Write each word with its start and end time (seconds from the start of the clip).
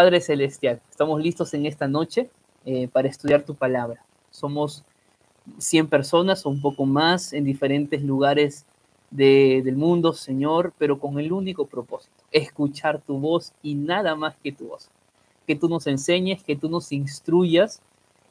Padre 0.00 0.22
Celestial, 0.22 0.80
estamos 0.88 1.20
listos 1.20 1.52
en 1.52 1.66
esta 1.66 1.86
noche 1.86 2.30
eh, 2.64 2.88
para 2.88 3.06
estudiar 3.06 3.42
tu 3.42 3.54
palabra. 3.54 4.02
Somos 4.30 4.82
100 5.58 5.88
personas 5.88 6.46
o 6.46 6.48
un 6.48 6.62
poco 6.62 6.86
más 6.86 7.34
en 7.34 7.44
diferentes 7.44 8.02
lugares 8.02 8.64
del 9.10 9.76
mundo, 9.76 10.14
Señor, 10.14 10.72
pero 10.78 10.98
con 10.98 11.20
el 11.20 11.30
único 11.32 11.66
propósito, 11.66 12.14
escuchar 12.32 13.02
tu 13.02 13.18
voz 13.18 13.52
y 13.62 13.74
nada 13.74 14.14
más 14.14 14.36
que 14.42 14.52
tu 14.52 14.68
voz. 14.68 14.88
Que 15.46 15.54
tú 15.54 15.68
nos 15.68 15.86
enseñes, 15.86 16.42
que 16.42 16.56
tú 16.56 16.70
nos 16.70 16.92
instruyas 16.92 17.82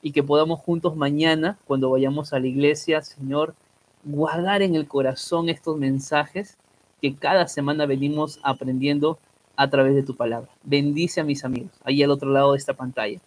y 0.01 0.11
que 0.11 0.23
podamos 0.23 0.61
juntos 0.61 0.95
mañana, 0.95 1.59
cuando 1.67 1.91
vayamos 1.91 2.33
a 2.33 2.39
la 2.39 2.47
iglesia, 2.47 3.03
Señor, 3.03 3.53
guardar 4.03 4.63
en 4.63 4.73
el 4.73 4.87
corazón 4.87 5.49
estos 5.49 5.77
mensajes 5.77 6.57
que 6.99 7.13
cada 7.13 7.47
semana 7.47 7.85
venimos 7.85 8.39
aprendiendo 8.41 9.19
a 9.59 9.69
través 9.69 9.93
de 9.93 10.03
tu 10.03 10.15
palabra. 10.15 10.47
Bendice 10.63 11.19
a 11.19 11.25
mis 11.25 11.43
amigos, 11.43 11.73
ahí 11.83 12.01
al 12.01 12.11
otro 12.11 12.31
lado 12.31 12.53
de 12.53 12.57
esta 12.57 12.75
pantalla, 12.75 13.19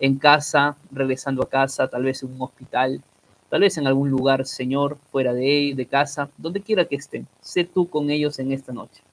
en 0.00 0.18
casa, 0.18 0.76
regresando 0.90 1.40
a 1.40 1.48
casa, 1.48 1.86
tal 1.86 2.02
vez 2.02 2.20
en 2.24 2.32
un 2.32 2.42
hospital, 2.42 3.00
tal 3.48 3.60
vez 3.60 3.78
en 3.78 3.86
algún 3.86 4.10
lugar, 4.10 4.44
Señor, 4.44 4.98
fuera 5.12 5.32
de, 5.32 5.74
de 5.76 5.86
casa, 5.86 6.30
donde 6.36 6.62
quiera 6.62 6.86
que 6.86 6.96
estén. 6.96 7.28
Sé 7.40 7.62
tú 7.62 7.88
con 7.88 8.10
ellos 8.10 8.40
en 8.40 8.50
esta 8.50 8.72
noche. 8.72 9.04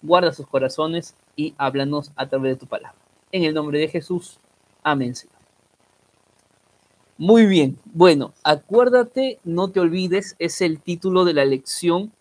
Guarda 0.00 0.32
sus 0.32 0.46
corazones 0.46 1.16
y 1.34 1.54
háblanos 1.58 2.12
a 2.14 2.28
través 2.28 2.52
de 2.52 2.60
tu 2.60 2.66
palabra. 2.68 2.94
En 3.32 3.42
el 3.42 3.52
nombre 3.52 3.80
de 3.80 3.88
Jesús. 3.88 4.38
Amén. 4.84 5.14
Muy 7.18 7.46
bien. 7.46 7.80
Bueno, 7.84 8.32
acuérdate, 8.44 9.40
no 9.42 9.72
te 9.72 9.80
olvides, 9.80 10.36
es 10.38 10.60
el 10.60 10.78
título 10.78 11.24
de 11.24 11.34
la 11.34 11.44
lección 11.44 12.12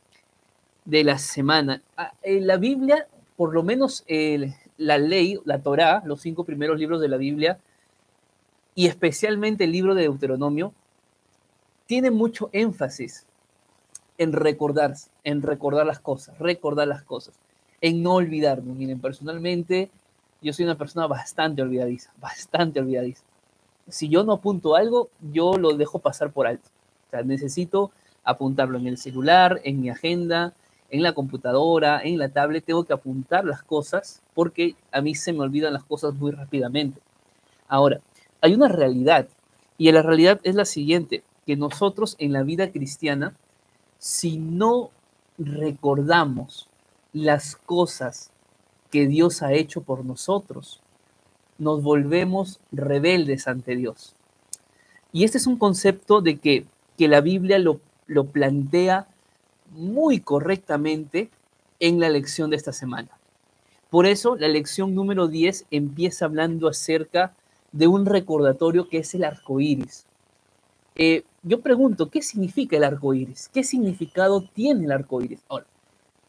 de 0.85 1.03
la 1.03 1.19
semana. 1.19 1.83
Ah, 1.95 2.13
en 2.23 2.47
la 2.47 2.57
Biblia, 2.57 3.07
por 3.41 3.55
lo 3.55 3.63
menos 3.63 4.05
la 4.77 4.99
ley, 4.99 5.39
la 5.45 5.57
Torá, 5.63 6.03
los 6.05 6.21
cinco 6.21 6.43
primeros 6.43 6.77
libros 6.77 7.01
de 7.01 7.07
la 7.07 7.17
Biblia, 7.17 7.57
y 8.75 8.85
especialmente 8.85 9.63
el 9.63 9.71
libro 9.71 9.95
de 9.95 10.03
Deuteronomio, 10.03 10.75
tiene 11.87 12.11
mucho 12.11 12.51
énfasis 12.53 13.25
en 14.19 14.31
recordar, 14.31 14.93
en 15.23 15.41
recordar 15.41 15.87
las 15.87 15.99
cosas, 15.99 16.37
recordar 16.37 16.87
las 16.87 17.01
cosas, 17.01 17.33
en 17.81 18.03
no 18.03 18.13
olvidarnos. 18.13 18.77
Miren, 18.77 19.01
personalmente, 19.01 19.89
yo 20.43 20.53
soy 20.53 20.65
una 20.65 20.77
persona 20.77 21.07
bastante 21.07 21.63
olvidadiza, 21.63 22.13
bastante 22.21 22.79
olvidadiza. 22.79 23.23
Si 23.89 24.07
yo 24.07 24.23
no 24.23 24.33
apunto 24.33 24.75
algo, 24.75 25.09
yo 25.33 25.57
lo 25.57 25.75
dejo 25.75 25.97
pasar 25.97 26.31
por 26.31 26.45
alto. 26.45 26.69
O 27.07 27.09
sea, 27.09 27.23
necesito 27.23 27.89
apuntarlo 28.23 28.77
en 28.77 28.85
el 28.85 28.99
celular, 28.99 29.59
en 29.63 29.81
mi 29.81 29.89
agenda, 29.89 30.53
en 30.91 31.03
la 31.03 31.13
computadora, 31.13 32.01
en 32.03 32.19
la 32.19 32.29
tablet, 32.29 32.65
tengo 32.65 32.83
que 32.83 32.93
apuntar 32.93 33.45
las 33.45 33.63
cosas 33.63 34.21
porque 34.35 34.75
a 34.91 35.01
mí 35.01 35.15
se 35.15 35.31
me 35.31 35.39
olvidan 35.39 35.73
las 35.73 35.85
cosas 35.85 36.13
muy 36.13 36.31
rápidamente. 36.31 37.01
Ahora, 37.67 38.01
hay 38.41 38.53
una 38.53 38.67
realidad 38.67 39.27
y 39.77 39.91
la 39.91 40.01
realidad 40.01 40.41
es 40.43 40.55
la 40.55 40.65
siguiente 40.65 41.23
que 41.45 41.55
nosotros 41.55 42.17
en 42.19 42.33
la 42.33 42.43
vida 42.43 42.71
cristiana, 42.71 43.33
si 43.99 44.37
no 44.37 44.91
recordamos 45.37 46.67
las 47.13 47.55
cosas 47.55 48.31
que 48.91 49.07
Dios 49.07 49.41
ha 49.41 49.53
hecho 49.53 49.81
por 49.81 50.03
nosotros, 50.03 50.81
nos 51.57 51.81
volvemos 51.81 52.59
rebeldes 52.73 53.47
ante 53.47 53.77
Dios. 53.77 54.13
Y 55.13 55.23
este 55.23 55.37
es 55.37 55.47
un 55.47 55.57
concepto 55.57 56.21
de 56.21 56.39
que, 56.39 56.65
que 56.97 57.07
la 57.07 57.21
Biblia 57.21 57.59
lo, 57.59 57.79
lo 58.07 58.25
plantea 58.25 59.07
muy 59.71 60.19
correctamente 60.19 61.29
en 61.79 61.99
la 61.99 62.09
lección 62.09 62.49
de 62.49 62.57
esta 62.57 62.73
semana. 62.73 63.09
Por 63.89 64.05
eso 64.05 64.35
la 64.37 64.47
lección 64.47 64.95
número 64.95 65.27
10 65.27 65.65
empieza 65.71 66.25
hablando 66.25 66.69
acerca 66.69 67.33
de 67.71 67.87
un 67.87 68.05
recordatorio 68.05 68.87
que 68.87 68.99
es 68.99 69.13
el 69.15 69.23
arco 69.23 69.59
iris. 69.59 70.05
Eh, 70.95 71.23
yo 71.43 71.61
pregunto, 71.61 72.09
¿qué 72.09 72.21
significa 72.21 72.77
el 72.77 72.83
arco 72.83 73.13
iris? 73.13 73.49
¿Qué 73.53 73.63
significado 73.63 74.43
tiene 74.53 74.85
el 74.85 74.91
arco 74.91 75.21
iris? 75.21 75.41
Ahora, 75.49 75.65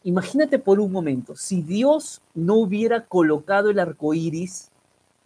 imagínate 0.03 0.59
por 0.59 0.79
un 0.79 0.91
momento, 0.91 1.35
si 1.35 1.61
Dios 1.61 2.21
no 2.33 2.55
hubiera 2.55 3.05
colocado 3.05 3.69
el 3.69 3.79
arco 3.79 4.13
iris 4.13 4.69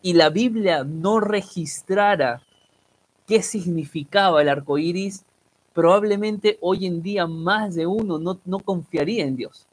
y 0.01 0.13
la 0.13 0.29
Biblia 0.29 0.83
no 0.83 1.19
registrara 1.19 2.41
qué 3.25 3.41
significaba 3.41 4.41
el 4.41 4.49
arco 4.49 4.77
iris, 4.77 5.23
probablemente 5.77 6.57
hoy 6.59 6.87
en 6.87 7.03
día 7.03 7.27
más 7.27 7.75
de 7.75 7.85
uno 7.85 8.17
no, 8.17 8.39
no 8.45 8.57
confiaría 8.57 9.23
en 9.23 9.35
Dios. 9.35 9.67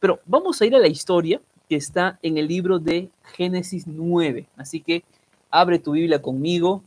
Pero 0.00 0.18
vamos 0.26 0.60
a 0.60 0.66
ir 0.66 0.74
a 0.74 0.80
la 0.80 0.88
historia 0.88 1.40
que 1.68 1.76
está 1.76 2.18
en 2.20 2.36
el 2.36 2.48
libro 2.48 2.80
de 2.80 3.10
Génesis 3.36 3.86
9. 3.86 4.48
Así 4.56 4.80
que 4.80 5.04
abre 5.48 5.78
tu 5.78 5.92
Biblia 5.92 6.20
conmigo 6.20 6.82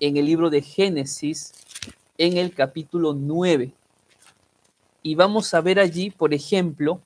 en 0.00 0.16
el 0.16 0.26
libro 0.26 0.50
de 0.50 0.60
Génesis, 0.60 1.52
en 2.18 2.36
el 2.36 2.52
capítulo 2.52 3.14
9. 3.14 3.70
Y 5.04 5.14
vamos 5.14 5.54
a 5.54 5.60
ver 5.60 5.78
allí, 5.78 6.10
por 6.10 6.34
ejemplo, 6.34 7.00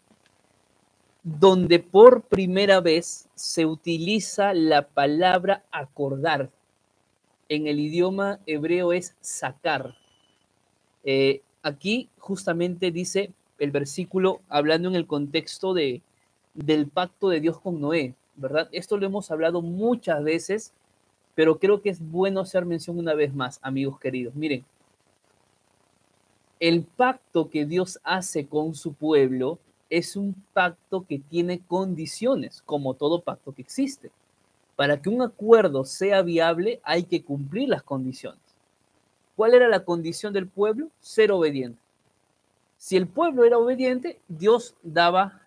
donde 1.22 1.80
por 1.80 2.22
primera 2.22 2.80
vez 2.80 3.28
se 3.34 3.66
utiliza 3.66 4.54
la 4.54 4.88
palabra 4.88 5.66
acordar. 5.70 6.48
En 7.50 7.66
el 7.66 7.78
idioma 7.78 8.40
hebreo 8.46 8.94
es 8.94 9.14
sacar. 9.20 10.00
Eh, 11.04 11.42
aquí 11.62 12.08
justamente 12.18 12.90
dice 12.90 13.32
el 13.58 13.70
versículo 13.70 14.40
hablando 14.48 14.88
en 14.88 14.94
el 14.94 15.06
contexto 15.06 15.74
de, 15.74 16.02
del 16.54 16.88
pacto 16.88 17.28
de 17.28 17.40
Dios 17.40 17.60
con 17.60 17.80
Noé, 17.80 18.14
¿verdad? 18.36 18.68
Esto 18.72 18.96
lo 18.96 19.06
hemos 19.06 19.30
hablado 19.30 19.62
muchas 19.62 20.22
veces 20.22 20.72
pero 21.34 21.58
creo 21.58 21.80
que 21.80 21.90
es 21.90 22.00
bueno 22.00 22.40
hacer 22.40 22.64
mención 22.64 22.98
una 22.98 23.14
vez 23.14 23.34
más, 23.34 23.58
amigos 23.62 23.98
queridos. 23.98 24.34
Miren, 24.34 24.64
el 26.60 26.82
pacto 26.84 27.50
que 27.50 27.64
Dios 27.64 27.98
hace 28.04 28.46
con 28.46 28.74
su 28.74 28.92
pueblo 28.92 29.58
es 29.88 30.16
un 30.16 30.34
pacto 30.52 31.04
que 31.06 31.19
tiene 31.19 31.60
condiciones, 31.60 32.62
como 32.64 32.94
todo 32.94 33.22
pacto 33.22 33.52
que 33.52 33.62
existe. 33.62 34.10
Para 34.76 35.00
que 35.00 35.08
un 35.08 35.22
acuerdo 35.22 35.84
sea 35.84 36.22
viable 36.22 36.80
hay 36.82 37.04
que 37.04 37.22
cumplir 37.22 37.69
las 37.69 37.82
condiciones. 37.82 38.40
¿Cuál 39.42 39.54
era 39.54 39.66
la 39.66 39.84
condición 39.84 40.32
del 40.32 40.47
pueblo? 40.47 40.86
Ser 41.00 41.32
obediente. 41.32 41.76
Si 42.78 42.97
el 42.97 43.08
pueblo 43.08 43.42
era 43.42 43.58
obediente, 43.58 44.20
Dios 44.28 44.76
daba 44.84 45.42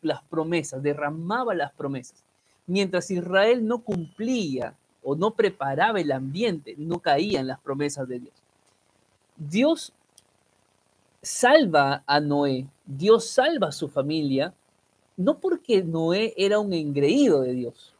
las 0.00 0.22
promesas, 0.30 0.82
derramaba 0.82 1.54
las 1.54 1.70
promesas. 1.74 2.24
Mientras 2.66 3.10
Israel 3.10 3.68
no 3.68 3.80
cumplía 3.80 4.74
o 5.02 5.14
no 5.14 5.32
preparaba 5.32 6.00
el 6.00 6.12
ambiente, 6.12 6.74
no 6.78 7.00
caían 7.00 7.46
las 7.46 7.60
promesas 7.60 8.08
de 8.08 8.20
Dios. 8.20 8.32
Dios 9.36 9.92
salva 11.20 12.02
a 12.06 12.20
Noé, 12.20 12.66
Dios 12.86 13.26
salva 13.26 13.68
a 13.68 13.72
su 13.72 13.90
familia, 13.90 14.54
no 15.18 15.36
porque 15.36 15.84
Noé 15.84 16.32
era 16.38 16.60
un 16.60 16.72
engreído 16.72 17.42
de 17.42 17.52
Dios, 17.52 17.92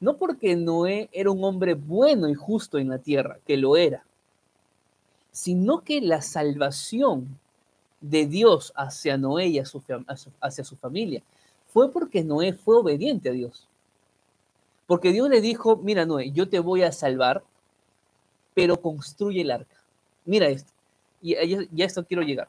no 0.00 0.16
porque 0.16 0.56
Noé 0.56 1.10
era 1.12 1.30
un 1.30 1.44
hombre 1.44 1.74
bueno 1.74 2.30
y 2.30 2.34
justo 2.34 2.78
en 2.78 2.88
la 2.88 2.96
tierra, 2.96 3.40
que 3.46 3.58
lo 3.58 3.76
era, 3.76 4.06
sino 5.34 5.80
que 5.80 6.00
la 6.00 6.22
salvación 6.22 7.40
de 8.00 8.26
Dios 8.26 8.72
hacia 8.76 9.18
Noé 9.18 9.48
y 9.48 9.58
hacia 9.58 10.64
su 10.64 10.76
familia 10.76 11.24
fue 11.72 11.90
porque 11.90 12.22
Noé 12.22 12.52
fue 12.52 12.76
obediente 12.76 13.30
a 13.30 13.32
Dios. 13.32 13.66
Porque 14.86 15.10
Dios 15.10 15.28
le 15.28 15.40
dijo, 15.40 15.76
mira 15.76 16.06
Noé, 16.06 16.30
yo 16.30 16.48
te 16.48 16.60
voy 16.60 16.84
a 16.84 16.92
salvar, 16.92 17.42
pero 18.54 18.80
construye 18.80 19.40
el 19.40 19.50
arca. 19.50 19.74
Mira 20.24 20.46
esto. 20.46 20.70
Y 21.20 21.34
ya 21.72 21.84
esto 21.84 22.06
quiero 22.06 22.22
llegar. 22.22 22.48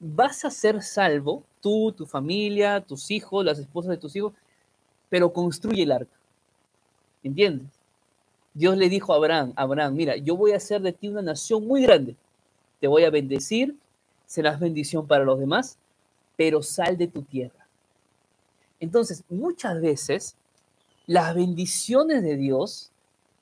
Vas 0.00 0.44
a 0.44 0.50
ser 0.50 0.82
salvo, 0.82 1.44
tú, 1.60 1.92
tu 1.92 2.06
familia, 2.06 2.80
tus 2.80 3.08
hijos, 3.12 3.44
las 3.44 3.60
esposas 3.60 3.90
de 3.90 3.98
tus 3.98 4.16
hijos, 4.16 4.32
pero 5.08 5.32
construye 5.32 5.84
el 5.84 5.92
arca. 5.92 6.16
¿Entiendes? 7.22 7.79
Dios 8.54 8.76
le 8.76 8.88
dijo 8.88 9.12
a 9.12 9.16
Abraham, 9.16 9.52
Abraham, 9.56 9.94
mira, 9.94 10.16
yo 10.16 10.36
voy 10.36 10.52
a 10.52 10.56
hacer 10.56 10.82
de 10.82 10.92
ti 10.92 11.08
una 11.08 11.22
nación 11.22 11.66
muy 11.66 11.82
grande. 11.82 12.16
Te 12.80 12.88
voy 12.88 13.04
a 13.04 13.10
bendecir, 13.10 13.76
serás 14.26 14.58
bendición 14.58 15.06
para 15.06 15.24
los 15.24 15.38
demás, 15.38 15.78
pero 16.36 16.62
sal 16.62 16.96
de 16.96 17.06
tu 17.06 17.22
tierra. 17.22 17.66
Entonces, 18.80 19.24
muchas 19.28 19.80
veces 19.80 20.36
las 21.06 21.34
bendiciones 21.34 22.22
de 22.22 22.36
Dios 22.36 22.90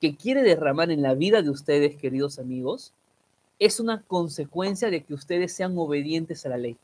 que 0.01 0.15
quiere 0.15 0.43
derramar 0.43 0.91
en 0.91 1.01
la 1.01 1.13
vida 1.13 1.41
de 1.41 1.49
ustedes, 1.49 1.95
queridos 1.95 2.39
amigos, 2.39 2.93
es 3.59 3.79
una 3.79 4.01
consecuencia 4.03 4.89
de 4.89 5.03
que 5.03 5.13
ustedes 5.13 5.53
sean 5.53 5.77
obedientes 5.77 6.45
a 6.45 6.49
la 6.49 6.57
ley. 6.57 6.77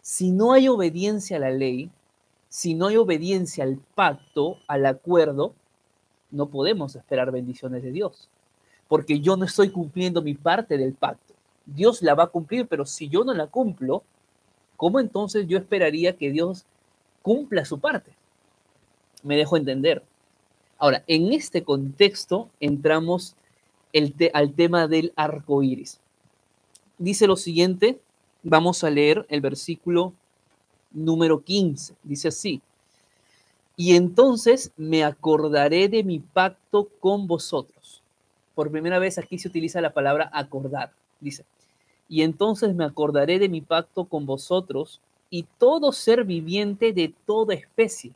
Si 0.00 0.32
no 0.32 0.52
hay 0.52 0.68
obediencia 0.68 1.36
a 1.36 1.40
la 1.40 1.50
ley, 1.50 1.90
si 2.48 2.74
no 2.74 2.88
hay 2.88 2.96
obediencia 2.96 3.64
al 3.64 3.78
pacto, 3.94 4.58
al 4.66 4.86
acuerdo, 4.86 5.54
no 6.32 6.46
podemos 6.46 6.96
esperar 6.96 7.30
bendiciones 7.30 7.84
de 7.84 7.92
Dios, 7.92 8.28
porque 8.88 9.20
yo 9.20 9.36
no 9.36 9.44
estoy 9.44 9.70
cumpliendo 9.70 10.22
mi 10.22 10.34
parte 10.34 10.76
del 10.76 10.94
pacto. 10.94 11.34
Dios 11.66 12.02
la 12.02 12.14
va 12.14 12.24
a 12.24 12.28
cumplir, 12.28 12.66
pero 12.66 12.84
si 12.84 13.08
yo 13.08 13.22
no 13.22 13.32
la 13.32 13.46
cumplo, 13.46 14.02
¿cómo 14.76 14.98
entonces 14.98 15.46
yo 15.46 15.56
esperaría 15.58 16.16
que 16.16 16.32
Dios 16.32 16.64
cumpla 17.22 17.64
su 17.64 17.78
parte? 17.78 18.12
Me 19.22 19.36
dejo 19.36 19.56
entender. 19.56 20.02
Ahora, 20.78 21.04
en 21.06 21.32
este 21.32 21.62
contexto 21.62 22.48
entramos 22.58 23.36
al 24.32 24.54
tema 24.54 24.88
del 24.88 25.12
arco 25.14 25.62
iris. 25.62 26.00
Dice 26.98 27.28
lo 27.28 27.36
siguiente, 27.36 28.00
vamos 28.42 28.82
a 28.82 28.90
leer 28.90 29.24
el 29.28 29.40
versículo 29.40 30.12
número 30.90 31.44
15. 31.44 31.94
Dice 32.02 32.28
así: 32.28 32.60
Y 33.82 33.96
entonces 33.96 34.70
me 34.76 35.02
acordaré 35.02 35.88
de 35.88 36.04
mi 36.04 36.20
pacto 36.20 36.88
con 37.00 37.26
vosotros. 37.26 38.00
Por 38.54 38.70
primera 38.70 39.00
vez 39.00 39.18
aquí 39.18 39.40
se 39.40 39.48
utiliza 39.48 39.80
la 39.80 39.92
palabra 39.92 40.30
acordar. 40.32 40.92
Dice: 41.18 41.44
Y 42.08 42.22
entonces 42.22 42.76
me 42.76 42.84
acordaré 42.84 43.40
de 43.40 43.48
mi 43.48 43.60
pacto 43.60 44.04
con 44.04 44.24
vosotros 44.24 45.00
y 45.30 45.46
todo 45.58 45.90
ser 45.90 46.22
viviente 46.22 46.92
de 46.92 47.12
toda 47.26 47.54
especie. 47.54 48.12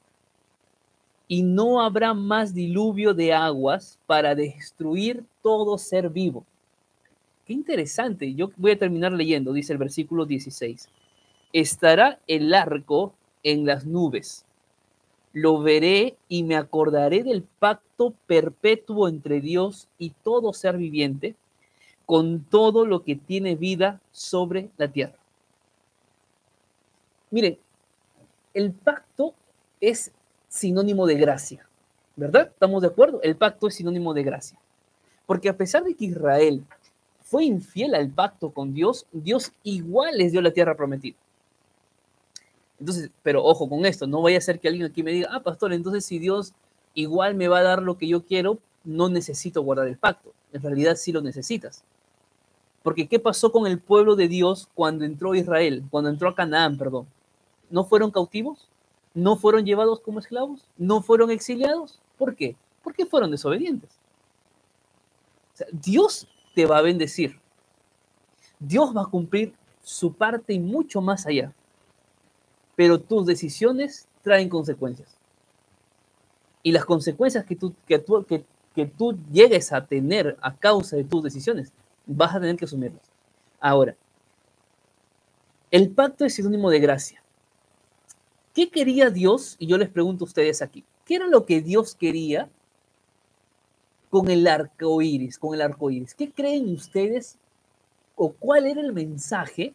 Y 1.27 1.43
no 1.43 1.83
habrá 1.83 2.15
más 2.15 2.55
diluvio 2.55 3.13
de 3.13 3.33
aguas 3.33 3.99
para 4.07 4.37
destruir 4.37 5.25
todo 5.43 5.79
ser 5.79 6.11
vivo. 6.11 6.45
Qué 7.45 7.55
interesante. 7.55 8.33
Yo 8.35 8.53
voy 8.57 8.71
a 8.71 8.79
terminar 8.79 9.11
leyendo, 9.11 9.53
dice 9.53 9.73
el 9.73 9.81
versículo 9.81 10.27
16. 10.27 10.89
Estará 11.53 12.21
el 12.29 12.55
arco 12.55 13.15
en 13.43 13.67
las 13.67 13.85
nubes. 13.85 14.47
Lo 15.37 15.61
veré 15.61 16.17
y 16.31 16.45
me 16.45 16.57
acordaré 16.57 17.23
del 17.23 17.43
pacto 17.43 18.15
perpetuo 18.27 19.07
entre 19.07 19.43
Dios 19.43 19.87
y 19.99 20.15
todo 20.25 20.55
ser 20.55 20.79
viviente, 20.79 21.35
con 22.07 22.43
todo 22.45 22.87
lo 22.87 23.05
que 23.05 23.17
tiene 23.17 23.55
vida 23.55 24.01
sobre 24.13 24.71
la 24.79 24.89
tierra. 24.89 25.19
Miren, 27.31 27.59
el 28.55 28.73
pacto 28.73 29.35
es 29.79 30.11
sinónimo 30.49 31.07
de 31.07 31.17
gracia, 31.17 31.69
¿verdad? 32.17 32.49
¿Estamos 32.51 32.81
de 32.81 32.89
acuerdo? 32.89 33.21
El 33.21 33.37
pacto 33.37 33.69
es 33.69 33.75
sinónimo 33.75 34.15
de 34.15 34.23
gracia. 34.23 34.59
Porque 35.27 35.51
a 35.51 35.57
pesar 35.59 35.85
de 35.85 35.95
que 35.95 36.07
Israel 36.07 36.65
fue 37.21 37.45
infiel 37.45 37.95
al 37.95 38.09
pacto 38.09 38.53
con 38.53 38.73
Dios, 38.73 39.05
Dios 39.13 39.53
igual 39.65 40.17
les 40.17 40.33
dio 40.33 40.41
la 40.41 40.55
tierra 40.55 40.75
prometida. 40.75 41.19
Entonces, 42.79 43.11
pero 43.23 43.45
ojo 43.45 43.69
con 43.69 43.87
esto, 43.87 44.07
no 44.07 44.23
vaya 44.23 44.39
a 44.39 44.43
ser 44.43 44.61
que 44.61 44.69
alguien 44.69 44.87
aquí 44.87 45.03
me 45.03 45.13
diga, 45.13 45.29
ah, 45.33 45.41
pastor, 45.41 45.73
entonces 45.73 46.05
si 46.05 46.19
Dios 46.19 46.53
igual 46.95 47.35
me 47.35 47.49
va 47.49 47.59
a 47.59 47.63
dar 47.63 47.83
lo 47.83 47.97
que 47.97 48.07
yo 48.07 48.25
quiero, 48.25 48.59
no 48.85 49.09
necesito 49.09 49.63
guardar 49.63 49.89
el 49.89 49.99
pacto. 49.99 50.33
En 50.53 50.63
realidad 50.63 50.97
sí 50.97 51.13
lo 51.13 51.21
necesitas. 51.21 51.85
Porque 52.83 53.09
¿qué 53.09 53.19
pasó 53.19 53.51
con 53.51 53.67
el 53.67 53.81
pueblo 53.81 54.15
de 54.15 54.29
Dios 54.29 54.69
cuando 54.75 55.05
entró 55.05 55.35
Israel, 55.35 55.85
cuando 55.91 56.11
entró 56.11 56.29
a 56.29 56.35
Canaán, 56.35 56.79
perdón? 56.79 57.07
¿No 57.69 57.85
fueron 57.85 58.11
cautivos? 58.11 58.69
¿No 59.13 59.37
fueron 59.37 59.65
llevados 59.65 60.01
como 60.01 60.21
esclavos? 60.21 60.61
¿No 60.77 61.03
fueron 61.03 61.31
exiliados? 61.31 61.99
¿Por 62.17 62.37
qué? 62.37 62.55
Porque 62.85 63.07
fueron 63.07 63.31
desobedientes. 63.31 63.91
Dios 65.73 66.29
te 66.55 66.67
va 66.67 66.79
a 66.79 66.83
bendecir. 66.83 67.41
Dios 68.59 68.97
va 68.97 69.03
a 69.03 69.07
cumplir 69.07 69.55
su 69.83 70.13
parte 70.13 70.53
y 70.53 70.59
mucho 70.59 71.01
más 71.01 71.27
allá. 71.27 71.53
Pero 72.77 73.01
tus 73.01 73.27
decisiones 73.27 74.07
traen 74.23 74.49
consecuencias. 74.49 75.17
Y 76.63 76.73
las 76.73 76.85
consecuencias 76.85 77.45
que 77.45 77.57
tú, 77.57 77.75
que 77.87 77.99
tú, 77.99 78.25
que, 78.25 78.45
que 78.75 78.87
tú 78.87 79.19
llegues 79.33 79.73
a 79.73 79.87
tener 79.87 80.37
a 80.41 80.55
causa 80.55 80.97
de 80.97 81.05
tus 81.05 81.23
decisiones, 81.23 81.73
vas 82.07 82.35
a 82.35 82.41
tener 82.41 82.57
que 82.57 82.67
asumirlas. 82.67 83.03
Ahora, 83.59 83.97
el 85.71 85.91
pacto 85.91 86.25
es 86.25 86.35
sinónimo 86.35 86.71
de 86.71 86.81
gracia. 86.81 87.23
¿Qué 88.55 88.71
quería 88.71 89.11
Dios? 89.11 89.57
Y 89.59 89.67
yo 89.67 89.77
les 89.79 89.89
pregunto 89.89 90.25
a 90.25 90.29
ustedes 90.29 90.63
aquí, 90.63 90.85
¿qué 91.05 91.17
era 91.17 91.27
lo 91.27 91.45
que 91.45 91.61
Dios 91.61 91.95
quería 91.95 92.49
con 94.09 94.31
el 94.31 94.47
arco 94.47 95.03
iris? 95.03 95.39
Con 95.39 95.55
el 95.55 95.63
arco 95.63 95.91
iris? 95.91 96.15
¿Qué 96.15 96.31
creen 96.31 96.73
ustedes 96.73 97.39
o 98.15 98.33
cuál 98.33 98.67
era 98.67 98.81
el 98.81 98.93
mensaje 98.93 99.75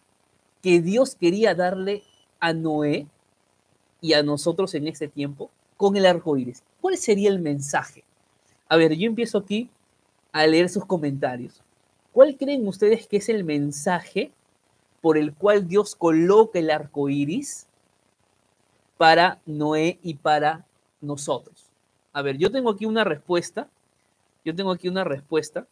que 0.63 0.81
Dios 0.81 1.15
quería 1.15 1.53
darle 1.53 2.03
a 2.41 2.51
Noé 2.51 3.07
y 4.01 4.13
a 4.13 4.23
nosotros 4.23 4.73
en 4.75 4.88
ese 4.89 5.07
tiempo 5.07 5.49
con 5.77 5.95
el 5.95 6.05
arco 6.05 6.35
iris? 6.35 6.63
¿Cuál 6.81 6.97
sería 6.97 7.29
el 7.29 7.39
mensaje? 7.39 8.03
A 8.67 8.75
ver, 8.75 8.93
yo 8.95 9.07
empiezo 9.07 9.38
aquí 9.38 9.69
a 10.33 10.45
leer 10.45 10.67
sus 10.67 10.85
comentarios. 10.85 11.61
¿Cuál 12.11 12.35
creen 12.35 12.67
ustedes 12.67 13.07
que 13.07 13.17
es 13.17 13.29
el 13.29 13.43
mensaje 13.43 14.31
por 15.01 15.17
el 15.17 15.33
cual 15.33 15.67
Dios 15.67 15.95
coloca 15.95 16.59
el 16.59 16.69
arco 16.69 17.09
iris 17.09 17.67
para 18.97 19.39
Noé 19.45 19.99
y 20.03 20.15
para 20.15 20.65
nosotros? 20.99 21.71
A 22.13 22.21
ver, 22.21 22.38
yo 22.38 22.51
tengo 22.51 22.71
aquí 22.71 22.85
una 22.85 23.03
respuesta. 23.03 23.69
Yo 24.43 24.55
tengo 24.55 24.71
aquí 24.71 24.89
una 24.89 25.03
respuesta. 25.03 25.67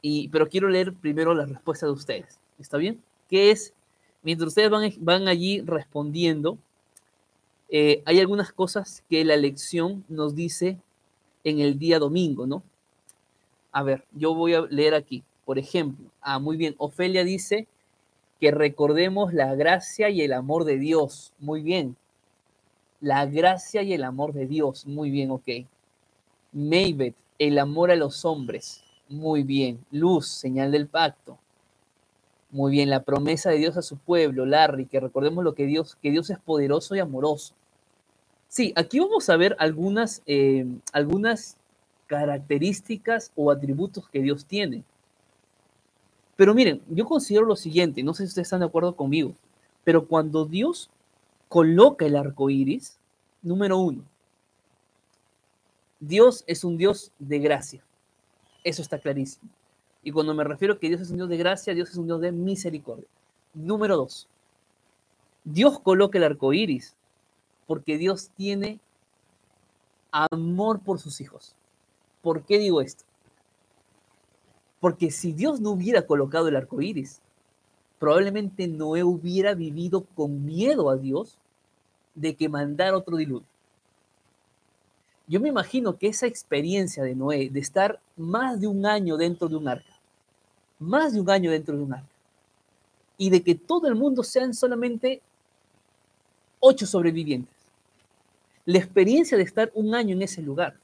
Y, 0.00 0.28
pero 0.28 0.48
quiero 0.48 0.68
leer 0.68 0.94
primero 0.94 1.34
la 1.34 1.46
respuesta 1.46 1.86
de 1.86 1.92
ustedes. 1.92 2.40
¿Está 2.58 2.76
bien? 2.76 3.02
¿Qué 3.28 3.50
es? 3.50 3.72
Mientras 4.22 4.48
ustedes 4.48 4.70
van, 4.70 4.92
van 4.98 5.28
allí 5.28 5.60
respondiendo, 5.60 6.58
eh, 7.68 8.02
hay 8.04 8.20
algunas 8.20 8.52
cosas 8.52 9.04
que 9.08 9.24
la 9.24 9.36
lección 9.36 10.04
nos 10.08 10.34
dice 10.34 10.78
en 11.44 11.60
el 11.60 11.78
día 11.78 11.98
domingo, 11.98 12.46
¿no? 12.46 12.62
A 13.72 13.82
ver, 13.82 14.04
yo 14.12 14.34
voy 14.34 14.54
a 14.54 14.62
leer 14.62 14.94
aquí. 14.94 15.22
Por 15.44 15.58
ejemplo, 15.58 16.06
ah, 16.20 16.38
muy 16.38 16.56
bien, 16.56 16.74
Ofelia 16.78 17.24
dice, 17.24 17.66
que 18.40 18.50
recordemos 18.50 19.34
la 19.34 19.54
gracia 19.54 20.10
y 20.10 20.22
el 20.22 20.32
amor 20.32 20.64
de 20.64 20.78
Dios. 20.78 21.32
Muy 21.38 21.62
bien. 21.62 21.96
La 23.00 23.26
gracia 23.26 23.82
y 23.82 23.92
el 23.92 24.04
amor 24.04 24.32
de 24.32 24.46
Dios. 24.46 24.86
Muy 24.86 25.10
bien, 25.10 25.30
ok. 25.30 25.48
Maybet, 26.52 27.14
el 27.38 27.58
amor 27.58 27.90
a 27.90 27.96
los 27.96 28.24
hombres. 28.24 28.82
Muy 29.08 29.42
bien. 29.42 29.84
Luz, 29.90 30.28
señal 30.28 30.72
del 30.72 30.86
pacto. 30.86 31.38
Muy 32.50 32.72
bien, 32.72 32.88
la 32.88 33.02
promesa 33.02 33.50
de 33.50 33.58
Dios 33.58 33.76
a 33.76 33.82
su 33.82 33.98
pueblo, 33.98 34.46
Larry, 34.46 34.86
que 34.86 35.00
recordemos 35.00 35.44
lo 35.44 35.54
que 35.54 35.66
Dios, 35.66 35.96
que 36.00 36.10
Dios 36.10 36.30
es 36.30 36.38
poderoso 36.38 36.96
y 36.96 36.98
amoroso. 36.98 37.54
Sí, 38.48 38.72
aquí 38.74 38.98
vamos 38.98 39.28
a 39.28 39.36
ver 39.36 39.54
algunas, 39.58 40.22
eh, 40.26 40.66
algunas 40.92 41.58
características 42.06 43.32
o 43.36 43.50
atributos 43.50 44.08
que 44.08 44.22
Dios 44.22 44.46
tiene. 44.46 44.82
Pero 46.36 46.54
miren, 46.54 46.80
yo 46.88 47.04
considero 47.04 47.44
lo 47.44 47.56
siguiente, 47.56 48.02
no 48.02 48.14
sé 48.14 48.22
si 48.22 48.28
ustedes 48.28 48.46
están 48.46 48.60
de 48.60 48.66
acuerdo 48.66 48.96
conmigo, 48.96 49.34
pero 49.84 50.06
cuando 50.06 50.46
Dios 50.46 50.88
coloca 51.48 52.06
el 52.06 52.16
arco 52.16 52.48
iris, 52.48 52.96
número 53.42 53.78
uno, 53.78 54.04
Dios 56.00 56.44
es 56.46 56.64
un 56.64 56.78
Dios 56.78 57.12
de 57.18 57.40
gracia. 57.40 57.82
Eso 58.64 58.82
está 58.82 58.98
clarísimo. 58.98 59.50
Y 60.02 60.12
cuando 60.12 60.34
me 60.34 60.44
refiero 60.44 60.74
a 60.74 60.78
que 60.78 60.88
Dios 60.88 61.00
es 61.00 61.10
un 61.10 61.16
Dios 61.16 61.28
de 61.28 61.36
gracia, 61.36 61.74
Dios 61.74 61.90
es 61.90 61.96
un 61.96 62.06
Dios 62.06 62.20
de 62.20 62.32
misericordia. 62.32 63.06
Número 63.54 63.96
dos, 63.96 64.28
Dios 65.44 65.80
coloca 65.80 66.18
el 66.18 66.24
arco 66.24 66.52
iris 66.52 66.94
porque 67.66 67.98
Dios 67.98 68.30
tiene 68.36 68.80
amor 70.10 70.80
por 70.80 70.98
sus 70.98 71.20
hijos. 71.20 71.54
¿Por 72.22 72.44
qué 72.44 72.58
digo 72.58 72.80
esto? 72.80 73.04
Porque 74.80 75.10
si 75.10 75.32
Dios 75.32 75.60
no 75.60 75.70
hubiera 75.70 76.06
colocado 76.06 76.48
el 76.48 76.56
arco 76.56 76.80
iris, 76.80 77.20
probablemente 77.98 78.68
Noé 78.68 79.02
hubiera 79.04 79.54
vivido 79.54 80.04
con 80.14 80.44
miedo 80.44 80.88
a 80.88 80.96
Dios 80.96 81.38
de 82.14 82.36
que 82.36 82.48
mandara 82.48 82.96
otro 82.96 83.16
diluvio. 83.16 83.46
Yo 85.28 85.40
me 85.40 85.48
imagino 85.48 85.96
que 85.96 86.08
esa 86.08 86.26
experiencia 86.26 87.04
de 87.04 87.14
Noé, 87.14 87.50
de 87.50 87.60
estar 87.60 88.00
más 88.16 88.60
de 88.60 88.66
un 88.66 88.84
año 88.86 89.16
dentro 89.16 89.48
de 89.48 89.56
un 89.56 89.68
arca, 89.68 89.94
más 90.78 91.12
de 91.12 91.20
un 91.20 91.30
año 91.30 91.50
dentro 91.50 91.76
de 91.76 91.82
un 91.82 91.92
arca, 91.92 92.08
y 93.16 93.30
de 93.30 93.42
que 93.42 93.54
todo 93.54 93.86
el 93.86 93.94
mundo 93.94 94.22
sean 94.22 94.54
solamente 94.54 95.20
ocho 96.60 96.86
sobrevivientes, 96.86 97.54
la 98.64 98.78
experiencia 98.78 99.36
de 99.36 99.44
estar 99.44 99.70
un 99.74 99.94
año 99.94 100.14
en 100.14 100.22
ese 100.22 100.42
lugar, 100.42 100.74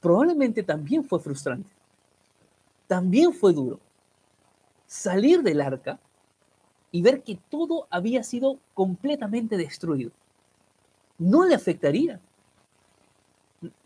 probablemente 0.00 0.62
también 0.62 1.04
fue 1.04 1.20
frustrante 1.20 1.78
también 2.88 3.32
fue 3.32 3.52
duro. 3.52 3.78
Salir 4.86 5.42
del 5.42 5.60
arca 5.60 6.00
y 6.90 7.02
ver 7.02 7.22
que 7.22 7.38
todo 7.50 7.86
había 7.90 8.24
sido 8.24 8.58
completamente 8.74 9.56
destruido. 9.56 10.10
No 11.18 11.44
le 11.44 11.54
afectaría. 11.54 12.18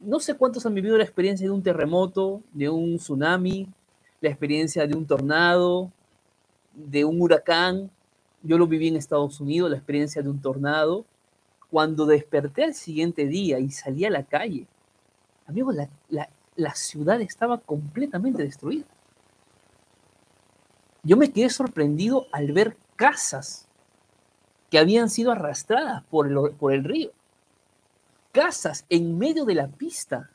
No 0.01 0.21
sé 0.21 0.35
cuántos 0.35 0.67
han 0.67 0.75
vivido 0.75 0.99
la 0.99 1.05
experiencia 1.05 1.47
de 1.47 1.53
un 1.53 1.63
terremoto, 1.63 2.43
de 2.53 2.69
un 2.69 2.97
tsunami, 2.97 3.69
la 4.21 4.29
experiencia 4.29 4.87
de 4.87 4.95
un 4.95 5.07
tornado, 5.07 5.91
de 6.75 7.05
un 7.05 7.21
huracán. 7.21 7.91
Yo 8.43 8.59
lo 8.59 8.67
viví 8.67 8.89
en 8.89 8.97
Estados 8.97 9.41
Unidos, 9.41 9.71
la 9.71 9.77
experiencia 9.77 10.23
de 10.23 10.29
un 10.29 10.41
tornado. 10.41 11.05
Cuando 11.71 12.05
desperté 12.05 12.65
al 12.65 12.75
siguiente 12.75 13.27
día 13.27 13.59
y 13.59 13.71
salí 13.71 14.05
a 14.05 14.11
la 14.11 14.25
calle, 14.25 14.67
amigos, 15.47 15.75
la, 15.75 16.29
la, 16.57 16.75
ciudad 16.75 17.21
estaba 17.23 17.59
completamente 17.59 18.43
destruida. 18.43 18.85
Yo 21.03 21.17
me 21.17 21.33
quedé 21.33 21.49
sorprendido 21.49 22.27
al 22.31 22.53
ver 22.53 22.77
casas 22.97 23.69
que 24.71 24.79
habían 24.79 25.09
sido 25.09 25.33
arrastradas 25.33 26.05
por 26.05 26.29
el, 26.29 26.55
por 26.57 26.73
el 26.73 26.85
río. 26.85 27.11
Casas 28.33 28.85
en 28.89 29.17
medio 29.19 29.45
de 29.45 29.55
la 29.55 29.69
pista, 29.69 30.31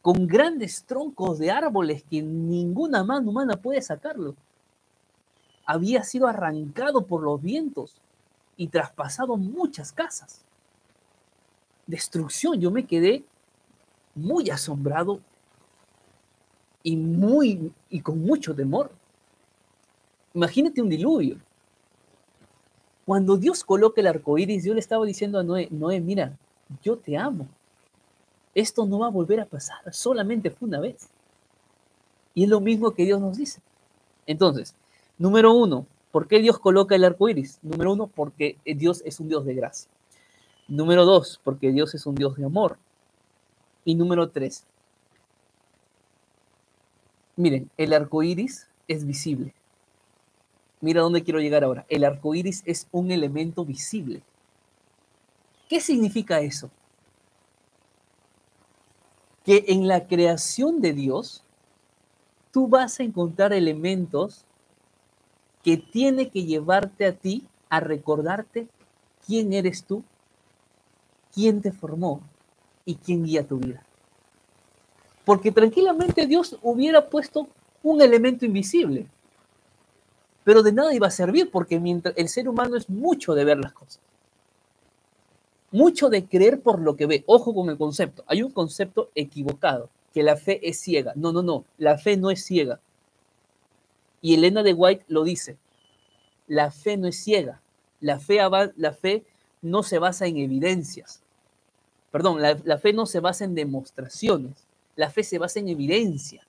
con 0.00 0.26
grandes 0.26 0.84
troncos 0.84 1.38
de 1.38 1.50
árboles 1.50 2.04
que 2.04 2.22
ninguna 2.22 3.04
mano 3.04 3.30
humana 3.30 3.56
puede 3.56 3.82
sacarlo. 3.82 4.36
Había 5.66 6.04
sido 6.04 6.26
arrancado 6.26 7.06
por 7.06 7.22
los 7.22 7.40
vientos 7.40 7.96
y 8.56 8.68
traspasado 8.68 9.36
muchas 9.36 9.92
casas. 9.92 10.42
Destrucción, 11.86 12.60
yo 12.60 12.70
me 12.70 12.86
quedé 12.86 13.24
muy 14.14 14.50
asombrado 14.50 15.20
y 16.82 16.96
muy 16.96 17.72
y 17.88 18.00
con 18.00 18.20
mucho 18.20 18.54
temor. 18.54 18.92
Imagínate 20.34 20.82
un 20.82 20.88
diluvio. 20.88 21.38
Cuando 23.06 23.36
Dios 23.36 23.64
coloca 23.64 24.00
el 24.00 24.06
arco 24.06 24.38
iris, 24.38 24.64
Dios 24.64 24.74
le 24.74 24.80
estaba 24.80 25.04
diciendo 25.04 25.38
a 25.38 25.42
Noé, 25.42 25.68
Noé, 25.70 26.00
mira, 26.00 26.36
yo 26.82 26.96
te 26.96 27.16
amo. 27.16 27.46
Esto 28.54 28.86
no 28.86 29.00
va 29.00 29.08
a 29.08 29.10
volver 29.10 29.40
a 29.40 29.46
pasar, 29.46 29.92
solamente 29.92 30.50
fue 30.50 30.68
una 30.68 30.80
vez. 30.80 31.08
Y 32.34 32.44
es 32.44 32.48
lo 32.48 32.60
mismo 32.60 32.92
que 32.92 33.04
Dios 33.04 33.20
nos 33.20 33.36
dice. 33.36 33.60
Entonces, 34.26 34.74
número 35.18 35.52
uno, 35.52 35.86
¿por 36.12 36.28
qué 36.28 36.38
Dios 36.38 36.58
coloca 36.58 36.94
el 36.94 37.04
arco 37.04 37.28
iris? 37.28 37.58
Número 37.62 37.92
uno, 37.92 38.06
porque 38.06 38.56
Dios 38.64 39.02
es 39.04 39.20
un 39.20 39.28
Dios 39.28 39.44
de 39.44 39.54
gracia. 39.54 39.90
Número 40.66 41.04
dos, 41.04 41.40
porque 41.44 41.72
Dios 41.72 41.94
es 41.94 42.06
un 42.06 42.14
Dios 42.14 42.36
de 42.36 42.46
amor. 42.46 42.78
Y 43.84 43.96
número 43.96 44.30
tres, 44.30 44.64
miren, 47.36 47.70
el 47.76 47.92
arco 47.92 48.22
iris 48.22 48.66
es 48.88 49.04
visible. 49.04 49.54
Mira 50.84 51.00
dónde 51.00 51.24
quiero 51.24 51.40
llegar 51.40 51.64
ahora. 51.64 51.86
El 51.88 52.04
arco 52.04 52.34
iris 52.34 52.62
es 52.66 52.88
un 52.92 53.10
elemento 53.10 53.64
visible. 53.64 54.20
¿Qué 55.66 55.80
significa 55.80 56.42
eso? 56.42 56.70
Que 59.46 59.64
en 59.68 59.88
la 59.88 60.06
creación 60.06 60.82
de 60.82 60.92
Dios, 60.92 61.42
tú 62.52 62.68
vas 62.68 63.00
a 63.00 63.02
encontrar 63.02 63.54
elementos 63.54 64.44
que 65.62 65.78
tiene 65.78 66.28
que 66.28 66.44
llevarte 66.44 67.06
a 67.06 67.14
ti 67.14 67.48
a 67.70 67.80
recordarte 67.80 68.68
quién 69.26 69.54
eres 69.54 69.84
tú, 69.84 70.04
quién 71.32 71.62
te 71.62 71.72
formó 71.72 72.20
y 72.84 72.96
quién 72.96 73.24
guía 73.24 73.48
tu 73.48 73.56
vida. 73.56 73.82
Porque 75.24 75.50
tranquilamente 75.50 76.26
Dios 76.26 76.58
hubiera 76.60 77.08
puesto 77.08 77.48
un 77.82 78.02
elemento 78.02 78.44
invisible, 78.44 79.06
pero 80.44 80.62
de 80.62 80.72
nada 80.72 80.94
iba 80.94 81.06
a 81.06 81.10
servir 81.10 81.50
porque 81.50 81.80
mientras 81.80 82.14
el 82.16 82.28
ser 82.28 82.48
humano 82.48 82.76
es 82.76 82.88
mucho 82.88 83.34
de 83.34 83.44
ver 83.44 83.58
las 83.58 83.72
cosas, 83.72 84.00
mucho 85.70 86.10
de 86.10 86.26
creer 86.26 86.60
por 86.60 86.80
lo 86.80 86.94
que 86.94 87.06
ve. 87.06 87.24
Ojo 87.26 87.52
con 87.52 87.68
el 87.68 87.76
concepto. 87.76 88.22
Hay 88.28 88.42
un 88.42 88.52
concepto 88.52 89.10
equivocado, 89.14 89.90
que 90.12 90.22
la 90.22 90.36
fe 90.36 90.60
es 90.68 90.78
ciega. 90.78 91.12
No, 91.16 91.32
no, 91.32 91.42
no, 91.42 91.64
la 91.78 91.98
fe 91.98 92.16
no 92.16 92.30
es 92.30 92.44
ciega. 92.44 92.78
Y 94.20 94.34
Elena 94.34 94.62
de 94.62 94.72
White 94.72 95.04
lo 95.08 95.24
dice, 95.24 95.56
la 96.46 96.70
fe 96.70 96.96
no 96.96 97.08
es 97.08 97.16
ciega. 97.16 97.60
La 98.00 98.20
fe, 98.20 98.38
la 98.76 98.92
fe 98.92 99.24
no 99.62 99.82
se 99.82 99.98
basa 99.98 100.26
en 100.26 100.36
evidencias. 100.36 101.22
Perdón, 102.12 102.40
la, 102.40 102.56
la 102.64 102.78
fe 102.78 102.92
no 102.92 103.06
se 103.06 103.18
basa 103.18 103.44
en 103.44 103.54
demostraciones. 103.54 104.52
La 104.94 105.10
fe 105.10 105.24
se 105.24 105.38
basa 105.38 105.58
en 105.58 105.68
evidencia. 105.68 106.46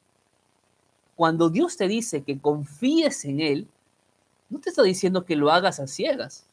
Cuando 1.15 1.49
Dios 1.49 1.77
te 1.77 1.87
dice 1.87 2.21
que 2.21 2.37
confíes 2.37 3.25
en 3.25 3.39
Él, 3.39 3.67
no 4.49 4.59
te 4.59 4.69
está 4.69 4.83
diciendo 4.83 5.25
que 5.25 5.35
lo 5.35 5.51
hagas 5.51 5.79
a 5.79 5.87
ciegas. 5.87 6.45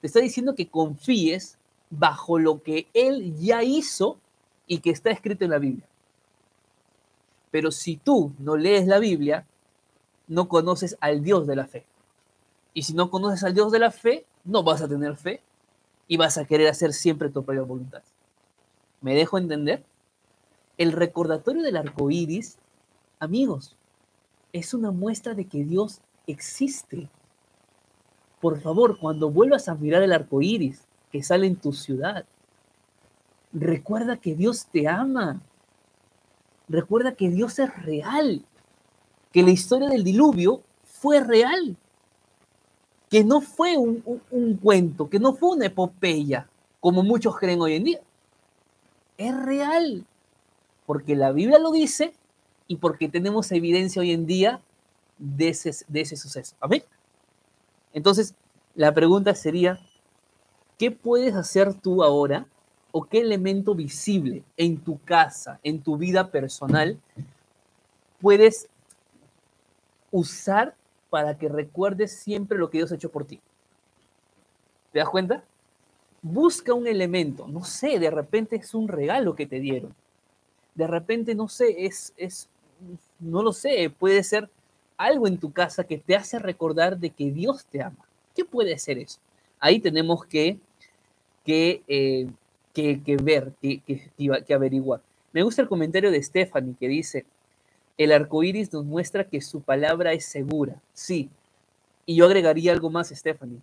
Te 0.00 0.06
está 0.06 0.20
diciendo 0.20 0.54
que 0.54 0.68
confíes 0.68 1.58
bajo 1.90 2.38
lo 2.38 2.62
que 2.62 2.88
Él 2.94 3.36
ya 3.36 3.62
hizo 3.62 4.18
y 4.66 4.78
que 4.78 4.90
está 4.90 5.10
escrito 5.10 5.44
en 5.44 5.50
la 5.50 5.58
Biblia. 5.58 5.86
Pero 7.50 7.70
si 7.72 7.96
tú 7.96 8.32
no 8.38 8.56
lees 8.56 8.86
la 8.86 8.98
Biblia, 8.98 9.44
no 10.28 10.48
conoces 10.48 10.96
al 11.00 11.22
Dios 11.22 11.46
de 11.46 11.56
la 11.56 11.66
fe. 11.66 11.84
Y 12.72 12.82
si 12.82 12.94
no 12.94 13.10
conoces 13.10 13.42
al 13.42 13.54
Dios 13.54 13.72
de 13.72 13.80
la 13.80 13.90
fe, 13.90 14.24
no 14.44 14.62
vas 14.62 14.80
a 14.80 14.88
tener 14.88 15.16
fe 15.16 15.42
y 16.06 16.16
vas 16.16 16.38
a 16.38 16.44
querer 16.44 16.68
hacer 16.68 16.92
siempre 16.92 17.28
tu 17.28 17.44
propia 17.44 17.62
voluntad. 17.62 18.02
¿Me 19.00 19.14
dejo 19.14 19.38
entender? 19.38 19.84
El 20.78 20.92
recordatorio 20.92 21.62
del 21.62 21.76
arco 21.76 22.10
iris, 22.10 22.58
amigos, 23.18 23.76
es 24.52 24.72
una 24.72 24.92
muestra 24.92 25.34
de 25.34 25.46
que 25.46 25.64
Dios 25.64 26.00
existe. 26.30 27.08
Por 28.40 28.60
favor, 28.60 28.98
cuando 28.98 29.30
vuelvas 29.30 29.68
a 29.68 29.74
mirar 29.74 30.02
el 30.02 30.12
arco 30.12 30.40
iris, 30.40 30.86
que 31.10 31.22
sale 31.22 31.46
en 31.46 31.56
tu 31.56 31.72
ciudad. 31.72 32.24
Recuerda 33.52 34.16
que 34.16 34.34
Dios 34.34 34.66
te 34.72 34.88
ama. 34.88 35.40
Recuerda 36.68 37.14
que 37.14 37.28
Dios 37.28 37.58
es 37.58 37.84
real. 37.84 38.44
Que 39.32 39.42
la 39.42 39.50
historia 39.50 39.88
del 39.88 40.04
diluvio 40.04 40.62
fue 40.84 41.20
real. 41.20 41.76
Que 43.08 43.24
no 43.24 43.40
fue 43.40 43.76
un, 43.76 44.56
cuento, 44.62 45.10
que 45.10 45.18
no 45.18 45.34
fue 45.34 45.56
una 45.56 45.66
epopeya, 45.66 46.48
como 46.78 47.02
muchos 47.02 47.36
creen 47.36 47.60
hoy 47.60 47.74
en 47.74 47.84
día. 47.84 48.00
Es 49.18 49.36
real. 49.36 50.06
Porque 50.86 51.16
la 51.16 51.32
Biblia 51.32 51.58
lo 51.58 51.72
dice 51.72 52.14
y 52.68 52.76
porque 52.76 53.08
tenemos 53.08 53.50
evidencia 53.50 54.00
hoy 54.00 54.12
en 54.12 54.26
día 54.26 54.60
de 55.20 55.50
ese, 55.50 55.84
de 55.86 56.00
ese 56.00 56.16
suceso. 56.16 56.56
Amén. 56.58 56.82
Entonces, 57.92 58.34
la 58.74 58.92
pregunta 58.92 59.34
sería, 59.36 59.78
¿Qué 60.80 60.90
puedes 60.90 61.34
hacer 61.34 61.74
tú 61.74 62.02
ahora 62.02 62.46
o 62.90 63.04
qué 63.04 63.18
elemento 63.20 63.74
visible 63.74 64.42
en 64.56 64.78
tu 64.78 64.98
casa, 64.98 65.60
en 65.62 65.82
tu 65.82 65.98
vida 65.98 66.30
personal, 66.30 66.98
puedes 68.18 68.66
usar 70.10 70.74
para 71.10 71.36
que 71.36 71.50
recuerdes 71.50 72.12
siempre 72.12 72.56
lo 72.56 72.70
que 72.70 72.78
Dios 72.78 72.90
ha 72.90 72.94
hecho 72.94 73.10
por 73.10 73.26
ti? 73.26 73.42
¿Te 74.90 75.00
das 75.00 75.10
cuenta? 75.10 75.44
Busca 76.22 76.72
un 76.72 76.86
elemento, 76.86 77.46
no 77.46 77.62
sé, 77.62 77.98
de 77.98 78.10
repente 78.10 78.56
es 78.56 78.72
un 78.72 78.88
regalo 78.88 79.34
que 79.34 79.44
te 79.44 79.60
dieron. 79.60 79.94
De 80.74 80.86
repente, 80.86 81.34
no 81.34 81.46
sé, 81.46 81.84
es, 81.84 82.14
es, 82.16 82.48
no 83.18 83.42
lo 83.42 83.52
sé, 83.52 83.90
puede 83.90 84.22
ser 84.22 84.48
algo 85.00 85.26
en 85.26 85.38
tu 85.38 85.52
casa 85.52 85.84
que 85.84 85.98
te 85.98 86.14
hace 86.14 86.38
recordar 86.38 86.98
de 86.98 87.10
que 87.10 87.30
Dios 87.30 87.64
te 87.64 87.82
ama. 87.82 88.06
¿Qué 88.36 88.44
puede 88.44 88.78
ser 88.78 88.98
eso? 88.98 89.18
Ahí 89.58 89.80
tenemos 89.80 90.24
que 90.26 90.58
eh, 91.46 92.28
que, 92.72 93.02
que, 93.02 93.16
ver, 93.16 93.52
que, 93.60 93.80
que, 93.80 94.54
averiguar. 94.54 95.00
Me 95.32 95.42
gusta 95.42 95.62
el 95.62 95.68
comentario 95.68 96.10
de 96.10 96.22
Stephanie 96.22 96.76
que 96.78 96.86
dice, 96.86 97.26
el 97.98 98.12
arco 98.12 98.42
iris 98.44 98.72
nos 98.72 98.84
muestra 98.84 99.24
que 99.24 99.40
su 99.40 99.60
palabra 99.60 100.12
es 100.12 100.26
segura. 100.26 100.80
Sí. 100.92 101.28
Y 102.06 102.16
yo 102.16 102.26
agregaría 102.26 102.72
algo 102.72 102.90
más, 102.90 103.08
Stephanie. 103.08 103.60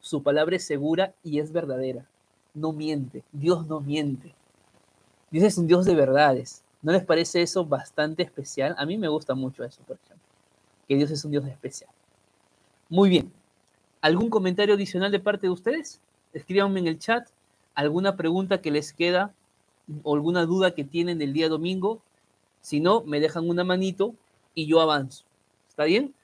Su 0.00 0.22
palabra 0.22 0.56
es 0.56 0.64
segura 0.64 1.14
y 1.24 1.38
es 1.38 1.52
verdadera. 1.52 2.04
No 2.52 2.72
miente. 2.72 3.22
Dios 3.32 3.66
no 3.66 3.80
miente. 3.80 4.34
Dios 5.30 5.44
es 5.44 5.58
un 5.58 5.66
Dios 5.66 5.86
de 5.86 5.94
verdades. 5.94 6.62
¿No 6.82 6.92
les 6.92 7.04
parece 7.04 7.40
eso 7.40 7.64
bastante 7.64 8.22
especial? 8.22 8.74
A 8.78 8.84
mí 8.84 8.98
me 8.98 9.08
gusta 9.08 9.34
mucho 9.34 9.64
eso, 9.64 9.82
por 9.86 9.96
ejemplo. 9.96 10.25
Que 10.88 10.96
Dios 10.96 11.10
es 11.10 11.24
un 11.24 11.32
Dios 11.32 11.46
especial. 11.46 11.90
Muy 12.88 13.08
bien. 13.08 13.32
¿Algún 14.00 14.30
comentario 14.30 14.74
adicional 14.74 15.10
de 15.10 15.20
parte 15.20 15.46
de 15.46 15.52
ustedes? 15.52 16.00
escríbanme 16.36 16.80
en 16.80 16.86
el 16.86 16.98
chat 16.98 17.28
alguna 17.74 18.16
pregunta 18.16 18.60
que 18.60 18.70
les 18.70 18.92
queda 18.92 19.32
o 20.02 20.14
alguna 20.14 20.44
duda 20.44 20.74
que 20.74 20.84
tienen 20.84 21.18
del 21.18 21.32
día 21.32 21.48
domingo. 21.48 22.00
Si 22.60 22.80
no, 22.80 23.02
me 23.02 23.20
dejan 23.20 23.48
una 23.48 23.64
manito 23.64 24.14
y 24.54 24.66
yo 24.66 24.80
avanzo. 24.80 25.24
¿Está 25.68 25.84
bien? 25.84 26.14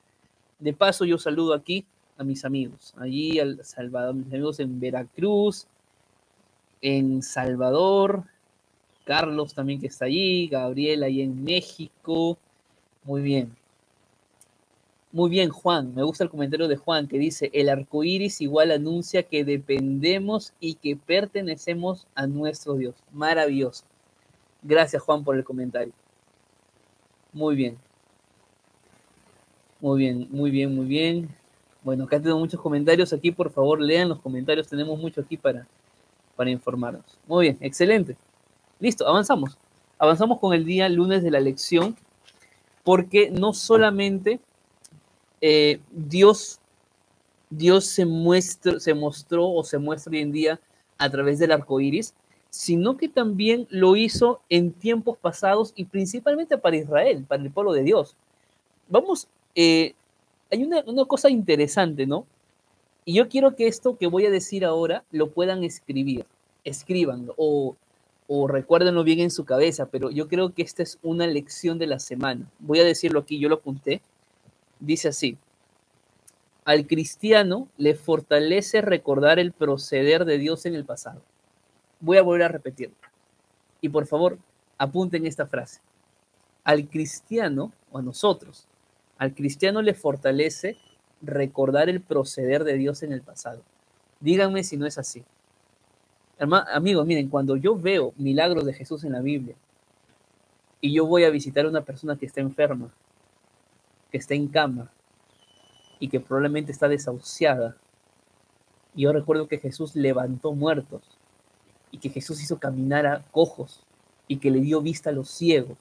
De 0.58 0.72
paso, 0.72 1.04
yo 1.04 1.18
saludo 1.18 1.54
aquí 1.54 1.84
a 2.18 2.24
mis 2.24 2.44
amigos, 2.44 2.94
allí 2.98 3.38
al 3.40 3.64
Salvador, 3.64 4.14
mis 4.14 4.26
amigos 4.28 4.60
en 4.60 4.78
Veracruz, 4.78 5.66
en 6.80 7.22
Salvador, 7.22 8.24
Carlos 9.04 9.54
también 9.54 9.80
que 9.80 9.88
está 9.88 10.04
allí, 10.04 10.46
Gabriel 10.48 11.02
ahí 11.02 11.22
en 11.22 11.42
México. 11.42 12.38
Muy 13.04 13.22
bien. 13.22 13.61
Muy 15.12 15.28
bien, 15.28 15.50
Juan. 15.50 15.94
Me 15.94 16.02
gusta 16.02 16.24
el 16.24 16.30
comentario 16.30 16.68
de 16.68 16.76
Juan 16.76 17.06
que 17.06 17.18
dice, 17.18 17.50
el 17.52 17.68
arco 17.68 18.02
iris 18.02 18.40
igual 18.40 18.70
anuncia 18.70 19.22
que 19.22 19.44
dependemos 19.44 20.54
y 20.58 20.74
que 20.76 20.96
pertenecemos 20.96 22.06
a 22.14 22.26
nuestro 22.26 22.74
Dios. 22.74 22.94
Maravilloso. 23.12 23.84
Gracias, 24.62 25.02
Juan, 25.02 25.22
por 25.22 25.36
el 25.36 25.44
comentario. 25.44 25.92
Muy 27.34 27.56
bien. 27.56 27.76
Muy 29.80 29.98
bien, 29.98 30.28
muy 30.30 30.50
bien, 30.50 30.74
muy 30.74 30.86
bien. 30.86 31.28
Bueno, 31.82 32.04
acá 32.04 32.18
tengo 32.18 32.38
muchos 32.38 32.60
comentarios. 32.60 33.12
Aquí, 33.12 33.32
por 33.32 33.50
favor, 33.50 33.82
lean 33.82 34.08
los 34.08 34.20
comentarios. 34.20 34.68
Tenemos 34.68 34.98
mucho 34.98 35.20
aquí 35.20 35.36
para, 35.36 35.66
para 36.36 36.48
informarnos. 36.48 37.04
Muy 37.26 37.46
bien, 37.46 37.58
excelente. 37.60 38.16
Listo, 38.80 39.06
avanzamos. 39.06 39.58
Avanzamos 39.98 40.38
con 40.38 40.54
el 40.54 40.64
día 40.64 40.88
lunes 40.88 41.22
de 41.22 41.30
la 41.30 41.40
lección, 41.40 41.96
porque 42.82 43.30
no 43.30 43.52
solamente 43.52 44.40
eh, 45.42 45.80
Dios, 45.90 46.60
Dios 47.50 47.84
se, 47.84 48.06
muestra, 48.06 48.78
se 48.78 48.94
mostró 48.94 49.50
o 49.50 49.64
se 49.64 49.76
muestra 49.76 50.12
hoy 50.12 50.20
en 50.20 50.32
día 50.32 50.60
a 50.98 51.10
través 51.10 51.40
del 51.40 51.50
arco 51.50 51.80
iris, 51.80 52.14
sino 52.48 52.96
que 52.96 53.08
también 53.08 53.66
lo 53.68 53.96
hizo 53.96 54.40
en 54.48 54.72
tiempos 54.72 55.18
pasados 55.18 55.72
y 55.74 55.86
principalmente 55.86 56.56
para 56.58 56.76
Israel, 56.76 57.24
para 57.26 57.42
el 57.42 57.50
pueblo 57.50 57.72
de 57.72 57.82
Dios. 57.82 58.14
Vamos, 58.88 59.26
eh, 59.56 59.94
hay 60.50 60.62
una, 60.62 60.84
cosa 61.06 61.28
interesante, 61.28 62.06
¿no? 62.06 62.24
Y 63.04 63.14
yo 63.14 63.28
quiero 63.28 63.56
que 63.56 63.66
esto 63.66 63.96
que 63.96 64.06
voy 64.06 64.26
a 64.26 64.30
decir 64.30 64.64
ahora 64.64 65.02
lo 65.10 65.30
puedan 65.30 65.64
escribir, 65.64 66.24
escríbanlo 66.62 67.34
o, 67.36 67.74
o 68.28 68.46
recuérdenlo 68.46 69.02
bien 69.02 69.18
en 69.18 69.32
su 69.32 69.44
cabeza, 69.44 69.86
pero 69.86 70.10
yo 70.10 70.28
creo 70.28 70.54
que 70.54 70.62
esta 70.62 70.84
es 70.84 71.00
una 71.02 71.26
lección 71.26 71.78
de 71.78 71.88
la 71.88 71.98
semana. 71.98 72.46
Voy 72.60 72.78
a 72.78 72.84
decirlo 72.84 73.20
aquí, 73.20 73.40
yo 73.40 73.48
lo 73.48 73.56
apunté. 73.56 74.02
Dice 74.82 75.06
así, 75.06 75.38
al 76.64 76.88
cristiano 76.88 77.68
le 77.76 77.94
fortalece 77.94 78.80
recordar 78.80 79.38
el 79.38 79.52
proceder 79.52 80.24
de 80.24 80.38
Dios 80.38 80.66
en 80.66 80.74
el 80.74 80.84
pasado. 80.84 81.22
Voy 82.00 82.16
a 82.16 82.22
volver 82.22 82.42
a 82.42 82.48
repetirlo. 82.48 82.96
Y 83.80 83.90
por 83.90 84.06
favor, 84.06 84.38
apunten 84.78 85.24
esta 85.24 85.46
frase. 85.46 85.80
Al 86.64 86.88
cristiano, 86.88 87.72
o 87.92 87.98
a 87.98 88.02
nosotros, 88.02 88.66
al 89.18 89.34
cristiano 89.34 89.82
le 89.82 89.94
fortalece 89.94 90.76
recordar 91.20 91.88
el 91.88 92.00
proceder 92.00 92.64
de 92.64 92.76
Dios 92.76 93.04
en 93.04 93.12
el 93.12 93.22
pasado. 93.22 93.62
Díganme 94.18 94.64
si 94.64 94.76
no 94.76 94.84
es 94.84 94.98
así. 94.98 95.22
amigos, 96.40 97.06
miren, 97.06 97.28
cuando 97.28 97.54
yo 97.54 97.76
veo 97.76 98.14
milagros 98.16 98.64
de 98.64 98.74
Jesús 98.74 99.04
en 99.04 99.12
la 99.12 99.20
Biblia 99.20 99.54
y 100.80 100.92
yo 100.92 101.06
voy 101.06 101.22
a 101.22 101.30
visitar 101.30 101.66
a 101.66 101.68
una 101.68 101.84
persona 101.84 102.16
que 102.16 102.26
está 102.26 102.40
enferma, 102.40 102.92
que 104.12 104.18
está 104.18 104.34
en 104.34 104.46
cama 104.46 104.92
y 105.98 106.08
que 106.08 106.20
probablemente 106.20 106.70
está 106.70 106.86
desahuciada, 106.86 107.76
y 108.94 109.02
yo 109.02 109.12
recuerdo 109.12 109.48
que 109.48 109.58
Jesús 109.58 109.96
levantó 109.96 110.52
muertos 110.52 111.02
y 111.90 111.98
que 111.98 112.10
Jesús 112.10 112.42
hizo 112.42 112.58
caminar 112.58 113.06
a 113.06 113.22
cojos 113.30 113.80
y 114.28 114.36
que 114.36 114.50
le 114.50 114.60
dio 114.60 114.82
vista 114.82 115.10
a 115.10 115.12
los 115.14 115.30
ciegos. 115.30 115.78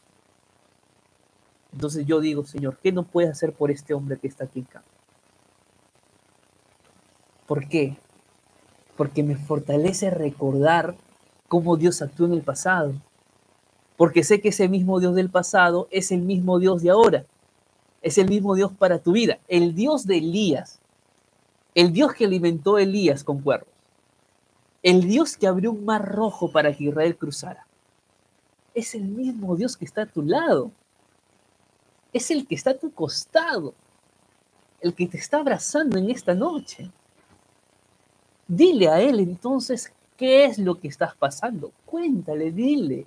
Entonces 1.73 2.05
yo 2.05 2.19
digo, 2.19 2.45
Señor, 2.45 2.77
¿qué 2.81 2.91
no 2.91 3.03
puedes 3.03 3.31
hacer 3.31 3.53
por 3.53 3.71
este 3.71 3.93
hombre 3.93 4.17
que 4.17 4.27
está 4.27 4.45
aquí 4.45 4.59
en 4.59 4.65
cama? 4.65 4.85
¿Por 7.47 7.67
qué? 7.67 7.97
Porque 8.95 9.23
me 9.23 9.35
fortalece 9.35 10.09
recordar 10.09 10.95
cómo 11.47 11.75
Dios 11.75 12.01
actuó 12.01 12.27
en 12.27 12.33
el 12.33 12.41
pasado. 12.41 12.93
Porque 13.97 14.23
sé 14.23 14.41
que 14.41 14.50
ese 14.50 14.69
mismo 14.69 15.00
Dios 15.00 15.15
del 15.15 15.29
pasado 15.29 15.88
es 15.91 16.11
el 16.11 16.21
mismo 16.21 16.59
Dios 16.59 16.81
de 16.81 16.91
ahora. 16.91 17.25
Es 18.01 18.17
el 18.17 18.27
mismo 18.27 18.55
Dios 18.55 18.72
para 18.74 19.00
tu 19.00 19.12
vida. 19.12 19.39
El 19.48 19.75
Dios 19.75 20.05
de 20.05 20.17
Elías. 20.17 20.79
El 21.75 21.93
Dios 21.93 22.13
que 22.13 22.25
alimentó 22.25 22.75
a 22.75 22.81
Elías 22.81 23.24
con 23.24 23.41
cuervos. 23.41 23.67
El 24.84 25.08
Dios 25.08 25.38
que 25.38 25.48
abrió 25.48 25.72
un 25.72 25.86
mar 25.86 26.03
rojo 26.03 26.51
para 26.51 26.75
que 26.75 26.86
Israel 26.86 27.15
cruzara. 27.15 27.65
Es 28.74 28.96
el 28.96 29.03
mismo 29.03 29.55
Dios 29.55 29.77
que 29.77 29.86
está 29.86 30.03
a 30.03 30.08
tu 30.08 30.24
lado. 30.24 30.72
Es 32.12 32.31
el 32.31 32.48
que 32.48 32.55
está 32.55 32.72
a 32.72 32.77
tu 32.77 32.91
costado. 32.91 33.74
El 34.79 34.96
que 34.96 35.08
te 35.08 35.17
está 35.17 35.38
abrazando 35.38 36.00
en 36.00 36.10
esta 36.10 36.34
noche. 36.34 36.89
Dile 38.48 38.89
a 38.89 39.00
él 39.00 39.20
entonces 39.20 39.93
qué 40.17 40.46
es 40.46 40.58
lo 40.58 40.79
que 40.79 40.88
estás 40.88 41.15
pasando. 41.15 41.72
Cuéntale, 41.86 42.51
dile. 42.51 43.05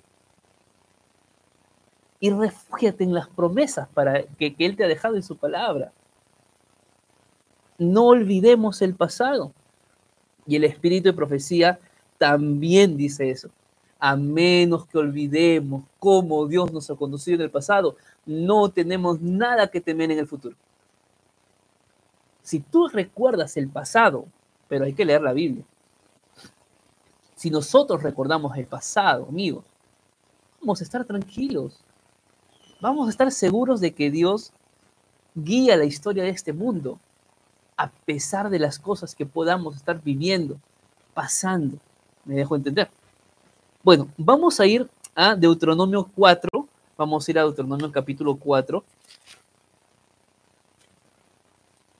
Y 2.25 2.29
refúgiate 2.31 3.03
en 3.03 3.13
las 3.13 3.27
promesas 3.27 3.87
para 3.93 4.23
que, 4.23 4.55
que 4.55 4.65
Él 4.65 4.75
te 4.75 4.83
ha 4.83 4.87
dejado 4.87 5.15
en 5.15 5.23
su 5.23 5.35
palabra. 5.37 5.91
No 7.77 8.05
olvidemos 8.05 8.81
el 8.81 8.95
pasado. 8.95 9.51
Y 10.47 10.55
el 10.55 10.63
espíritu 10.63 11.09
de 11.09 11.13
profecía 11.13 11.79
también 12.17 12.97
dice 12.97 13.29
eso. 13.29 13.49
A 13.99 14.15
menos 14.15 14.85
que 14.87 14.97
olvidemos 14.97 15.83
cómo 15.99 16.47
Dios 16.47 16.71
nos 16.71 16.89
ha 16.89 16.95
conducido 16.95 17.35
en 17.35 17.41
el 17.41 17.51
pasado, 17.51 17.95
no 18.25 18.69
tenemos 18.69 19.21
nada 19.21 19.67
que 19.67 19.81
temer 19.81 20.11
en 20.11 20.19
el 20.19 20.27
futuro. 20.27 20.55
Si 22.41 22.59
tú 22.59 22.87
recuerdas 22.87 23.57
el 23.57 23.69
pasado 23.69 24.25
pero 24.67 24.85
hay 24.85 24.93
que 24.93 25.05
leer 25.05 25.21
la 25.21 25.33
Biblia. 25.33 25.63
Si 27.35 27.49
nosotros 27.49 28.01
recordamos 28.01 28.57
el 28.57 28.65
pasado, 28.65 29.27
amigos, 29.27 29.65
vamos 30.59 30.81
a 30.81 30.83
estar 30.83 31.05
tranquilos. 31.05 31.83
Vamos 32.85 33.07
a 33.07 33.09
estar 33.09 33.31
seguros 33.31 33.81
de 33.81 33.95
que 33.95 34.11
Dios 34.11 34.51
guía 35.33 35.75
la 35.75 35.85
historia 35.85 36.21
de 36.21 36.29
este 36.29 36.53
mundo, 36.53 36.99
a 37.77 37.89
pesar 37.89 38.51
de 38.51 38.59
las 38.59 38.77
cosas 38.77 39.15
que 39.15 39.25
podamos 39.25 39.75
estar 39.75 39.99
viviendo, 40.03 40.59
pasando. 41.15 41.79
¿Me 42.25 42.35
dejo 42.35 42.55
entender? 42.55 42.87
Bueno, 43.81 44.07
vamos 44.17 44.59
a 44.59 44.67
ir 44.67 44.87
a 45.15 45.35
Deuteronomio 45.35 46.07
4. 46.15 46.67
Vamos 46.95 47.27
a 47.27 47.31
ir 47.31 47.39
a 47.39 47.41
Deuteronomio 47.41 47.91
capítulo 47.91 48.35
4. 48.35 48.83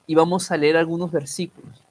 Y 0.06 0.14
vamos 0.14 0.52
a 0.52 0.56
leer 0.56 0.78
algunos 0.78 1.12
versículos. 1.12 1.85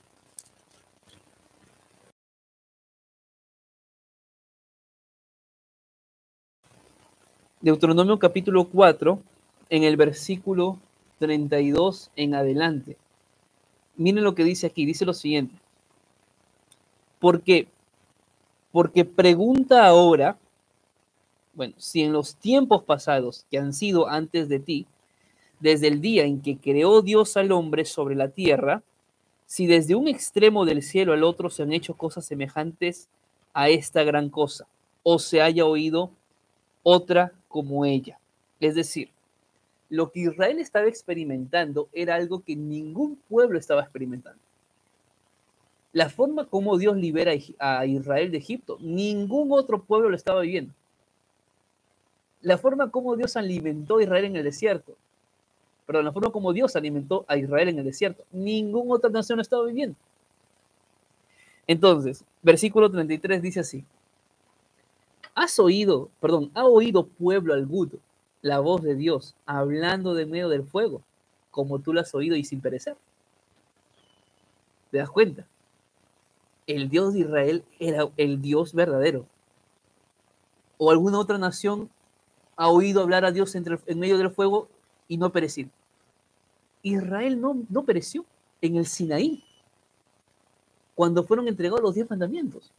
Deuteronomio 7.65 8.19
capítulo 8.19 8.69
4, 8.69 9.19
en 9.71 9.85
el 9.85 9.97
versículo 9.97 10.79
32 11.19 12.11
en 12.15 12.35
adelante. 12.35 12.99
Miren 13.97 14.23
lo 14.23 14.35
que 14.35 14.45
dice 14.45 14.67
aquí, 14.67 14.85
dice 14.85 15.07
lo 15.07 15.15
siguiente. 15.15 15.55
Porque, 17.19 17.67
porque 18.71 19.07
pregunta 19.07 19.87
ahora, 19.87 20.37
bueno, 21.55 21.73
si 21.79 22.03
en 22.03 22.13
los 22.13 22.37
tiempos 22.37 22.83
pasados 22.83 23.47
que 23.51 23.57
han 23.57 23.73
sido 23.73 24.09
antes 24.09 24.51
de 24.51 24.59
ti, 24.59 24.87
desde 25.59 25.89
el 25.89 26.03
día 26.03 26.25
en 26.25 26.43
que 26.43 26.59
creó 26.59 27.01
Dios 27.01 27.35
al 27.39 27.51
hombre 27.51 27.87
sobre 27.87 28.15
la 28.15 28.29
tierra, 28.29 28.83
si 29.47 29.67
desde 29.67 29.95
un 29.95 30.07
extremo 30.07 30.67
del 30.67 30.83
cielo 30.83 31.15
al 31.15 31.25
otro 31.25 31.49
se 31.49 31.63
han 31.63 31.73
hecho 31.73 31.95
cosas 31.95 32.27
semejantes 32.27 33.09
a 33.55 33.71
esta 33.71 34.03
gran 34.03 34.29
cosa, 34.29 34.67
o 35.03 35.19
se 35.19 35.41
haya 35.41 35.65
oído 35.65 36.11
otra 36.83 37.33
como 37.55 37.85
ella. 37.85 38.19
Es 38.59 38.75
decir, 38.75 39.11
lo 39.89 40.11
que 40.11 40.23
Israel 40.23 40.59
estaba 40.59 40.89
experimentando 40.89 41.89
era 41.93 42.17
algo 42.17 42.43
que 42.43 42.57
ningún 42.57 43.15
pueblo 43.29 43.61
estaba 43.61 43.83
experimentando. 43.83 44.41
La 45.93 46.11
forma 46.11 46.47
como 46.47 46.77
Dios 46.79 46.97
libera 46.97 47.31
a 47.61 47.87
Israel 47.87 48.33
de 48.33 48.39
Egipto, 48.39 48.77
ningún 48.81 49.53
otro 49.53 49.81
pueblo 49.85 50.11
lo 50.11 50.17
estaba 50.17 50.41
viviendo. 50.41 50.75
La 52.43 52.59
forma 52.59 52.91
como 52.91 53.15
Dios 53.15 53.37
alimentó 53.37 53.99
a 53.99 54.03
Israel 54.03 54.25
en 54.25 54.35
el 54.35 54.43
desierto, 54.43 54.97
perdón, 55.87 56.07
la 56.07 56.13
forma 56.13 56.33
como 56.33 56.53
Dios 56.53 56.75
alimentó 56.75 57.25
a 57.29 57.37
Israel 57.37 57.69
en 57.69 57.79
el 57.79 57.85
desierto, 57.85 58.25
ninguna 58.33 58.97
otra 58.97 59.11
nación 59.11 59.37
lo 59.37 59.43
estaba 59.43 59.65
viviendo. 59.65 59.95
Entonces, 61.69 62.25
versículo 62.43 62.91
33 62.91 63.41
dice 63.41 63.61
así, 63.61 63.85
¿Has 65.35 65.59
oído, 65.59 66.11
perdón, 66.21 66.51
ha 66.55 66.65
oído 66.65 67.07
pueblo 67.07 67.55
alguno 67.55 67.99
la 68.41 68.61
voz 68.61 68.83
de 68.83 68.95
Dios 68.95 69.35
hablando 69.47 70.15
de 70.15 70.27
medio 70.27 70.49
del 70.49 70.65
fuego, 70.65 71.03
como 71.51 71.81
tú 71.81 71.93
la 71.93 72.03
has 72.03 72.15
oído 72.15 72.37
y 72.37 72.45
sin 72.45 72.61
perecer? 72.61 72.97
¿Te 74.91 74.99
das 74.99 75.11
cuenta? 75.11 75.47
El 76.67 76.89
Dios 76.89 77.15
de 77.15 77.21
Israel 77.21 77.65
era 77.79 78.09
el 78.17 78.41
Dios 78.41 78.75
verdadero. 78.75 79.27
¿O 80.79 80.91
alguna 80.91 81.19
otra 81.19 81.37
nación 81.37 81.91
ha 82.57 82.69
oído 82.69 83.03
hablar 83.03 83.25
a 83.25 83.33
Dios 83.33 83.55
entre, 83.55 83.79
en 83.87 83.99
medio 83.99 84.19
del 84.19 84.31
fuego 84.31 84.69
y 85.09 85.17
no 85.17 85.33
perecer? 85.33 85.69
Israel 86.83 87.41
no, 87.41 87.57
no 87.69 87.85
pereció 87.85 88.25
en 88.61 88.77
el 88.77 88.87
Sinaí, 88.87 89.43
cuando 90.95 91.25
fueron 91.25 91.49
entregados 91.49 91.83
los 91.83 91.95
diez 91.95 92.09
mandamientos. 92.09 92.71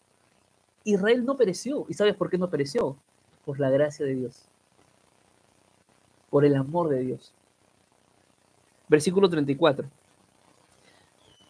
Israel 0.86 1.26
no 1.26 1.36
pereció. 1.36 1.86
¿Y 1.90 1.94
sabes 1.96 2.16
por 2.16 2.30
qué 2.30 2.38
no 2.38 2.50
pereció? 2.50 2.96
Por 3.44 3.60
la 3.60 3.70
gracia 3.70 4.06
de 4.06 4.16
Dios. 4.16 4.44
Por 6.30 6.46
el 6.46 6.56
amor 6.56 6.90
de 6.90 7.02
Dios. 7.02 7.34
Versículo 8.88 9.30
34. 9.30 9.90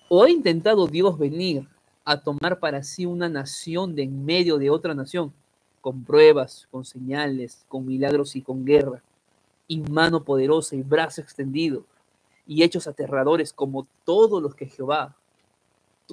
¿O 0.09 0.23
ha 0.23 0.29
intentado 0.29 0.87
Dios 0.87 1.19
venir 1.19 1.67
a 2.05 2.21
tomar 2.21 2.59
para 2.59 2.81
sí 2.83 3.05
una 3.05 3.27
nación 3.27 3.95
de 3.95 4.03
en 4.03 4.25
medio 4.25 4.57
de 4.57 4.69
otra 4.69 4.93
nación, 4.93 5.33
con 5.81 6.03
pruebas, 6.03 6.67
con 6.71 6.85
señales, 6.85 7.65
con 7.67 7.85
milagros 7.85 8.35
y 8.35 8.41
con 8.41 8.63
guerra, 8.63 9.01
y 9.67 9.81
mano 9.81 10.23
poderosa 10.23 10.75
y 10.75 10.81
brazo 10.81 11.21
extendido, 11.21 11.83
y 12.47 12.63
hechos 12.63 12.87
aterradores 12.87 13.51
como 13.51 13.87
todos 14.03 14.41
los 14.41 14.55
que 14.55 14.67
Jehová 14.67 15.15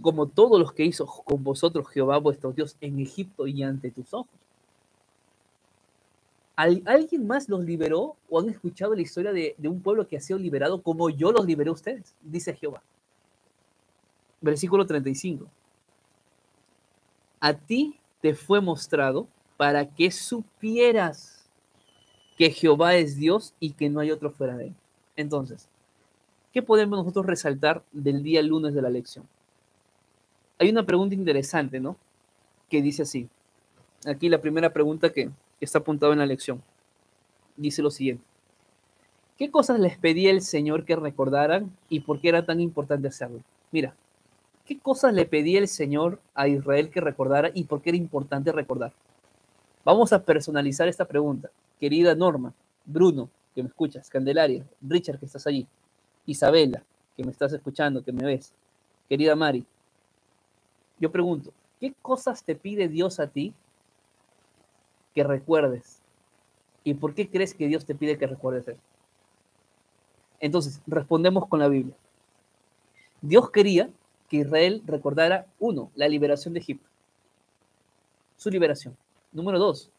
como 0.00 0.26
todos 0.26 0.59
los 0.59 0.72
que 0.72 0.85
hizo 0.85 1.07
con 1.07 1.44
vosotros 1.44 1.88
Jehová 1.88 2.18
vuestro 2.18 2.52
Dios 2.52 2.76
en 2.81 2.98
Egipto 3.00 3.46
y 3.46 3.62
ante 3.62 3.90
tus 3.90 4.14
ojos. 4.14 4.31
¿Alguien 6.55 7.26
más 7.26 7.48
los 7.48 7.64
liberó 7.64 8.16
o 8.31 8.38
han 8.38 8.48
escuchado 8.48 8.94
la 8.94 9.02
historia 9.02 9.33
de, 9.33 9.55
de, 9.59 9.68
un 9.68 9.81
pueblo 9.81 10.07
que 10.07 10.16
ha 10.16 10.20
sido 10.20 10.38
liberado 10.38 10.81
como 10.81 11.11
yo 11.11 11.33
los 11.33 11.44
liberé 11.44 11.70
a 11.70 11.72
ustedes? 11.72 12.14
Dice 12.22 12.55
Jehová. 12.55 12.83
Versículo 14.40 14.87
35. 14.87 15.46
a 17.40 17.55
ti 17.55 17.98
te 18.20 18.35
fue 18.35 18.61
mostrado 18.61 19.26
para 19.57 19.87
que 19.87 20.11
supieras 20.11 21.48
que 22.37 22.50
Jehová 22.50 22.94
es 22.94 23.16
Dios 23.16 23.55
y 23.61 23.72
que 23.72 23.88
no 23.88 24.00
hay 24.00 24.11
otro 24.11 24.31
fuera 24.31 24.57
de 24.57 24.68
él. 24.68 24.74
Entonces, 25.16 25.68
¿qué 26.52 26.62
podemos 26.62 26.98
nosotros 26.98 27.26
resaltar 27.26 27.83
del 27.92 28.22
día 28.22 28.42
lunes 28.42 28.74
de 28.74 28.83
la 28.83 28.90
lección? 28.90 29.28
Hay 30.62 30.70
una 30.70 30.87
pregunta 30.87 31.16
interesante, 31.16 31.81
¿no? 31.81 31.96
Que 32.70 32.81
dice 32.81 33.03
así. 33.03 33.29
Aquí 34.07 34.29
la 34.29 34.40
primera 34.40 34.72
pregunta 34.72 35.11
que 35.11 35.29
está 35.61 35.81
apuntada 35.81 36.12
en 36.12 36.20
la 36.20 36.27
lección. 36.27 36.62
Dice 37.57 37.83
lo 37.83 37.90
siguiente. 37.90 38.22
¿Qué 39.37 39.51
cosas 39.51 39.81
les 39.81 39.98
pedía 39.98 40.31
el 40.31 40.40
Señor 40.40 40.85
que 40.85 40.94
recordaran 40.94 41.77
y 41.88 41.98
por 41.98 42.20
qué 42.20 42.29
era 42.29 42.46
tan 42.46 42.61
importante 42.61 43.09
hacerlo? 43.09 43.40
Mira, 43.72 43.96
¿qué 44.64 44.79
cosas 44.79 45.12
le 45.14 45.25
pedía 45.25 45.59
el 45.59 45.66
Señor 45.66 46.20
a 46.33 46.46
Israel 46.46 46.90
que 46.90 47.01
recordara 47.01 47.51
y 47.53 47.64
por 47.64 47.83
qué 47.83 47.90
era 47.90 47.96
importante 47.96 48.53
recordar? 48.53 48.92
Vamos 49.85 50.12
a 50.12 50.22
personalizar 50.22 50.87
esta 50.87 51.07
pregunta. 51.07 51.51
Querida 51.81 52.14
Norma, 52.14 52.55
Bruno, 52.85 53.29
que 53.53 53.64
me 53.64 53.68
escuchas, 53.68 54.09
Candelaria, 54.09 54.64
Richard, 54.81 55.18
que 55.18 55.27
estás 55.27 55.44
allí, 55.44 55.66
Isabela, 56.25 56.85
que 57.16 57.25
me 57.25 57.33
estás 57.33 57.53
escuchando, 57.53 58.05
que 58.05 58.12
me 58.12 58.25
ves, 58.25 58.53
querida 59.09 59.35
Mari. 59.35 59.66
Yo 60.98 61.11
pregunto, 61.11 61.52
¿qué 61.81 61.94
cosas 62.02 62.44
te 62.44 62.55
pide 62.55 62.88
Dios 62.88 63.20
a 63.20 63.26
ti 63.26 63.55
que 65.14 65.24
recuerdes? 65.24 66.00
¿Y 66.85 66.94
por 66.94 67.14
qué 67.14 67.28
crees 67.28 67.55
que 67.55 67.68
Dios 67.68 67.85
te 67.85 67.94
pide 67.94 68.18
que 68.18 68.26
recuerdes? 68.26 68.76
Entonces, 70.40 70.81
respondemos 70.87 71.46
con 71.46 71.61
la 71.61 71.68
Biblia. 71.68 71.94
Dios 73.20 73.50
quería 73.50 73.88
que 74.28 74.38
Israel 74.38 74.83
recordara, 74.87 75.46
uno, 75.61 75.90
la 75.94 76.09
liberación 76.09 76.55
de 76.55 76.61
Egipto, 76.61 76.88
su 78.37 78.50
liberación. 78.50 78.96
Número 79.31 79.59
dos, 79.59 79.90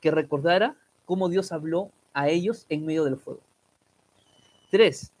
que 0.00 0.10
recordara 0.10 0.76
cómo 1.04 1.28
Dios 1.28 1.50
habló 1.50 1.90
a 2.12 2.28
ellos 2.28 2.66
en 2.68 2.86
medio 2.86 3.04
del 3.04 3.16
fuego. 3.16 3.40
Tres, 4.70 5.12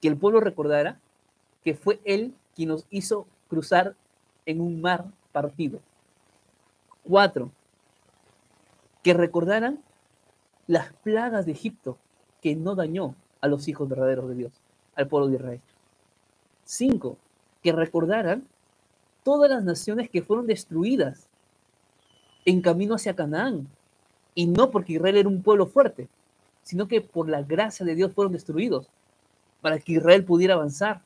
que 0.00 0.08
el 0.08 0.16
pueblo 0.16 0.40
recordara 0.40 1.00
que 1.64 1.74
fue 1.74 2.00
Él 2.04 2.34
quien 2.54 2.68
nos 2.68 2.86
hizo 2.90 3.26
cruzar 3.50 3.94
en 4.46 4.62
un 4.62 4.80
mar 4.80 5.04
partido. 5.32 5.80
Cuatro, 7.02 7.50
que 9.02 9.12
recordaran 9.12 9.82
las 10.66 10.92
plagas 10.92 11.44
de 11.44 11.52
Egipto 11.52 11.98
que 12.40 12.56
no 12.56 12.74
dañó 12.74 13.14
a 13.40 13.48
los 13.48 13.68
hijos 13.68 13.88
verdaderos 13.88 14.28
de 14.28 14.34
Dios, 14.36 14.52
al 14.94 15.08
pueblo 15.08 15.28
de 15.28 15.36
Israel. 15.36 15.60
Cinco, 16.64 17.18
que 17.62 17.72
recordaran 17.72 18.46
todas 19.22 19.50
las 19.50 19.64
naciones 19.64 20.08
que 20.08 20.22
fueron 20.22 20.46
destruidas 20.46 21.28
en 22.44 22.62
camino 22.62 22.94
hacia 22.94 23.16
Canaán. 23.16 23.68
Y 24.34 24.46
no 24.46 24.70
porque 24.70 24.94
Israel 24.94 25.16
era 25.16 25.28
un 25.28 25.42
pueblo 25.42 25.66
fuerte, 25.66 26.08
sino 26.62 26.86
que 26.86 27.00
por 27.00 27.28
la 27.28 27.42
gracia 27.42 27.84
de 27.84 27.94
Dios 27.94 28.12
fueron 28.12 28.32
destruidos 28.32 28.88
para 29.60 29.78
que 29.78 29.94
Israel 29.94 30.24
pudiera 30.24 30.54
avanzar. 30.54 31.02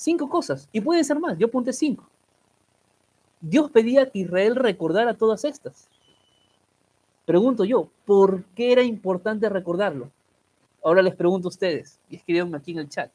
Cinco 0.00 0.28
cosas, 0.28 0.68
y 0.70 0.80
pueden 0.80 1.04
ser 1.04 1.18
más, 1.18 1.36
yo 1.38 1.48
apunté 1.48 1.72
cinco. 1.72 2.08
Dios 3.40 3.68
pedía 3.68 4.08
que 4.08 4.20
Israel 4.20 4.54
recordara 4.54 5.14
todas 5.14 5.44
estas. 5.44 5.88
Pregunto 7.26 7.64
yo, 7.64 7.88
¿por 8.06 8.44
qué 8.54 8.70
era 8.70 8.84
importante 8.84 9.48
recordarlo? 9.48 10.08
Ahora 10.84 11.02
les 11.02 11.16
pregunto 11.16 11.48
a 11.48 11.50
ustedes, 11.50 11.98
y 12.08 12.14
escriban 12.14 12.54
aquí 12.54 12.70
en 12.70 12.78
el 12.78 12.88
chat, 12.88 13.10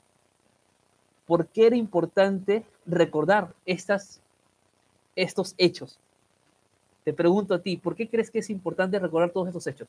¿por 1.26 1.48
qué 1.48 1.68
era 1.68 1.78
importante 1.78 2.66
recordar 2.86 3.54
estas, 3.66 4.20
estos 5.16 5.56
hechos? 5.58 5.98
Te 7.06 7.14
pregunto 7.14 7.54
a 7.54 7.60
ti, 7.60 7.78
¿por 7.78 7.96
qué 7.96 8.10
crees 8.10 8.30
que 8.30 8.40
es 8.40 8.50
importante 8.50 9.00
recordar 9.00 9.30
todos 9.30 9.48
estos 9.48 9.66
hechos? 9.68 9.88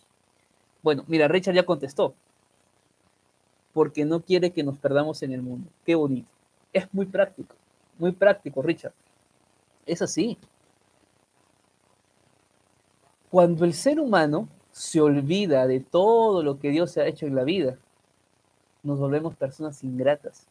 Bueno, 0.80 1.02
mira, 1.08 1.26
Richard 1.26 1.56
ya 1.56 1.66
contestó. 1.66 2.14
Porque 3.72 4.04
no 4.04 4.20
quiere 4.20 4.52
que 4.52 4.62
nos 4.62 4.78
perdamos 4.78 5.24
en 5.24 5.32
el 5.32 5.42
mundo. 5.42 5.68
Qué 5.84 5.96
bonito. 5.96 6.28
Es 6.74 6.92
muy 6.92 7.06
práctico, 7.06 7.54
muy 7.98 8.12
práctico, 8.12 8.60
Richard. 8.60 8.92
Es 9.86 10.02
así. 10.02 10.36
Cuando 13.30 13.64
el 13.64 13.72
ser 13.72 14.00
humano 14.00 14.48
se 14.72 15.00
olvida 15.00 15.68
de 15.68 15.78
todo 15.78 16.42
lo 16.42 16.58
que 16.58 16.70
Dios 16.70 16.96
ha 16.96 17.06
hecho 17.06 17.26
en 17.26 17.36
la 17.36 17.44
vida, 17.44 17.78
nos 18.82 18.98
volvemos 18.98 19.36
personas 19.36 19.82
ingratas. 19.84 20.46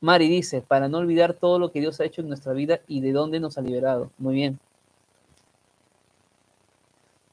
Mari 0.00 0.28
dice, 0.28 0.62
para 0.62 0.88
no 0.88 0.98
olvidar 0.98 1.34
todo 1.34 1.60
lo 1.60 1.70
que 1.70 1.80
Dios 1.80 2.00
ha 2.00 2.04
hecho 2.04 2.20
en 2.20 2.28
nuestra 2.28 2.52
vida 2.52 2.80
y 2.88 3.00
de 3.00 3.12
dónde 3.12 3.40
nos 3.40 3.56
ha 3.56 3.62
liberado. 3.62 4.10
Muy 4.18 4.34
bien. 4.34 4.58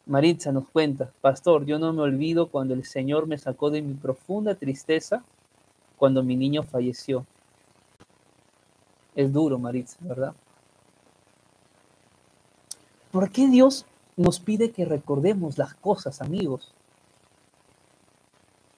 Maritza 0.05 0.51
nos 0.51 0.69
cuenta, 0.69 1.11
Pastor, 1.21 1.65
yo 1.65 1.79
no 1.79 1.91
me 1.93 2.03
olvido 2.03 2.47
cuando 2.47 2.75
el 2.75 2.85
Señor 2.85 3.25
me 3.25 3.39
sacó 3.39 3.71
de 3.71 3.81
mi 3.81 3.95
profunda 3.95 4.53
tristeza 4.53 5.23
cuando 6.05 6.21
mi 6.21 6.35
niño 6.35 6.61
falleció. 6.61 7.25
Es 9.15 9.33
duro, 9.33 9.57
Maritza, 9.57 9.97
¿verdad? 10.01 10.35
¿Por 13.11 13.31
qué 13.31 13.47
Dios 13.47 13.87
nos 14.15 14.39
pide 14.39 14.69
que 14.69 14.85
recordemos 14.85 15.57
las 15.57 15.73
cosas, 15.73 16.21
amigos? 16.21 16.71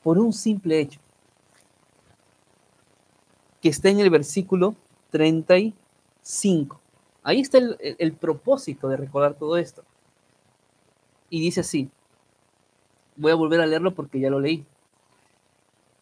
Por 0.03 0.19
un 0.19 0.31
simple 0.31 0.79
hecho, 0.79 1.01
que 3.61 3.67
está 3.67 3.89
en 3.89 3.99
el 3.99 4.09
versículo 4.09 4.73
35. 5.11 6.79
Ahí 7.23 7.41
está 7.41 7.57
el, 7.57 7.77
el 7.81 8.13
propósito 8.13 8.87
de 8.87 8.95
recordar 8.95 9.33
todo 9.33 9.57
esto. 9.57 9.83
Y 11.29 11.41
dice 11.41 11.59
así, 11.59 11.89
voy 13.17 13.33
a 13.33 13.35
volver 13.35 13.59
a 13.59 13.65
leerlo 13.65 13.93
porque 13.93 14.17
ya 14.17 14.29
lo 14.29 14.39
leí. 14.39 14.65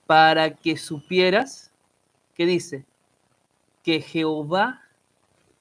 Para 0.05 0.55
que 0.55 0.77
supieras, 0.77 1.71
¿qué 2.35 2.45
dice? 2.45 2.85
Que 3.83 4.01
Jehová 4.01 4.81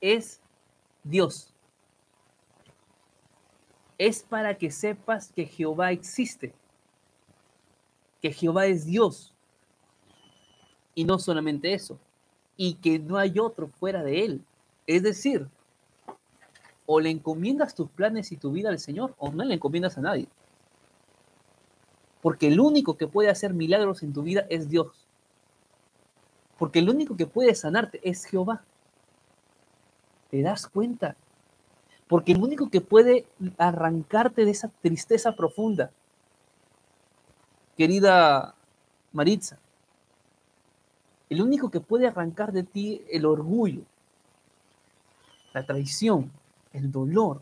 es 0.00 0.40
Dios 1.02 1.54
es 3.98 4.22
para 4.22 4.56
que 4.56 4.70
sepas 4.70 5.32
que 5.32 5.46
Jehová 5.46 5.92
existe, 5.92 6.52
que 8.20 8.32
Jehová 8.32 8.66
es 8.66 8.84
Dios. 8.84 9.34
Y 10.94 11.04
no 11.04 11.18
solamente 11.18 11.72
eso, 11.72 11.98
y 12.56 12.74
que 12.74 12.98
no 12.98 13.16
hay 13.16 13.38
otro 13.38 13.68
fuera 13.68 14.02
de 14.02 14.24
él. 14.24 14.44
Es 14.86 15.02
decir, 15.02 15.48
o 16.86 17.00
le 17.00 17.10
encomiendas 17.10 17.74
tus 17.74 17.88
planes 17.90 18.30
y 18.32 18.36
tu 18.36 18.52
vida 18.52 18.68
al 18.68 18.78
Señor 18.78 19.14
o 19.18 19.32
no 19.32 19.44
le 19.44 19.54
encomiendas 19.54 19.98
a 19.98 20.02
nadie. 20.02 20.28
Porque 22.24 22.48
el 22.48 22.58
único 22.58 22.96
que 22.96 23.06
puede 23.06 23.28
hacer 23.28 23.54
milagros 23.54 24.02
en 24.02 24.12
tu 24.12 24.22
vida 24.24 24.46
es 24.50 24.68
Dios. 24.68 25.06
Porque 26.58 26.80
el 26.80 26.90
único 26.90 27.16
que 27.16 27.26
puede 27.26 27.54
sanarte 27.54 28.00
es 28.02 28.24
Jehová. 28.24 28.64
¿Te 30.30 30.42
das 30.42 30.66
cuenta? 30.66 31.16
porque 32.08 32.32
el 32.32 32.42
único 32.42 32.70
que 32.70 32.80
puede 32.80 33.26
arrancarte 33.58 34.44
de 34.44 34.50
esa 34.50 34.68
tristeza 34.82 35.34
profunda, 35.34 35.90
querida 37.76 38.54
Maritza, 39.12 39.58
el 41.30 41.42
único 41.42 41.70
que 41.70 41.80
puede 41.80 42.06
arrancar 42.06 42.52
de 42.52 42.62
ti 42.62 43.02
el 43.10 43.24
orgullo, 43.24 43.82
la 45.52 45.64
traición, 45.64 46.30
el 46.72 46.92
dolor, 46.92 47.40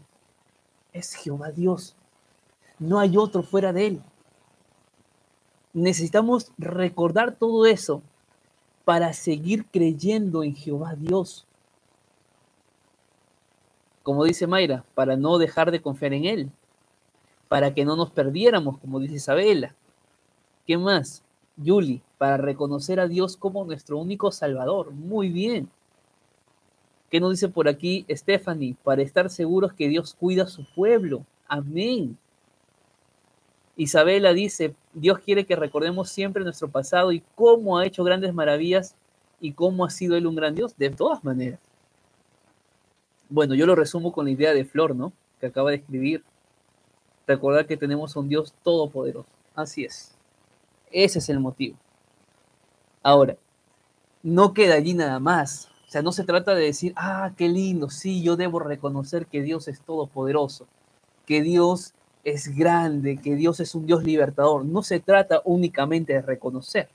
es 0.93 1.15
Jehová 1.15 1.51
Dios. 1.51 1.97
No 2.79 2.99
hay 2.99 3.17
otro 3.17 3.43
fuera 3.43 3.73
de 3.73 3.87
él. 3.87 4.03
Necesitamos 5.73 6.53
recordar 6.59 7.37
todo 7.37 7.67
eso 7.67 8.03
para 8.85 9.13
seguir 9.13 9.67
creyendo 9.67 10.43
en 10.43 10.55
Jehová 10.55 10.95
Dios 10.97 11.47
como 14.03 14.25
dice 14.25 14.47
Mayra, 14.47 14.85
para 14.95 15.17
no 15.17 15.39
dejar 15.39 15.71
de 15.71 15.81
confiar 15.81 16.13
en 16.13 16.25
Él, 16.25 16.51
para 17.49 17.75
que 17.75 17.85
no 17.85 17.97
nos 17.97 18.11
perdiéramos, 18.11 18.79
como 18.79 18.99
dice 18.99 19.15
Isabela. 19.15 19.75
¿Qué 20.67 20.77
más? 20.77 21.23
Yuli, 21.57 22.03
para 22.19 22.37
reconocer 22.37 22.99
a 22.99 23.09
Dios 23.09 23.37
como 23.37 23.65
nuestro 23.65 23.99
único 23.99 24.33
Salvador. 24.33 24.93
Muy 24.93 25.29
bien. 25.29 25.69
¿Qué 27.11 27.21
nos 27.21 27.33
dice 27.33 27.49
por 27.49 27.69
aquí 27.69 28.07
Stephanie? 28.09 28.77
Para 28.83 29.03
estar 29.03 29.29
seguros 29.29 29.73
que 29.75 29.89
Dios 29.89 30.15
cuida 30.19 30.45
a 30.45 30.49
su 30.49 30.65
pueblo. 30.75 31.25
Amén. 31.47 32.17
Isabela 33.77 34.33
dice, 34.33 34.75
Dios 34.95 35.19
quiere 35.21 35.47
que 35.47 35.57
recordemos 35.57 36.11
siempre 36.11 36.45
nuestro 36.45 36.69
pasado 36.69 37.13
y 37.13 37.23
cómo 37.35 37.79
ha 37.79 37.87
hecho 37.87 38.05
grandes 38.05 38.35
maravillas 38.35 38.95
y 39.41 39.53
cómo 39.53 39.85
ha 39.85 39.91
sido 39.91 40.17
Él 40.17 40.27
un 40.27 40.37
gran 40.37 40.55
Dios. 40.55 40.77
De 40.77 40.91
todas 40.91 41.25
maneras. 41.25 41.61
Bueno, 43.29 43.55
yo 43.55 43.67
lo 43.67 43.75
resumo 43.75 44.13
con 44.13 44.27
la 44.27 44.33
idea 44.33 44.53
de 44.53 44.65
Flor, 44.65 44.95
¿no? 44.95 45.13
Que 45.41 45.47
acaba 45.47 45.71
de 45.71 45.77
escribir. 45.77 46.23
Recordar 47.27 47.67
que 47.67 47.77
tenemos 47.77 48.15
un 48.17 48.29
Dios 48.29 48.53
todopoderoso. 48.63 49.29
Así 49.55 49.85
es. 49.85 50.15
Ese 50.91 51.19
es 51.19 51.29
el 51.29 51.41
motivo. 51.41 51.77
Ahora, 53.03 53.37
no 54.23 54.53
queda 54.53 54.75
allí 54.75 54.95
nada 54.95 55.19
más. 55.19 55.69
O 55.89 55.91
sea, 55.91 56.03
no 56.03 56.13
se 56.13 56.25
trata 56.25 56.55
de 56.55 56.65
decir, 56.65 56.93
ah, 56.97 57.33
qué 57.37 57.49
lindo, 57.49 57.91
sí, 57.91 58.23
yo 58.23 58.37
debo 58.37 58.61
reconocer 58.61 59.27
que 59.27 59.43
Dios 59.43 59.69
es 59.69 59.83
todopoderoso, 59.83 60.67
que 61.27 61.43
Dios 61.43 61.93
es 62.25 62.55
grande, 62.55 63.17
que 63.17 63.35
Dios 63.35 63.61
es 63.61 63.75
un 63.75 63.87
Dios 63.87 64.05
libertador. 64.05 64.65
No 64.65 64.83
se 64.83 65.01
trata 65.01 65.43
únicamente 65.45 66.13
de 66.13 66.23
reconocer. 66.23 66.89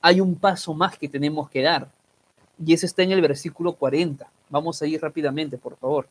Hay 0.00 0.20
un 0.20 0.36
paso 0.36 0.74
más 0.74 0.96
que 0.96 1.08
tenemos 1.08 1.50
que 1.50 1.62
dar. 1.62 1.90
Y 2.64 2.72
eso 2.72 2.86
está 2.86 3.02
en 3.02 3.12
el 3.12 3.20
versículo 3.20 3.72
40. 3.72 4.30
Vamos 4.48 4.80
a 4.80 4.86
ir 4.86 5.00
rápidamente, 5.00 5.58
por 5.58 5.76
favor. 5.76 6.08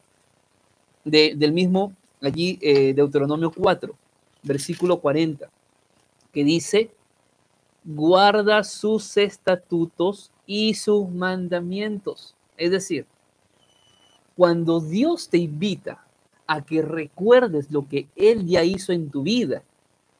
del 1.04 1.54
mismo, 1.54 1.94
allí, 2.22 2.60
eh, 2.62 2.94
Deuteronomio 2.94 3.50
4, 3.50 3.96
versículo 4.44 5.00
40, 5.00 5.50
que 6.34 6.44
dice, 6.44 6.92
guarda 7.86 8.62
sus 8.66 9.16
estatutos 9.16 10.32
y 10.46 10.74
sus 10.74 11.10
mandamientos. 11.10 12.36
Es 12.58 12.72
decir, 12.72 13.06
cuando 14.36 14.82
Dios 14.82 15.30
te 15.30 15.38
invita 15.38 16.06
a 16.47 16.65
que 16.65 16.81
recuerdes 16.81 17.71
lo 17.71 17.88
que 17.88 18.07
Él 18.15 18.47
ya 18.47 18.63
hizo 18.63 18.93
en 18.93 19.10
tu 19.10 19.23
vida, 19.23 19.63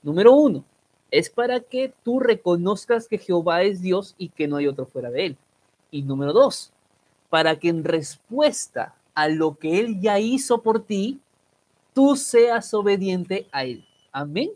número 0.03 0.33
uno, 0.33 0.63
es 1.09 1.29
para 1.29 1.61
que 1.61 1.93
tú 2.03 2.19
reconozcas 2.19 3.07
que 3.07 3.17
Jehová 3.17 3.63
es 3.63 3.81
Dios 3.81 4.13
y 4.17 4.29
que 4.29 4.47
no 4.47 4.57
hay 4.57 4.67
otro 4.67 4.85
fuera 4.85 5.09
de 5.09 5.27
Él. 5.27 5.37
Y 5.89 6.01
número 6.01 6.33
dos, 6.33 6.71
para 7.29 7.57
que 7.57 7.69
en 7.69 7.83
respuesta 7.83 8.95
a 9.15 9.29
lo 9.29 9.57
que 9.57 9.79
Él 9.79 9.99
ya 10.01 10.19
hizo 10.19 10.61
por 10.61 10.83
ti, 10.83 11.19
tú 11.93 12.15
seas 12.15 12.73
obediente 12.73 13.47
a 13.51 13.63
Él. 13.63 13.85
Amén. 14.11 14.51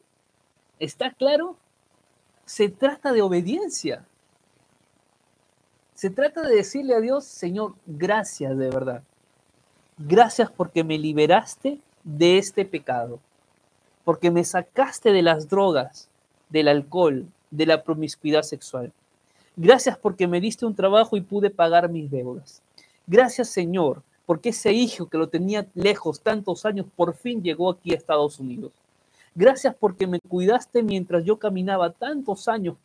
¿Está 0.80 1.12
claro? 1.12 1.56
Se 2.46 2.70
trata 2.70 3.14
de 3.14 3.22
obediencia. 3.22 4.06
Se 5.94 6.10
trata 6.10 6.42
de 6.42 6.56
decirle 6.56 6.96
a 6.96 7.00
Dios, 7.00 7.26
Señor, 7.26 7.76
gracias 7.86 8.58
de 8.58 8.70
verdad. 8.70 9.04
Gracias 10.04 10.50
porque 10.50 10.84
me 10.84 10.98
liberaste 10.98 11.78
de 12.04 12.40
este 12.40 12.66
pecado, 12.66 13.20
porque 14.04 14.32
me 14.32 14.44
sacaste 14.44 15.12
de 15.12 15.22
las 15.22 15.48
drogas, 15.48 16.10
del 16.50 16.70
alcohol, 16.70 17.28
de 17.52 17.68
la 17.68 17.84
promiscuidad 17.84 18.42
sexual. 18.42 18.92
Gracias 19.56 19.96
porque 20.00 20.28
me 20.28 20.42
diste 20.42 20.66
un 20.66 20.74
trabajo 20.74 21.18
y 21.18 21.22
pude 21.22 21.52
pagar 21.52 21.88
mis 21.88 22.10
deudas. 22.10 22.64
Gracias 23.06 23.50
Señor, 23.50 24.02
porque 24.26 24.50
ese 24.50 24.74
hijo 24.74 25.08
que 25.08 25.20
lo 25.20 25.30
tenía 25.30 25.68
lejos 25.76 26.20
tantos 26.22 26.66
años 26.66 26.88
por 26.96 27.14
fin 27.14 27.44
llegó 27.44 27.70
aquí 27.70 27.92
a 27.92 27.98
Estados 27.98 28.40
Unidos. 28.40 28.72
Gracias 29.36 29.76
porque 29.80 30.08
me 30.08 30.20
cuidaste 30.20 30.82
mientras 30.82 31.24
yo 31.26 31.38
caminaba 31.38 31.92
tantos 31.92 32.48
años, 32.48 32.76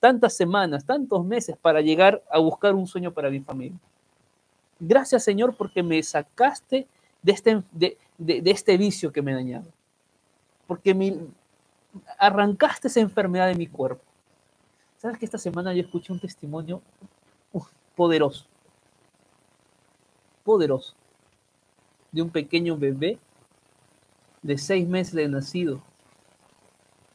tantas 0.00 0.34
semanas, 0.34 0.86
tantos 0.86 1.26
meses 1.26 1.58
para 1.60 1.82
llegar 1.82 2.22
a 2.30 2.38
buscar 2.38 2.74
un 2.74 2.86
sueño 2.86 3.12
para 3.12 3.28
mi 3.28 3.40
familia. 3.40 3.78
Gracias 4.80 5.24
Señor 5.24 5.56
porque 5.56 5.82
me 5.82 6.02
sacaste 6.02 6.86
de 7.22 7.32
este, 7.32 7.62
de, 7.72 7.98
este 8.50 8.76
vicio 8.76 9.12
que 9.12 9.22
me 9.22 9.34
dañaba. 9.34 9.66
Porque 10.66 10.94
me 10.94 11.16
arrancaste 12.18 12.88
esa 12.88 13.00
enfermedad 13.00 13.48
de 13.48 13.54
mi 13.54 13.66
cuerpo. 13.66 14.02
¿Sabes 14.98 15.18
que 15.18 15.24
esta 15.24 15.38
semana 15.38 15.72
yo 15.72 15.82
escuché 15.82 16.12
un 16.12 16.20
testimonio 16.20 16.82
poderoso? 17.94 18.46
Poderoso. 20.44 20.94
De 22.12 22.22
un 22.22 22.30
pequeño 22.30 22.76
bebé 22.76 23.18
de 24.42 24.58
seis 24.58 24.86
meses 24.86 25.14
de 25.14 25.28
nacido 25.28 25.82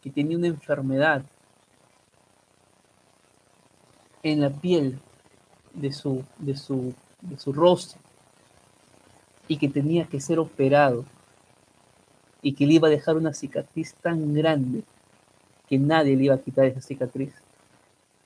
que 0.02 0.10
tenía 0.10 0.38
una 0.38 0.48
enfermedad 0.48 1.24
en 4.22 4.42
la 4.42 4.50
piel 4.50 5.00
de 5.74 5.92
su, 5.92 6.24
de 6.38 6.56
su, 6.56 6.94
de 7.24 7.38
su 7.38 7.54
rostro 7.54 8.00
y 9.48 9.58
que 9.58 9.70
tenía 9.70 10.06
que 10.06 10.20
ser 10.20 10.40
operado 10.40 11.06
y 12.42 12.54
que 12.54 12.66
le 12.66 12.74
iba 12.74 12.88
a 12.88 12.92
dejar 12.92 13.16
una 13.18 13.34
cicatriz 13.34 13.94
tan 13.96 14.34
grande 14.34 14.84
que 15.68 15.78
nadie 15.78 16.16
le 16.16 16.26
iba 16.26 16.36
a 16.36 16.42
quitar 16.42 16.66
esa 16.66 16.82
cicatriz. 16.82 17.34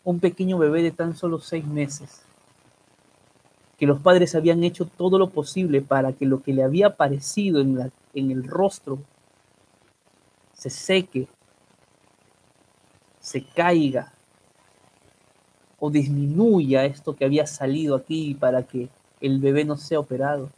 Un 0.03 0.19
pequeño 0.19 0.57
bebé 0.57 0.81
de 0.81 0.91
tan 0.91 1.15
solo 1.15 1.39
seis 1.39 1.65
meses, 1.65 2.21
que 3.77 3.86
los 3.86 3.99
padres 3.99 4.33
habían 4.33 4.63
hecho 4.63 4.86
todo 4.86 5.19
lo 5.19 5.29
posible 5.29 5.81
para 5.81 6.13
que 6.13 6.25
lo 6.25 6.41
que 6.41 6.53
le 6.53 6.63
había 6.63 6.88
aparecido 6.88 7.62
en, 7.62 7.77
la, 7.77 7.89
en 8.13 8.31
el 8.31 8.43
rostro 8.43 8.99
se 10.53 10.71
seque, 10.71 11.27
se 13.19 13.43
caiga 13.43 14.13
o 15.79 15.91
disminuya 15.91 16.85
esto 16.85 17.15
que 17.15 17.25
había 17.25 17.45
salido 17.45 17.95
aquí 17.95 18.33
para 18.33 18.63
que 18.63 18.89
el 19.21 19.39
bebé 19.39 19.65
no 19.65 19.77
sea 19.77 19.99
operado. 19.99 20.49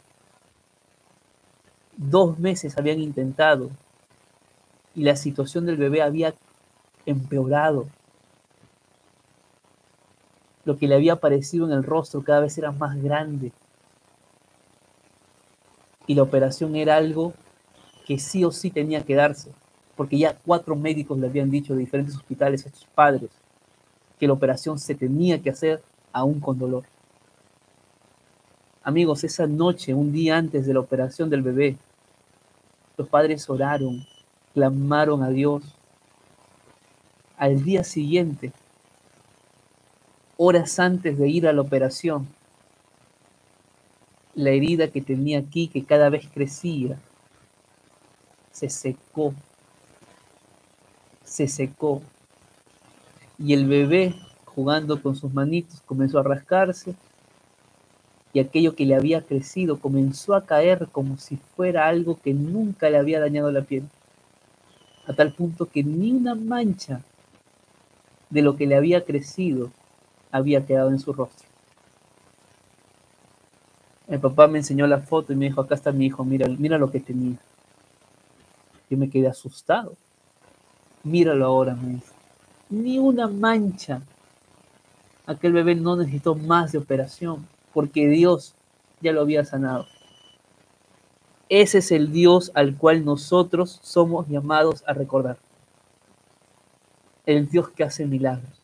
Dos 1.96 2.38
meses 2.38 2.78
habían 2.78 3.00
intentado 3.00 3.70
y 4.94 5.04
la 5.04 5.16
situación 5.16 5.66
del 5.66 5.76
bebé 5.76 6.02
había 6.02 6.34
empeorado 7.06 7.86
lo 10.64 10.78
que 10.78 10.86
le 10.86 10.94
había 10.94 11.14
aparecido 11.14 11.66
en 11.66 11.72
el 11.72 11.82
rostro 11.82 12.22
cada 12.22 12.40
vez 12.40 12.56
era 12.58 12.70
más 12.70 13.00
grande. 13.02 13.52
Y 16.06 16.14
la 16.14 16.22
operación 16.22 16.76
era 16.76 16.96
algo 16.96 17.32
que 18.06 18.18
sí 18.18 18.44
o 18.44 18.50
sí 18.50 18.70
tenía 18.70 19.04
que 19.04 19.14
darse, 19.14 19.52
porque 19.96 20.18
ya 20.18 20.36
cuatro 20.44 20.76
médicos 20.76 21.18
le 21.18 21.28
habían 21.28 21.50
dicho 21.50 21.74
de 21.74 21.80
diferentes 21.80 22.16
hospitales 22.16 22.64
a 22.64 22.68
estos 22.68 22.86
padres 22.94 23.30
que 24.20 24.26
la 24.26 24.34
operación 24.34 24.78
se 24.78 24.94
tenía 24.94 25.42
que 25.42 25.48
hacer 25.48 25.82
aún 26.12 26.40
con 26.40 26.58
dolor. 26.58 26.84
Amigos, 28.82 29.24
esa 29.24 29.46
noche, 29.46 29.94
un 29.94 30.12
día 30.12 30.36
antes 30.36 30.66
de 30.66 30.74
la 30.74 30.80
operación 30.80 31.30
del 31.30 31.42
bebé, 31.42 31.78
los 32.98 33.08
padres 33.08 33.48
oraron, 33.48 34.06
clamaron 34.52 35.22
a 35.22 35.30
Dios. 35.30 35.62
Al 37.38 37.64
día 37.64 37.82
siguiente, 37.82 38.52
horas 40.36 40.78
antes 40.78 41.16
de 41.16 41.28
ir 41.28 41.48
a 41.48 41.54
la 41.54 41.62
operación, 41.62 42.28
la 44.34 44.50
herida 44.50 44.88
que 44.88 45.00
tenía 45.00 45.38
aquí, 45.38 45.68
que 45.68 45.84
cada 45.84 46.10
vez 46.10 46.28
crecía, 46.32 46.98
se 48.50 48.68
secó, 48.68 49.32
se 51.24 51.48
secó. 51.48 52.02
Y 53.42 53.54
el 53.54 53.66
bebé, 53.66 54.14
jugando 54.44 55.00
con 55.00 55.16
sus 55.16 55.32
manitos, 55.32 55.80
comenzó 55.86 56.18
a 56.18 56.22
rascarse 56.22 56.94
y 58.34 58.38
aquello 58.38 58.76
que 58.76 58.84
le 58.84 58.94
había 58.94 59.22
crecido 59.22 59.80
comenzó 59.80 60.34
a 60.34 60.44
caer 60.44 60.88
como 60.92 61.16
si 61.16 61.36
fuera 61.56 61.88
algo 61.88 62.20
que 62.20 62.34
nunca 62.34 62.90
le 62.90 62.98
había 62.98 63.18
dañado 63.18 63.50
la 63.50 63.62
piel, 63.62 63.84
a 65.06 65.14
tal 65.14 65.32
punto 65.32 65.66
que 65.66 65.82
ni 65.82 66.12
una 66.12 66.34
mancha 66.34 67.02
de 68.28 68.42
lo 68.42 68.56
que 68.56 68.66
le 68.66 68.76
había 68.76 69.04
crecido 69.04 69.70
había 70.30 70.64
quedado 70.66 70.90
en 70.90 71.00
su 71.00 71.12
rostro. 71.12 71.48
El 74.06 74.20
papá 74.20 74.48
me 74.48 74.58
enseñó 74.58 74.86
la 74.86 74.98
foto 74.98 75.32
y 75.32 75.36
me 75.36 75.46
dijo, 75.46 75.60
acá 75.60 75.74
está 75.74 75.92
mi 75.92 76.06
hijo, 76.06 76.24
mira, 76.24 76.46
mira 76.46 76.78
lo 76.78 76.90
que 76.90 77.00
tenía. 77.00 77.38
Yo 78.90 78.98
me 78.98 79.08
quedé 79.08 79.28
asustado. 79.28 79.94
Míralo 81.04 81.46
ahora, 81.46 81.74
me 81.74 81.94
dijo. 81.94 82.19
Ni 82.70 82.98
una 82.98 83.28
mancha. 83.28 84.00
Aquel 85.26 85.52
bebé 85.52 85.74
no 85.74 85.96
necesitó 85.96 86.34
más 86.34 86.72
de 86.72 86.78
operación 86.78 87.46
porque 87.74 88.08
Dios 88.08 88.54
ya 89.00 89.12
lo 89.12 89.20
había 89.20 89.44
sanado. 89.44 89.86
Ese 91.48 91.78
es 91.78 91.90
el 91.90 92.12
Dios 92.12 92.52
al 92.54 92.76
cual 92.76 93.04
nosotros 93.04 93.80
somos 93.82 94.28
llamados 94.28 94.84
a 94.86 94.92
recordar. 94.92 95.36
El 97.26 97.48
Dios 97.48 97.68
que 97.70 97.84
hace 97.84 98.06
milagros 98.06 98.60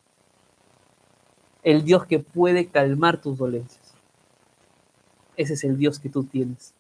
el 1.67 1.83
Dios 1.83 2.07
que 2.07 2.21
puede 2.21 2.69
calmar 2.69 3.21
tus 3.21 3.39
dolencias. 3.39 3.93
Ese 5.37 5.55
es 5.55 5.65
el 5.65 5.77
Dios 5.77 5.99
que 5.99 6.09
tú 6.09 6.23
tienes. 6.23 6.73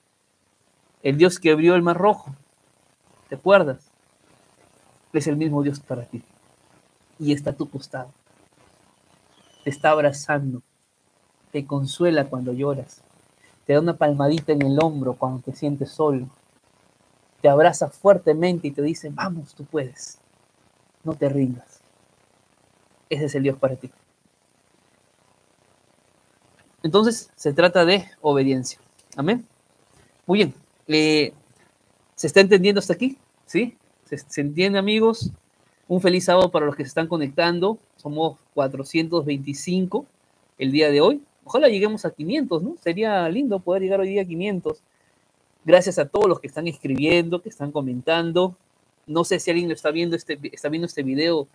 El 1.02 1.18
Dios 1.18 1.40
que 1.40 1.50
abrió 1.50 1.74
el 1.74 1.82
mar 1.82 1.98
rojo. 1.98 2.32
¿Te 3.28 3.34
acuerdas? 3.34 3.90
Es 5.12 5.26
el 5.26 5.36
mismo 5.36 5.64
Dios 5.64 5.80
para 5.80 6.04
ti. 6.04 6.22
Y 7.18 7.32
está 7.32 7.50
a 7.50 7.56
tu 7.56 7.68
costado. 7.68 8.10
Te 9.64 9.70
está 9.70 9.90
abrazando. 9.90 10.62
Te 11.52 11.66
consuela 11.66 12.26
cuando 12.26 12.52
lloras. 12.52 13.00
Te 13.66 13.72
da 13.72 13.80
una 13.80 13.96
palmadita 13.96 14.52
en 14.52 14.62
el 14.62 14.78
hombro 14.82 15.14
cuando 15.14 15.40
te 15.40 15.52
sientes 15.52 15.90
solo. 15.90 16.28
Te 17.40 17.48
abraza 17.48 17.88
fuertemente 17.88 18.68
y 18.68 18.70
te 18.70 18.82
dice, 18.82 19.10
vamos, 19.10 19.54
tú 19.54 19.64
puedes. 19.64 20.18
No 21.04 21.14
te 21.14 21.28
rindas. 21.28 21.80
Ese 23.08 23.26
es 23.26 23.34
el 23.34 23.44
Dios 23.44 23.58
para 23.58 23.76
ti. 23.76 23.90
Entonces, 26.82 27.30
se 27.34 27.52
trata 27.52 27.84
de 27.84 28.08
obediencia. 28.20 28.78
Amén. 29.16 29.46
Muy 30.26 30.38
bien. 30.38 30.54
Eh, 30.88 31.32
¿Se 32.14 32.26
está 32.26 32.40
entendiendo 32.40 32.78
hasta 32.78 32.94
aquí? 32.94 33.18
¿Sí? 33.44 33.76
¿Se, 34.04 34.40
entiende, 34.40 34.78
amigos? 34.78 35.30
Un 35.88 36.00
feliz 36.00 36.24
sábado 36.24 36.50
para 36.50 36.66
los 36.66 36.74
que 36.74 36.82
se 36.82 36.88
están 36.88 37.06
conectando. 37.06 37.78
Somos 37.94 38.38
425 38.54 40.04
el 40.58 40.72
día 40.72 40.90
de 40.90 41.00
hoy. 41.00 41.22
Ojalá 41.44 41.68
lleguemos 41.68 42.04
a 42.04 42.10
500, 42.10 42.62
¿no? 42.62 42.76
Sería 42.82 43.28
lindo 43.28 43.60
poder 43.60 43.82
llegar 43.82 44.00
hoy 44.00 44.08
día 44.08 44.22
a 44.22 44.24
500. 44.24 44.82
Gracias 45.64 46.00
a 46.00 46.08
todos 46.08 46.28
los 46.28 46.40
que 46.40 46.48
están 46.48 46.66
escribiendo, 46.66 47.40
que 47.40 47.50
están 47.50 47.70
comentando. 47.70 48.56
No 49.06 49.22
sé 49.22 49.38
si 49.38 49.52
alguien 49.52 49.70
está 49.70 49.92
viendo 49.92 50.16
este, 50.16 50.36
está 50.52 50.68
viendo 50.68 50.86
este 50.86 51.04
video 51.04 51.46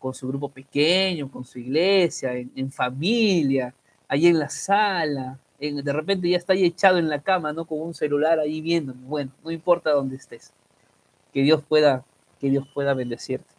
con 0.00 0.12
su 0.12 0.26
grupo 0.26 0.48
pequeño, 0.48 1.30
con 1.30 1.44
su 1.44 1.60
iglesia, 1.60 2.32
en, 2.34 2.72
familia, 2.72 3.72
ahí 4.08 4.26
en 4.26 4.40
la 4.40 4.48
sala. 4.48 5.38
de 5.60 5.92
repente 5.92 6.28
ya 6.28 6.36
está 6.36 6.52
ahí 6.52 6.64
echado 6.64 6.98
en 6.98 7.08
la 7.08 7.20
cama, 7.20 7.52
¿no? 7.52 7.64
Con 7.64 7.80
un 7.80 7.94
celular 7.94 8.40
ahí 8.40 8.60
viendo. 8.60 8.92
Bueno, 8.92 9.30
no 9.44 9.52
importa 9.52 9.92
dónde 9.92 10.16
estés. 10.16 10.52
Que 11.32 11.42
Dios 11.42 11.62
pueda, 11.62 12.04
que 12.40 12.50
Dios 12.50 12.66
pueda 12.74 12.92
bendecirte. 12.94 13.57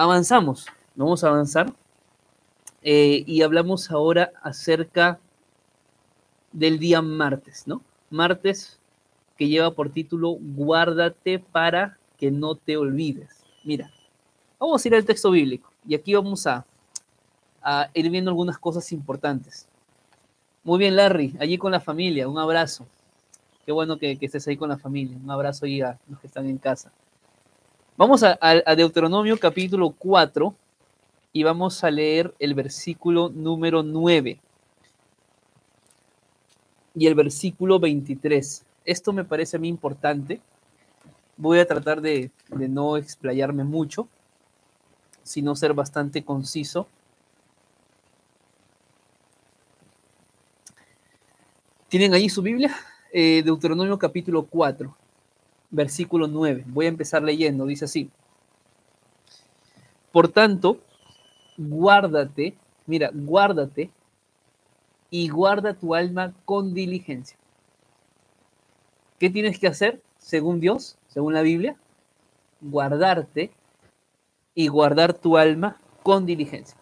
Avanzamos, 0.00 0.66
vamos 0.94 1.24
a 1.24 1.28
avanzar. 1.28 1.72
Eh, 2.82 3.24
y 3.26 3.42
hablamos 3.42 3.90
ahora 3.90 4.30
acerca 4.44 5.18
del 6.52 6.78
día 6.78 7.02
martes, 7.02 7.66
¿no? 7.66 7.82
Martes 8.08 8.78
que 9.36 9.48
lleva 9.48 9.72
por 9.72 9.90
título 9.90 10.36
Guárdate 10.40 11.40
para 11.40 11.98
que 12.16 12.30
no 12.30 12.54
te 12.54 12.76
olvides. 12.76 13.42
Mira, 13.64 13.90
vamos 14.60 14.84
a 14.84 14.88
ir 14.88 14.94
al 14.94 15.04
texto 15.04 15.32
bíblico 15.32 15.72
y 15.84 15.96
aquí 15.96 16.14
vamos 16.14 16.46
a, 16.46 16.64
ir 17.92 18.08
viendo 18.08 18.30
algunas 18.30 18.56
cosas 18.56 18.92
importantes. 18.92 19.66
Muy 20.62 20.78
bien, 20.78 20.94
Larry, 20.94 21.34
allí 21.40 21.58
con 21.58 21.72
la 21.72 21.80
familia, 21.80 22.28
un 22.28 22.38
abrazo. 22.38 22.86
Qué 23.66 23.72
bueno 23.72 23.98
que, 23.98 24.16
estés 24.20 24.46
ahí 24.46 24.56
con 24.56 24.68
la 24.68 24.78
familia. 24.78 25.16
Un 25.20 25.28
abrazo 25.28 25.66
ahí 25.66 25.80
a 25.80 25.98
los 26.08 26.20
que 26.20 26.28
están 26.28 26.46
en 26.46 26.58
casa. 26.58 26.92
Vamos 27.98 28.22
a, 28.22 28.38
Deuteronomio 28.76 29.36
capítulo 29.40 29.90
4, 29.90 30.54
y 31.32 31.42
vamos 31.42 31.82
a 31.82 31.90
leer 31.90 32.32
el 32.38 32.54
versículo 32.54 33.28
número 33.28 33.82
9 33.82 34.38
y 36.94 37.06
el 37.08 37.14
versículo 37.16 37.80
23. 37.80 38.64
Esto 38.84 39.12
me 39.12 39.24
parece 39.24 39.56
a 39.56 39.58
mí 39.58 39.66
importante. 39.66 40.40
Voy 41.36 41.58
a 41.58 41.66
tratar 41.66 42.00
de, 42.00 42.30
no 42.50 42.96
explayarme 42.96 43.64
mucho, 43.64 44.06
sino 45.24 45.56
ser 45.56 45.74
bastante 45.74 46.22
conciso. 46.22 46.86
¿Tienen 51.88 52.14
ahí 52.14 52.28
su 52.28 52.42
Biblia? 52.42 52.76
Eh, 53.12 53.42
Deuteronomio 53.44 53.98
capítulo 53.98 54.44
4, 54.44 54.96
versículo 55.70 56.26
9. 56.26 56.64
Voy 56.68 56.86
a 56.86 56.90
empezar 56.90 57.22
leyendo. 57.22 57.66
Dice 57.66 57.84
así. 57.84 58.10
Por 60.12 60.28
tanto, 60.28 60.78
guárdate, 61.56 62.56
mira, 62.86 63.10
guárdate 63.12 63.90
y 65.10 65.28
guarda 65.28 65.74
tu 65.74 65.94
alma 65.94 66.34
con 66.44 66.74
diligencia. 66.74 67.36
¿Qué 69.18 69.30
tienes 69.30 69.58
que 69.58 69.66
hacer 69.66 70.00
según 70.18 70.60
Dios, 70.60 70.96
según 71.08 71.34
la 71.34 71.42
Biblia? 71.42 71.76
Guardarte 72.60 73.52
y 74.54 74.68
guardar 74.68 75.14
tu 75.14 75.36
alma 75.36 75.76
con 76.02 76.24
diligencia. 76.26 76.76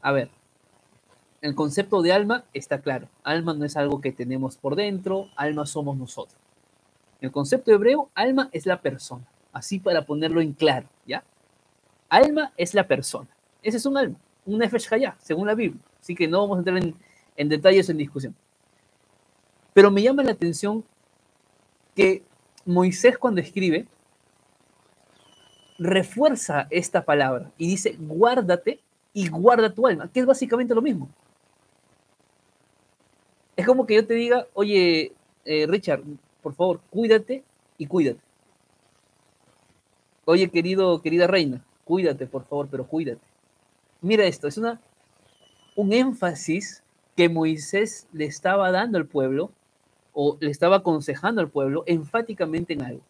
A 0.00 0.12
ver, 0.12 0.30
el 1.40 1.54
concepto 1.54 2.02
de 2.02 2.12
alma 2.12 2.44
está 2.52 2.80
claro. 2.80 3.08
Alma 3.24 3.54
no 3.54 3.64
es 3.64 3.76
algo 3.76 4.00
que 4.00 4.12
tenemos 4.12 4.56
por 4.56 4.76
dentro, 4.76 5.28
alma 5.36 5.66
somos 5.66 5.96
nosotros. 5.96 6.41
El 7.22 7.30
concepto 7.30 7.70
hebreo, 7.70 8.10
alma 8.14 8.50
es 8.52 8.66
la 8.66 8.82
persona. 8.82 9.24
Así 9.52 9.78
para 9.78 10.04
ponerlo 10.04 10.40
en 10.40 10.52
claro, 10.52 10.88
¿ya? 11.06 11.22
Alma 12.08 12.52
es 12.56 12.74
la 12.74 12.86
persona. 12.86 13.28
Ese 13.62 13.76
es 13.76 13.86
un 13.86 13.96
alma, 13.96 14.16
un 14.44 14.58
Nefesh 14.58 14.92
Hayah, 14.92 15.16
según 15.20 15.46
la 15.46 15.54
Biblia. 15.54 15.80
Así 16.00 16.16
que 16.16 16.26
no 16.26 16.40
vamos 16.40 16.56
a 16.56 16.58
entrar 16.58 16.76
en, 16.78 16.96
en 17.36 17.48
detalles 17.48 17.88
en 17.88 17.96
discusión. 17.96 18.34
Pero 19.72 19.88
me 19.90 20.02
llama 20.02 20.24
la 20.24 20.32
atención 20.32 20.84
que 21.94 22.24
Moisés 22.66 23.16
cuando 23.16 23.40
escribe 23.40 23.86
refuerza 25.78 26.66
esta 26.70 27.04
palabra 27.04 27.50
y 27.56 27.68
dice 27.68 27.96
guárdate 27.98 28.80
y 29.12 29.28
guarda 29.28 29.72
tu 29.72 29.86
alma, 29.86 30.10
que 30.12 30.20
es 30.20 30.26
básicamente 30.26 30.74
lo 30.74 30.82
mismo. 30.82 31.08
Es 33.54 33.64
como 33.64 33.86
que 33.86 33.94
yo 33.94 34.06
te 34.06 34.14
diga, 34.14 34.46
oye, 34.54 35.12
eh, 35.44 35.66
Richard, 35.68 36.02
por 36.42 36.54
favor, 36.54 36.80
cuídate 36.90 37.44
y 37.78 37.86
cuídate. 37.86 38.20
Oye, 40.24 40.50
querido, 40.50 41.00
querida 41.02 41.26
reina, 41.26 41.64
cuídate, 41.84 42.26
por 42.26 42.44
favor, 42.44 42.68
pero 42.70 42.86
cuídate. 42.86 43.22
Mira 44.00 44.24
esto, 44.24 44.48
es 44.48 44.58
una, 44.58 44.80
un 45.76 45.92
énfasis 45.92 46.82
que 47.16 47.28
Moisés 47.28 48.08
le 48.12 48.24
estaba 48.24 48.70
dando 48.70 48.98
al 48.98 49.06
pueblo 49.06 49.50
o 50.12 50.36
le 50.40 50.50
estaba 50.50 50.76
aconsejando 50.76 51.40
al 51.40 51.48
pueblo 51.48 51.84
enfáticamente 51.86 52.74
en 52.74 52.82
algo, 52.82 53.02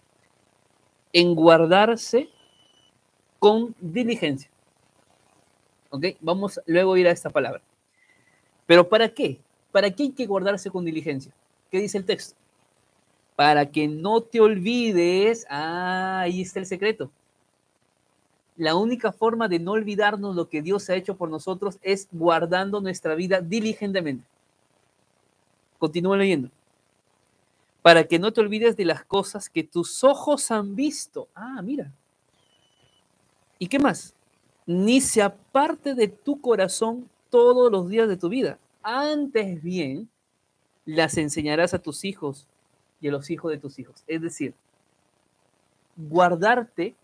en 1.13 1.35
guardarse 1.35 2.29
con 3.39 3.75
diligencia. 3.81 4.51
¿Ok? 5.91 6.07
Vamos 6.21 6.61
luego 6.67 6.95
a 6.95 6.99
ir 6.99 7.09
a 7.09 7.11
esta 7.11 7.29
palabra. 7.29 7.61
Pero 8.67 8.89
¿para 8.89 9.09
qué? 9.09 9.41
¿Para 9.71 9.91
qué 9.91 10.05
hay 10.05 10.13
que 10.13 10.27
guardarse 10.27 10.71
con 10.71 10.85
diligencia? 10.85 11.33
¿Qué 11.71 11.79
dice 11.79 11.99
el 11.99 12.05
texto? 12.05 12.37
Para 13.37 13.71
que 13.71 13.89
no 13.89 14.21
te 14.21 14.41
olvides, 14.41 15.47
ah, 15.49 16.21
ahí 16.21 16.43
está 16.43 16.61
el 16.61 16.67
secreto 16.67 17.11
la 18.57 18.77
única 18.77 19.13
forma 19.13 19.49
de 19.49 19.59
no 19.59 19.73
olvidarnos 19.73 20.37
lo 20.37 20.49
que 20.49 20.63
Dios 20.63 20.89
ha 20.91 20.95
hecho 20.95 21.17
por 21.17 21.31
nosotros 21.31 21.79
es 21.83 22.09
guardando 22.13 22.81
nuestra 22.81 23.15
vida 23.15 23.41
diligentemente. 23.41 24.25
Continúa 25.79 26.17
leyendo. 26.17 26.51
Para 27.81 28.05
que 28.05 28.19
no 28.19 28.33
te 28.33 28.41
olvides 28.41 28.77
de 28.77 28.85
las 28.85 29.05
cosas 29.05 29.49
que 29.49 29.65
tus 29.65 30.05
ojos 30.05 30.51
han 30.51 30.77
visto. 30.77 31.29
Ah, 31.35 31.61
mira. 31.63 31.91
¿Y 33.59 33.67
qué 33.67 33.79
más? 33.79 34.15
Ni 34.67 35.01
se 35.01 35.23
aparte 35.23 35.95
de 35.95 36.09
tu 36.09 36.41
corazón 36.41 37.09
todos 37.31 37.73
los 37.73 37.89
días 37.89 38.09
de 38.09 38.17
tu 38.17 38.29
vida. 38.29 38.59
Antes 38.83 39.63
bien, 39.63 40.09
las 40.85 41.17
enseñarás 41.17 41.75
a 41.75 41.81
tus 41.81 42.05
hijos 42.05 42.47
y 43.03 43.09
a 43.09 43.13
los 43.13 43.29
hijos 43.29 43.51
de 43.51 43.59
tus 43.59 43.79
hijos. 43.79 44.03
Es 44.07 44.23
decir, 44.23 44.55
guardarte 45.97 46.95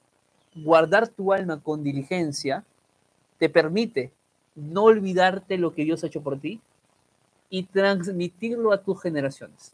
guardar 0.55 1.09
tu 1.09 1.33
alma 1.33 1.61
con 1.61 1.83
diligencia 1.83 2.65
te 3.39 3.49
permite 3.49 4.13
no 4.55 4.85
olvidarte 4.85 5.59
lo 5.59 5.73
que 5.75 5.85
Dios 5.85 6.03
ha 6.03 6.09
hecho 6.09 6.23
por 6.23 6.39
ti 6.39 6.61
y 7.51 7.65
transmitirlo 7.65 8.73
a 8.73 8.83
tus 8.83 9.01
generaciones. 9.01 9.73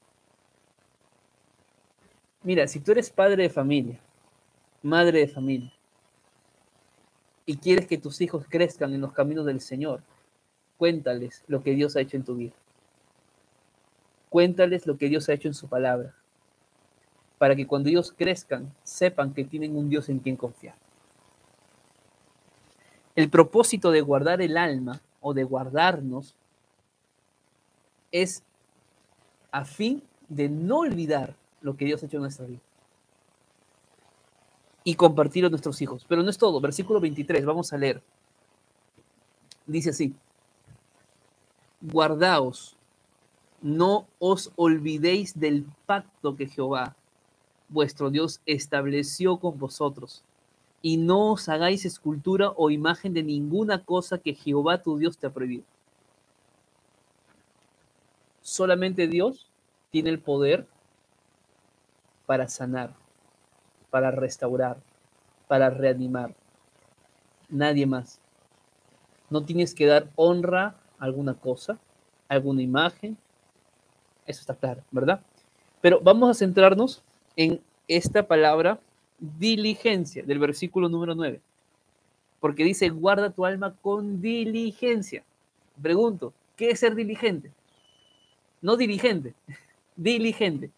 Mira, 2.43 2.69
si 2.69 2.79
tú 2.81 2.93
eres 2.93 3.11
padre 3.11 3.45
de 3.45 3.51
familia, 3.51 3.99
madre 4.83 5.21
de 5.21 5.29
familia, 5.29 5.73
y 7.47 7.57
quieres 7.57 7.87
que 7.87 7.99
tus 7.99 8.21
hijos 8.21 8.47
crezcan 8.49 8.93
en 8.93 9.01
los 9.01 9.13
caminos 9.13 9.47
del 9.47 9.61
Señor, 9.61 10.03
cuéntales 10.77 11.43
lo 11.47 11.63
que 11.63 11.75
Dios 11.75 11.97
ha 11.97 12.01
hecho 12.01 12.17
en 12.17 12.25
tu 12.25 12.35
vida. 12.35 12.53
Cuéntales 14.35 14.85
lo 14.89 14.99
que 14.99 15.09
Dios 15.09 15.29
ha 15.29 15.33
hecho 15.33 15.47
en 15.47 15.55
su 15.55 15.69
palabra 15.69 16.13
para 17.39 17.55
que 17.55 17.69
cuando 17.69 17.89
ellos 17.89 18.11
crezcan 18.11 18.75
sepan 18.83 19.33
que 19.33 19.45
tienen 19.45 19.77
un 19.77 19.89
Dios 19.89 20.09
en 20.09 20.19
quien 20.19 20.35
confiar. 20.35 20.75
El 23.15 23.31
propósito 23.31 23.93
de 23.93 24.01
guardar 24.01 24.43
el 24.43 24.57
alma 24.57 25.01
o 25.21 25.35
de 25.35 25.45
guardarnos 25.45 26.35
es 28.11 28.43
a 29.53 29.65
fin 29.65 30.03
de 30.29 30.49
no 30.49 30.79
olvidar 30.79 31.37
lo 31.61 31.77
que 31.77 31.85
Dios 31.85 32.03
ha 32.03 32.07
hecho 32.07 32.17
en 32.17 32.23
nuestra 32.23 32.47
vida 32.47 32.61
y 34.83 34.97
compartirlo 34.97 35.47
a 35.47 35.51
nuestros 35.51 35.81
hijos. 35.81 36.05
Pero 36.09 36.25
no 36.25 36.31
es 36.31 36.39
todo. 36.39 36.61
Versículo 36.61 36.99
23, 36.99 37.45
vamos 37.45 37.73
a 37.73 37.79
leer. 37.79 38.03
Dice 39.65 39.91
así, 39.91 40.13
guardaos, 41.81 42.74
no 43.65 44.07
os 44.19 44.53
olvidéis 44.57 45.41
del 45.41 45.65
pacto 45.87 46.37
que 46.37 46.47
Jehová 46.47 46.95
vuestro 47.71 48.11
Dios 48.11 48.41
estableció 48.45 49.39
con 49.39 49.59
vosotros. 49.59 50.23
Y 50.83 50.99
no 50.99 51.33
os 51.33 51.49
hagáis 51.49 51.87
escultura 51.87 52.53
o 52.57 52.71
imagen 52.71 53.15
de 53.15 53.23
ninguna 53.23 53.83
cosa 53.83 54.19
que 54.19 54.35
Jehová 54.35 54.83
tu 54.83 54.99
Dios 54.99 55.17
te 55.17 55.27
ha 55.27 55.31
prohibido. 55.31 55.65
Solamente 58.43 59.09
Dios 59.09 59.51
tiene 59.91 60.11
el 60.11 60.19
poder 60.19 60.67
para 62.27 62.49
sanar, 62.49 62.95
para 63.89 64.11
restaurar, 64.11 64.77
para 65.49 65.71
reanimar. 65.71 66.35
Nadie 67.49 67.87
más. 67.87 68.21
No 69.31 69.43
tienes 69.43 69.75
que 69.75 69.87
dar 69.87 70.11
honra 70.17 70.77
a 70.99 71.05
alguna 71.07 71.33
cosa, 71.33 71.79
alguna 72.29 72.61
imagen. 72.61 73.17
Eso 74.27 74.41
está 74.41 74.55
claro, 74.55 74.83
¿verdad? 74.91 75.21
Pero 75.81 76.01
vamos 76.01 76.31
a 76.31 76.35
centrarnos 76.35 77.03
en 77.37 77.61
esta 77.89 78.27
palabra 78.27 78.79
diligencia 79.19 80.23
del 80.23 80.39
versículo 80.39 80.89
número 80.89 81.15
9. 81.15 81.41
Porque 82.41 82.65
dice, 82.65 82.89
guarda 82.91 83.31
tu 83.31 83.45
alma 83.45 83.75
con 83.83 84.21
diligencia. 84.21 85.25
Pregunto, 85.81 86.33
¿Qué 86.57 86.71
es 86.71 86.81
ser 86.81 86.95
diligente? 86.95 87.51
No 88.63 88.77
dirigente, 88.77 89.35
diligente. 89.97 90.71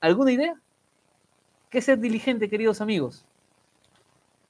¿Alguna 0.00 0.32
idea? 0.32 0.60
¿Qué 1.70 1.78
es 1.78 1.84
ser 1.84 1.98
diligente, 1.98 2.48
queridos 2.48 2.80
amigos? 2.80 3.24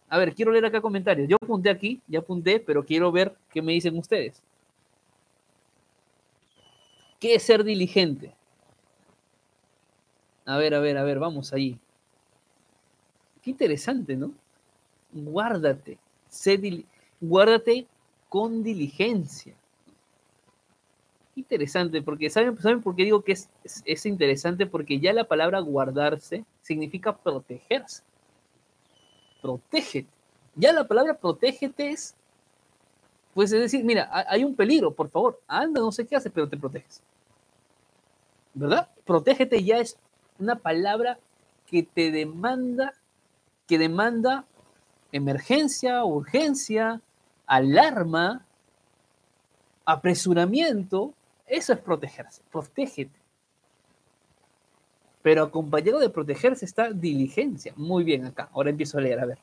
A 0.08 0.18
ver, 0.18 0.34
quiero 0.34 0.52
leer 0.52 0.66
acá 0.66 0.80
comentarios. 0.80 1.28
Yo 1.28 1.36
apunté 1.36 1.70
aquí, 1.70 2.00
ya 2.06 2.20
apunté, 2.20 2.60
pero 2.60 2.84
quiero 2.84 3.10
ver 3.12 3.34
qué 3.50 3.62
me 3.62 3.72
dicen 3.72 3.96
ustedes. 3.96 4.42
¿Qué 7.24 7.36
es 7.36 7.42
ser 7.44 7.64
diligente? 7.64 8.34
A 10.44 10.58
ver, 10.58 10.74
a 10.74 10.80
ver, 10.80 10.98
a 10.98 11.04
ver, 11.04 11.18
vamos 11.18 11.54
ahí. 11.54 11.78
Qué 13.40 13.48
interesante, 13.48 14.14
¿no? 14.14 14.30
Guárdate, 15.10 15.96
sé 16.28 16.84
guárdate 17.22 17.86
con 18.28 18.62
diligencia. 18.62 19.54
Interesante, 21.34 22.02
porque 22.02 22.28
¿saben, 22.28 22.58
¿saben 22.58 22.82
por 22.82 22.94
qué 22.94 23.04
digo 23.04 23.24
que 23.24 23.32
es, 23.32 23.48
es 23.86 24.04
interesante? 24.04 24.66
Porque 24.66 25.00
ya 25.00 25.14
la 25.14 25.24
palabra 25.24 25.60
guardarse 25.60 26.44
significa 26.60 27.16
protegerse. 27.16 28.02
Protégete. 29.40 30.10
Ya 30.56 30.74
la 30.74 30.86
palabra 30.86 31.16
protégete 31.16 31.88
es, 31.88 32.14
pues 33.32 33.50
es 33.50 33.60
decir, 33.60 33.82
mira, 33.82 34.10
hay 34.12 34.44
un 34.44 34.54
peligro, 34.54 34.90
por 34.90 35.08
favor, 35.08 35.40
anda, 35.48 35.80
no 35.80 35.90
sé 35.90 36.06
qué 36.06 36.16
hace, 36.16 36.28
pero 36.28 36.46
te 36.46 36.58
proteges. 36.58 37.02
¿Verdad? 38.54 38.88
Protégete 39.04 39.62
ya 39.62 39.78
es 39.78 39.98
una 40.38 40.56
palabra 40.56 41.18
que 41.66 41.82
te 41.82 42.10
demanda, 42.10 42.94
que 43.66 43.78
demanda 43.78 44.44
emergencia, 45.12 46.04
urgencia, 46.04 47.00
alarma, 47.46 48.46
apresuramiento. 49.84 51.14
Eso 51.46 51.72
es 51.72 51.78
protegerse, 51.80 52.42
protégete. 52.50 53.24
Pero 55.22 55.42
acompañado 55.42 56.00
de 56.00 56.10
protegerse 56.10 56.64
está 56.64 56.90
diligencia. 56.90 57.72
Muy 57.76 58.04
bien 58.04 58.26
acá. 58.26 58.50
Ahora 58.52 58.70
empiezo 58.70 58.98
a 58.98 59.00
leer, 59.00 59.20
a 59.20 59.24
ver. 59.24 59.38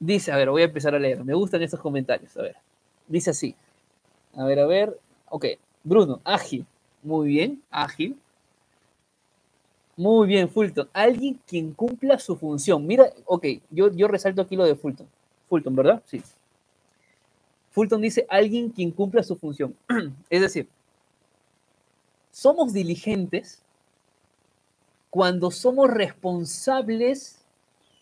Dice, 0.00 0.32
a 0.32 0.36
ver, 0.36 0.50
voy 0.50 0.62
a 0.62 0.64
empezar 0.64 0.92
a 0.94 0.98
leer. 0.98 1.24
Me 1.24 1.34
gustan 1.34 1.62
estos 1.62 1.78
comentarios. 1.78 2.36
A 2.36 2.42
ver. 2.42 2.56
Dice 3.06 3.30
así. 3.30 3.54
A 4.34 4.44
ver, 4.44 4.58
a 4.58 4.66
ver. 4.66 4.98
Ok. 5.28 5.46
Bruno, 5.84 6.20
ágil. 6.24 6.66
Muy 7.02 7.28
bien, 7.28 7.62
ágil. 7.70 8.16
Muy 9.96 10.26
bien, 10.26 10.48
Fulton. 10.48 10.88
Alguien 10.92 11.38
quien 11.46 11.72
cumpla 11.72 12.18
su 12.18 12.36
función. 12.36 12.86
Mira, 12.86 13.12
ok, 13.26 13.46
yo, 13.70 13.92
yo 13.92 14.08
resalto 14.08 14.40
aquí 14.42 14.56
lo 14.56 14.64
de 14.64 14.74
Fulton. 14.74 15.06
Fulton, 15.48 15.74
¿verdad? 15.74 16.02
Sí. 16.06 16.22
Fulton 17.70 18.00
dice 18.00 18.26
alguien 18.28 18.70
quien 18.70 18.90
cumpla 18.90 19.22
su 19.22 19.36
función. 19.36 19.74
es 20.30 20.40
decir, 20.40 20.68
somos 22.30 22.72
diligentes 22.72 23.62
cuando 25.10 25.50
somos 25.50 25.90
responsables 25.90 27.44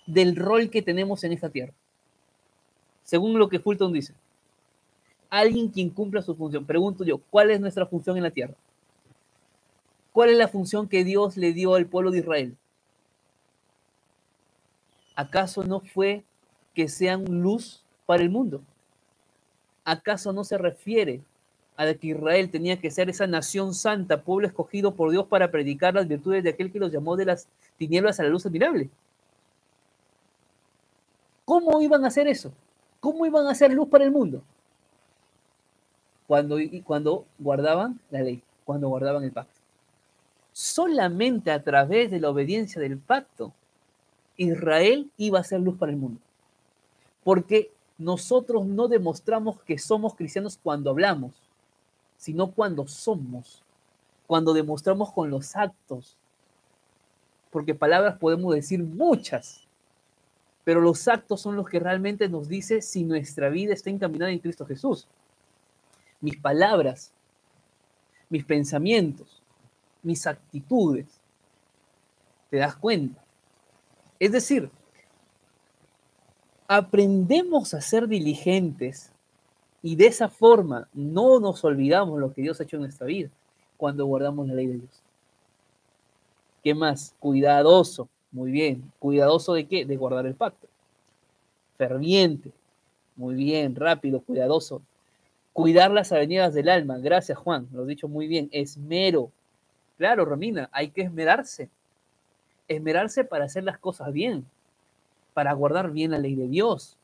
del 0.07 0.37
rol 0.37 0.71
que 0.71 0.83
tenemos 0.83 1.25
en 1.25 1.33
esta 1.33 1.51
tierra. 1.51 1.73
Según 3.03 3.39
lo 3.39 3.49
que 3.49 3.59
Fulton 3.59 3.93
dice. 3.93 4.15
Alguien 5.29 5.69
quien 5.69 5.91
cumpla 5.91 6.23
su 6.23 6.35
función. 6.35 6.65
Pregunto 6.65 7.05
yo, 7.05 7.19
¿cuál 7.31 7.51
es 7.51 7.61
nuestra 7.61 7.87
función 7.87 8.17
en 8.17 8.23
la 8.23 8.31
tierra? 8.31 8.55
¿Cuál 10.13 10.31
es 10.31 10.37
la 10.37 10.49
función 10.49 10.89
que 10.89 11.05
Dios 11.05 11.37
le 11.37 11.53
dio 11.53 11.75
al 11.75 11.87
pueblo 11.87 12.11
de 12.11 12.19
Israel? 12.19 12.57
¿Acaso 15.15 15.63
no 15.65 15.81
fue 15.81 16.25
que 16.75 16.89
sean 16.89 17.25
luz 17.43 17.85
para 18.07 18.23
el 18.23 18.31
mundo? 18.31 18.63
¿Acaso 19.85 20.33
no 20.33 20.45
se 20.45 20.59
refiere 20.59 21.23
a 21.77 21.95
que 21.95 22.09
Israel 22.09 22.51
tenía 22.51 22.81
que 22.81 22.91
ser 22.91 23.09
esa 23.09 23.27
nación 23.27 23.73
santa, 23.73 24.23
pueblo 24.23 24.47
escogido 24.47 24.95
por 24.95 25.11
Dios 25.11 25.27
para 25.27 25.51
predicar 25.51 25.95
las 25.95 26.09
virtudes 26.09 26.43
de 26.43 26.51
aquel 26.51 26.73
que 26.73 26.81
los 26.81 26.93
llamó 26.93 27.17
de 27.17 27.27
las 27.27 27.49
tinieblas 27.79 28.19
a 28.19 28.25
la 28.25 28.31
luz 28.31 28.45
admirable? 28.45 28.91
¿Cómo 31.45 31.81
iban 31.81 32.05
a 32.05 32.09
hacer 32.09 32.29
eso? 32.29 32.53
¿Cómo 32.99 33.27
iban 33.27 33.47
a 33.47 33.53
hacer 33.53 33.73
luz 33.73 33.89
para 33.89 34.05
el 34.05 34.11
mundo? 34.11 34.43
Cuando, 36.27 36.59
cuando 36.85 37.25
guardaban 37.39 37.99
la 38.11 38.23
ley, 38.23 38.43
cuando 38.65 38.89
guardaban 38.89 39.25
el 39.25 39.33
pacto 39.33 39.60
solamente 40.53 41.51
a 41.51 41.63
través 41.63 42.11
de 42.11 42.21
la 42.21 42.31
obediencia 42.31 42.81
del 42.81 42.99
pacto, 42.99 43.53
Israel 44.37 45.11
iba 45.17 45.39
a 45.39 45.45
ser 45.45 45.61
luz 45.61 45.77
para 45.79 45.93
el 45.93 45.99
mundo. 45.99 46.21
Porque 47.23 47.71
nosotros 47.99 48.67
no 48.67 48.89
demostramos 48.89 49.61
que 49.63 49.79
somos 49.79 50.15
cristianos 50.15 50.59
cuando 50.63 50.91
hablamos, 50.91 51.33
sino 52.17 52.51
cuando 52.51 52.87
somos, 52.87 53.63
cuando 54.27 54.55
demostramos 54.55 55.13
con 55.13 55.31
los 55.31 55.55
actos. 55.57 56.17
Porque 57.51 57.75
palabras 57.75 58.19
podemos 58.19 58.55
decir 58.55 58.83
muchas, 58.83 59.67
pero 60.65 60.81
los 60.81 61.09
actos 61.09 61.41
son 61.41 61.57
los 61.57 61.69
que 61.69 61.81
realmente 61.81 62.29
nos 62.29 62.49
dice 62.49 62.81
si 62.81 63.05
nuestra 63.05 63.49
vida 63.49 63.75
está 63.75 63.91
encaminada 63.91 64.31
en 64.31 64.39
Cristo 64.39 64.65
Jesús. 64.65 65.07
Mis 66.21 66.37
palabras, 66.37 67.13
mis 68.29 68.45
pensamientos, 68.45 69.40
mis 70.03 70.27
actitudes. 70.27 71.21
¿Te 72.51 72.59
das 72.59 72.77
cuenta? 72.77 73.23
Es 74.19 74.33
decir, 74.33 74.71
aprendemos 76.69 77.75
a 77.75 77.81
ser 77.81 78.07
diligentes 78.07 79.13
y 79.83 79.97
de 79.97 80.07
esa 80.07 80.29
forma 80.29 80.89
no 80.93 81.41
nos 81.41 81.65
olvidamos 81.65 82.19
lo 82.19 82.33
que 82.33 82.43
Dios 82.43 82.61
ha 82.61 82.65
hecho 82.65 82.77
en 82.77 82.83
nuestra 82.83 83.07
vida 83.07 83.31
cuando 83.77 84.05
guardamos 84.05 84.47
la 84.47 84.55
ley 84.55 84.67
de 84.67 84.75
Dios. 84.75 85.03
¿Qué 86.63 86.75
más? 86.75 87.15
Cuidadoso. 87.19 88.09
Muy 88.31 88.51
bien. 88.51 88.93
¿Cuidadoso 88.99 89.55
de 89.55 89.67
qué? 89.67 89.85
De 89.85 89.97
guardar 89.97 90.27
el 90.27 90.35
pacto. 90.35 90.69
Ferviente. 91.79 92.53
Muy 93.17 93.35
bien. 93.35 93.75
Rápido, 93.75 94.21
cuidadoso. 94.21 94.83
Cuidar 95.53 95.91
las 95.91 96.13
avenidas 96.13 96.55
del 96.55 96.69
alma. 96.69 96.99
Gracias, 96.99 97.39
Juan. 97.39 97.69
Lo 97.73 97.83
has 97.83 97.89
dicho 97.89 98.09
muy 98.09 98.29
bien. 98.29 98.49
Esmero. 98.53 99.33
Claro, 100.01 100.25
Romina, 100.25 100.71
hay 100.73 100.89
que 100.89 101.03
esmerarse. 101.03 101.69
Esmerarse 102.69 103.23
para 103.23 103.45
hacer 103.45 103.65
las 103.65 103.77
cosas 103.77 104.11
bien, 104.15 104.47
para 105.35 105.53
guardar 105.53 105.91
bien 105.91 106.13
la 106.13 106.19
ley 106.19 106.35
de 106.35 106.49
Dios, 106.49 106.97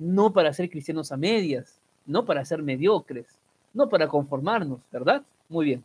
no 0.00 0.32
para 0.32 0.52
ser 0.52 0.68
cristianos 0.68 1.12
a 1.12 1.16
medias, 1.16 1.80
no 2.04 2.24
para 2.24 2.44
ser 2.44 2.64
mediocres, 2.64 3.38
no 3.72 3.88
para 3.88 4.08
conformarnos, 4.08 4.80
¿verdad? 4.90 5.22
Muy 5.48 5.66
bien. 5.66 5.84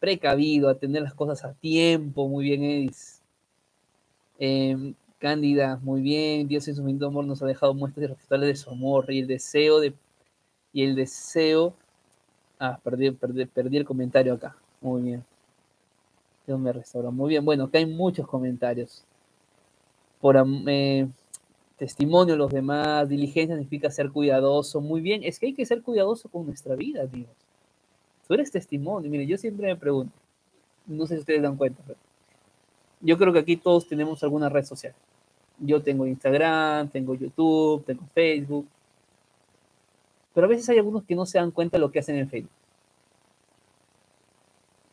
Precavido, 0.00 0.70
atender 0.70 1.02
las 1.02 1.12
cosas 1.12 1.44
a 1.44 1.52
tiempo, 1.52 2.26
muy 2.26 2.44
bien, 2.44 2.62
Edis. 2.62 3.20
Em, 4.38 4.94
Cándida, 5.18 5.78
muy 5.82 6.00
bien. 6.00 6.48
Dios 6.48 6.66
en 6.68 6.74
su 6.76 6.82
mismo 6.82 7.06
amor 7.06 7.26
nos 7.26 7.42
ha 7.42 7.46
dejado 7.46 7.74
muestras 7.74 8.04
irrefutables 8.04 8.48
de 8.48 8.56
su 8.56 8.70
amor 8.70 9.12
y 9.12 9.20
el 9.20 9.26
deseo 9.26 9.78
de 9.78 9.92
y 10.72 10.84
el 10.84 10.94
deseo. 10.94 11.74
Ah, 12.58 12.80
perdí 12.82 13.08
el 13.76 13.84
comentario 13.84 14.32
acá. 14.32 14.56
Muy 14.82 15.02
bien. 15.02 15.24
Dios 16.46 16.58
me 16.58 16.72
restaura. 16.72 17.10
Muy 17.10 17.30
bien. 17.30 17.44
Bueno, 17.44 17.64
acá 17.64 17.78
hay 17.78 17.86
muchos 17.86 18.26
comentarios. 18.26 19.04
Por 20.20 20.36
eh, 20.66 21.08
testimonio 21.76 22.36
los 22.36 22.50
demás, 22.50 23.08
diligencia 23.08 23.56
significa 23.56 23.90
ser 23.90 24.10
cuidadoso. 24.10 24.80
Muy 24.80 25.00
bien. 25.00 25.22
Es 25.24 25.38
que 25.38 25.46
hay 25.46 25.54
que 25.54 25.64
ser 25.64 25.82
cuidadoso 25.82 26.28
con 26.28 26.46
nuestra 26.46 26.74
vida, 26.74 27.06
Dios. 27.06 27.28
Tú 28.26 28.34
eres 28.34 28.50
testimonio. 28.50 29.10
Mire, 29.10 29.26
yo 29.26 29.38
siempre 29.38 29.68
me 29.68 29.76
pregunto. 29.76 30.14
No 30.86 31.06
sé 31.06 31.14
si 31.14 31.20
ustedes 31.20 31.42
dan 31.42 31.56
cuenta, 31.56 31.80
pero 31.86 31.98
yo 33.00 33.16
creo 33.16 33.32
que 33.32 33.38
aquí 33.38 33.56
todos 33.56 33.86
tenemos 33.86 34.22
alguna 34.24 34.48
red 34.48 34.64
social. 34.64 34.94
Yo 35.58 35.80
tengo 35.80 36.06
Instagram, 36.06 36.88
tengo 36.88 37.14
YouTube, 37.14 37.84
tengo 37.84 38.02
Facebook. 38.12 38.66
Pero 40.34 40.46
a 40.46 40.48
veces 40.48 40.68
hay 40.68 40.78
algunos 40.78 41.04
que 41.04 41.14
no 41.14 41.24
se 41.24 41.38
dan 41.38 41.52
cuenta 41.52 41.76
de 41.76 41.80
lo 41.82 41.92
que 41.92 42.00
hacen 42.00 42.16
en 42.16 42.28
Facebook 42.28 42.61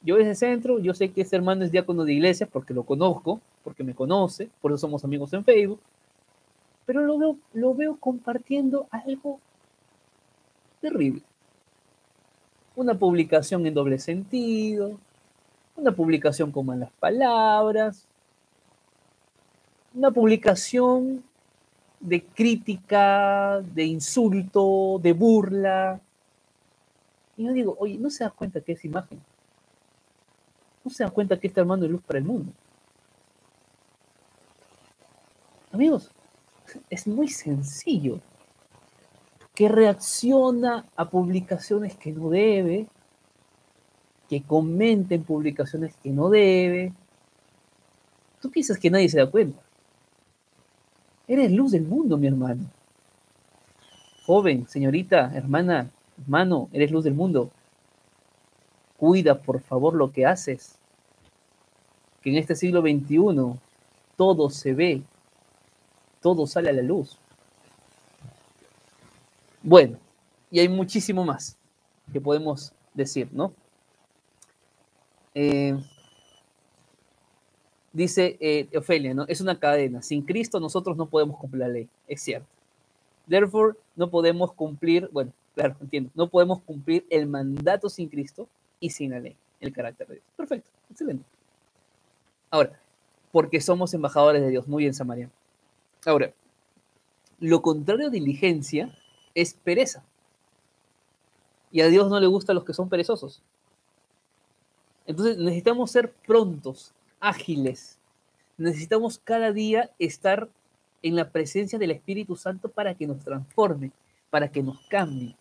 yo 0.01 0.17
ese 0.17 0.35
centro, 0.35 0.79
yo 0.79 0.93
sé 0.93 1.11
que 1.11 1.21
ese 1.21 1.35
hermano 1.35 1.63
es 1.63 1.71
diácono 1.71 2.05
de 2.05 2.13
iglesia 2.13 2.47
porque 2.47 2.73
lo 2.73 2.83
conozco, 2.83 3.41
porque 3.63 3.83
me 3.83 3.93
conoce, 3.93 4.49
por 4.61 4.71
eso 4.71 4.79
somos 4.79 5.03
amigos 5.03 5.33
en 5.33 5.43
Facebook, 5.43 5.79
pero 6.85 7.01
lo 7.05 7.17
veo, 7.17 7.37
lo 7.53 7.75
veo 7.75 7.97
compartiendo 7.97 8.87
algo 8.91 9.39
terrible. 10.81 11.21
Una 12.75 12.93
publicación 12.93 13.65
en 13.65 13.73
doble 13.73 13.99
sentido, 13.99 14.97
una 15.75 15.91
publicación 15.91 16.51
con 16.51 16.65
malas 16.65 16.91
palabras, 16.99 18.07
una 19.93 20.11
publicación 20.11 21.23
de 21.99 22.23
crítica, 22.23 23.61
de 23.61 23.83
insulto, 23.83 24.99
de 25.01 25.13
burla. 25.13 25.99
Y 27.35 27.45
yo 27.45 27.53
digo, 27.53 27.75
oye, 27.79 27.97
¿no 27.97 28.09
se 28.09 28.23
da 28.23 28.29
cuenta 28.29 28.61
que 28.61 28.73
es 28.73 28.85
imagen? 28.85 29.19
No 30.89 30.95
se 30.95 31.03
dan 31.03 31.13
cuenta 31.13 31.39
que 31.39 31.47
está 31.47 31.61
armando 31.61 31.87
luz 31.87 32.01
para 32.01 32.17
el 32.17 32.25
mundo. 32.25 32.51
Amigos, 35.71 36.09
es 36.89 37.05
muy 37.07 37.27
sencillo. 37.27 38.19
que 39.53 39.67
reacciona 39.67 40.85
a 40.95 41.09
publicaciones 41.09 41.93
que 41.97 42.13
no 42.13 42.29
debe, 42.29 42.87
que 44.29 44.41
comenta 44.41 45.15
en 45.15 45.23
publicaciones 45.25 45.93
que 46.01 46.11
no 46.11 46.29
debe. 46.29 46.93
Tú 48.41 48.49
piensas 48.49 48.79
que 48.79 48.89
nadie 48.89 49.09
se 49.09 49.19
da 49.19 49.29
cuenta. 49.29 49.59
Eres 51.27 51.51
luz 51.51 51.73
del 51.73 51.83
mundo, 51.83 52.17
mi 52.17 52.27
hermano. 52.27 52.63
Joven, 54.25 54.65
señorita, 54.69 55.29
hermana, 55.35 55.91
hermano, 56.21 56.69
eres 56.71 56.89
luz 56.89 57.03
del 57.03 57.15
mundo. 57.15 57.51
Cuida, 58.95 59.41
por 59.41 59.59
favor, 59.59 59.93
lo 59.93 60.13
que 60.13 60.25
haces. 60.25 60.78
En 62.29 62.37
este 62.37 62.55
siglo 62.55 62.81
XXI 62.81 63.59
todo 64.15 64.49
se 64.49 64.73
ve, 64.73 65.01
todo 66.21 66.45
sale 66.45 66.69
a 66.69 66.73
la 66.73 66.83
luz. 66.83 67.17
Bueno, 69.63 69.97
y 70.51 70.59
hay 70.59 70.69
muchísimo 70.69 71.25
más 71.25 71.57
que 72.13 72.21
podemos 72.21 72.71
decir, 72.93 73.29
¿no? 73.31 73.53
Eh, 75.33 75.75
dice 77.93 78.37
eh, 78.39 78.69
Ofelia, 78.77 79.13
¿no? 79.13 79.25
Es 79.27 79.41
una 79.41 79.59
cadena. 79.59 80.01
Sin 80.01 80.21
Cristo 80.21 80.59
nosotros 80.59 80.97
no 80.97 81.07
podemos 81.07 81.37
cumplir 81.37 81.61
la 81.61 81.67
ley. 81.67 81.89
Es 82.07 82.21
cierto. 82.21 82.47
Therefore, 83.27 83.75
no 83.95 84.09
podemos 84.09 84.53
cumplir, 84.53 85.09
bueno, 85.11 85.31
claro, 85.55 85.75
entiendo, 85.81 86.11
no 86.15 86.27
podemos 86.27 86.61
cumplir 86.61 87.05
el 87.09 87.27
mandato 87.27 87.89
sin 87.89 88.07
Cristo 88.07 88.47
y 88.79 88.89
sin 88.91 89.11
la 89.11 89.19
ley, 89.19 89.35
el 89.59 89.71
carácter 89.73 90.07
de 90.07 90.13
Dios. 90.15 90.25
Perfecto, 90.35 90.69
excelente. 90.89 91.25
Ahora, 92.51 92.79
porque 93.31 93.61
somos 93.61 93.93
embajadores 93.93 94.41
de 94.41 94.49
Dios. 94.49 94.67
Muy 94.67 94.83
bien, 94.83 94.93
Samaria. 94.93 95.29
Ahora, 96.05 96.33
lo 97.39 97.61
contrario 97.61 98.09
de 98.09 98.19
diligencia 98.19 98.95
es 99.35 99.53
pereza. 99.53 100.03
Y 101.71 101.81
a 101.81 101.87
Dios 101.87 102.09
no 102.09 102.19
le 102.19 102.27
gustan 102.27 102.55
los 102.55 102.65
que 102.65 102.73
son 102.73 102.89
perezosos. 102.89 103.41
Entonces 105.05 105.37
necesitamos 105.37 105.91
ser 105.91 106.11
prontos, 106.11 106.93
ágiles. 107.19 107.97
Necesitamos 108.57 109.19
cada 109.23 109.51
día 109.51 109.91
estar 109.99 110.49
en 111.01 111.15
la 111.15 111.29
presencia 111.31 111.79
del 111.79 111.91
Espíritu 111.91 112.35
Santo 112.35 112.69
para 112.69 112.93
que 112.95 113.07
nos 113.07 113.19
transforme, 113.19 113.91
para 114.29 114.51
que 114.51 114.61
nos 114.61 114.79
cambie. 114.87 115.35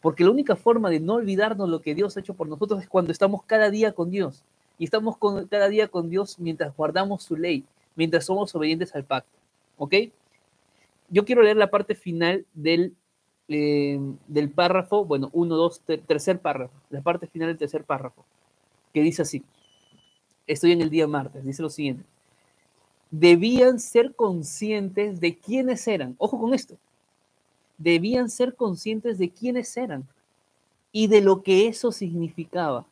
Porque 0.00 0.24
la 0.24 0.30
única 0.30 0.56
forma 0.56 0.90
de 0.90 1.00
no 1.00 1.14
olvidarnos 1.14 1.68
lo 1.68 1.82
que 1.82 1.94
Dios 1.94 2.16
ha 2.16 2.20
hecho 2.20 2.34
por 2.34 2.48
nosotros 2.48 2.82
es 2.82 2.88
cuando 2.88 3.12
estamos 3.12 3.44
cada 3.44 3.70
día 3.70 3.92
con 3.92 4.10
Dios. 4.10 4.42
Y 4.78 4.84
estamos 4.84 5.16
con, 5.16 5.46
cada 5.48 5.68
día 5.68 5.88
con 5.88 6.10
Dios 6.10 6.38
mientras 6.38 6.76
guardamos 6.76 7.22
su 7.22 7.36
ley, 7.36 7.64
mientras 7.94 8.24
somos 8.26 8.54
obedientes 8.54 8.94
al 8.94 9.04
pacto. 9.04 9.38
¿Ok? 9.76 9.94
Yo 11.08 11.24
quiero 11.24 11.42
leer 11.42 11.56
la 11.56 11.70
parte 11.70 11.94
final 11.94 12.46
del 12.54 12.94
eh, 13.54 13.98
del 14.28 14.50
párrafo, 14.50 15.04
bueno, 15.04 15.28
uno, 15.32 15.56
dos, 15.56 15.82
tercer 16.06 16.38
párrafo, 16.38 16.72
la 16.90 17.02
parte 17.02 17.26
final 17.26 17.48
del 17.48 17.58
tercer 17.58 17.84
párrafo, 17.84 18.24
que 18.94 19.02
dice 19.02 19.22
así, 19.22 19.42
estoy 20.46 20.72
en 20.72 20.80
el 20.80 20.88
día 20.88 21.06
martes, 21.06 21.44
dice 21.44 21.60
lo 21.60 21.68
siguiente, 21.68 22.04
debían 23.10 23.78
ser 23.78 24.14
conscientes 24.14 25.20
de 25.20 25.36
quiénes 25.36 25.86
eran, 25.86 26.14
ojo 26.16 26.40
con 26.40 26.54
esto, 26.54 26.78
debían 27.76 28.30
ser 28.30 28.54
conscientes 28.54 29.18
de 29.18 29.28
quiénes 29.28 29.76
eran 29.76 30.08
y 30.90 31.08
de 31.08 31.20
lo 31.20 31.42
que 31.42 31.66
eso 31.66 31.92
significaba 31.92 32.86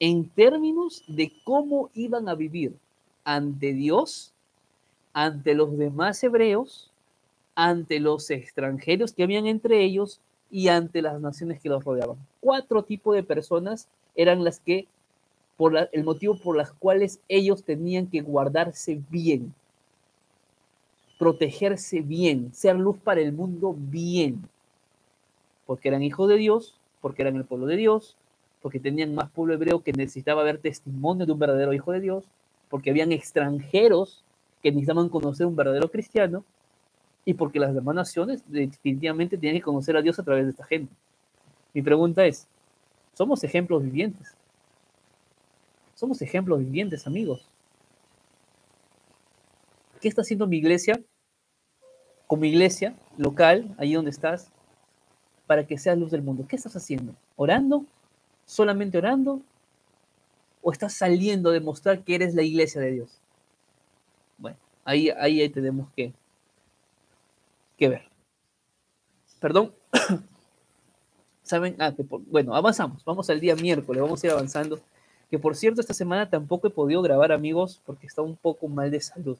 en 0.00 0.28
términos 0.28 1.04
de 1.08 1.32
cómo 1.44 1.90
iban 1.94 2.28
a 2.28 2.34
vivir 2.34 2.74
ante 3.24 3.72
Dios, 3.72 4.32
ante 5.12 5.54
los 5.54 5.76
demás 5.76 6.22
hebreos 6.22 6.92
ante 7.60 7.98
los 7.98 8.30
extranjeros 8.30 9.12
que 9.12 9.24
habían 9.24 9.48
entre 9.48 9.82
ellos 9.82 10.20
y 10.48 10.68
ante 10.68 11.02
las 11.02 11.20
naciones 11.20 11.60
que 11.60 11.68
los 11.68 11.82
rodeaban. 11.82 12.16
Cuatro 12.40 12.84
tipos 12.84 13.16
de 13.16 13.24
personas 13.24 13.88
eran 14.14 14.44
las 14.44 14.60
que, 14.60 14.86
por 15.56 15.88
el 15.90 16.04
motivo 16.04 16.38
por 16.38 16.56
las 16.56 16.70
cuales 16.70 17.18
ellos 17.26 17.64
tenían 17.64 18.06
que 18.06 18.20
guardarse 18.20 19.02
bien, 19.10 19.52
protegerse 21.18 22.00
bien, 22.00 22.54
ser 22.54 22.76
luz 22.76 22.96
para 22.96 23.22
el 23.22 23.32
mundo 23.32 23.74
bien, 23.76 24.48
porque 25.66 25.88
eran 25.88 26.04
hijos 26.04 26.28
de 26.28 26.36
Dios, 26.36 26.76
porque 27.00 27.22
eran 27.22 27.34
el 27.34 27.44
pueblo 27.44 27.66
de 27.66 27.76
Dios, 27.76 28.16
porque 28.68 28.80
tenían 28.80 29.14
más 29.14 29.30
pueblo 29.30 29.54
hebreo 29.54 29.80
que 29.80 29.94
necesitaba 29.94 30.42
ver 30.42 30.58
testimonio 30.58 31.24
de 31.24 31.32
un 31.32 31.38
verdadero 31.38 31.72
hijo 31.72 31.90
de 31.90 32.00
Dios, 32.00 32.26
porque 32.68 32.90
habían 32.90 33.12
extranjeros 33.12 34.22
que 34.62 34.70
necesitaban 34.70 35.08
conocer 35.08 35.46
un 35.46 35.56
verdadero 35.56 35.90
cristiano, 35.90 36.44
y 37.24 37.32
porque 37.32 37.58
las 37.58 37.74
demás 37.74 37.94
naciones 37.94 38.44
definitivamente 38.46 39.38
tienen 39.38 39.58
que 39.58 39.64
conocer 39.64 39.96
a 39.96 40.02
Dios 40.02 40.18
a 40.18 40.22
través 40.22 40.44
de 40.44 40.50
esta 40.50 40.66
gente. 40.66 40.92
Mi 41.72 41.80
pregunta 41.80 42.26
es, 42.26 42.46
¿somos 43.14 43.42
ejemplos 43.42 43.82
vivientes? 43.82 44.36
Somos 45.94 46.20
ejemplos 46.20 46.58
vivientes, 46.58 47.06
amigos. 47.06 47.48
¿Qué 49.98 50.08
está 50.08 50.20
haciendo 50.20 50.46
mi 50.46 50.58
iglesia? 50.58 51.00
Como 52.26 52.44
iglesia 52.44 52.94
local, 53.16 53.74
ahí 53.78 53.94
donde 53.94 54.10
estás, 54.10 54.50
para 55.46 55.66
que 55.66 55.78
seas 55.78 55.96
luz 55.96 56.10
del 56.10 56.20
mundo. 56.20 56.44
¿Qué 56.46 56.56
estás 56.56 56.76
haciendo? 56.76 57.14
¿Orando? 57.34 57.86
¿Solamente 58.48 58.96
orando? 58.96 59.42
¿O 60.62 60.72
estás 60.72 60.94
saliendo 60.94 61.50
a 61.50 61.52
demostrar 61.52 62.02
que 62.02 62.14
eres 62.14 62.34
la 62.34 62.42
iglesia 62.42 62.80
de 62.80 62.92
Dios? 62.92 63.20
Bueno, 64.38 64.56
ahí, 64.86 65.10
ahí 65.10 65.46
tenemos 65.50 65.90
que 65.94 66.14
que 67.76 67.90
ver. 67.90 68.02
Perdón. 69.38 69.74
¿Saben? 71.42 71.76
Ah, 71.78 71.94
bueno, 72.30 72.54
avanzamos. 72.54 73.04
Vamos 73.04 73.28
al 73.28 73.38
día 73.38 73.54
miércoles, 73.54 74.02
vamos 74.02 74.24
a 74.24 74.26
ir 74.26 74.32
avanzando. 74.32 74.80
Que 75.30 75.38
por 75.38 75.54
cierto, 75.54 75.82
esta 75.82 75.92
semana 75.92 76.30
tampoco 76.30 76.68
he 76.68 76.70
podido 76.70 77.02
grabar, 77.02 77.32
amigos, 77.32 77.82
porque 77.84 78.06
está 78.06 78.22
un 78.22 78.34
poco 78.34 78.66
mal 78.66 78.90
de 78.90 79.00
salud. 79.02 79.36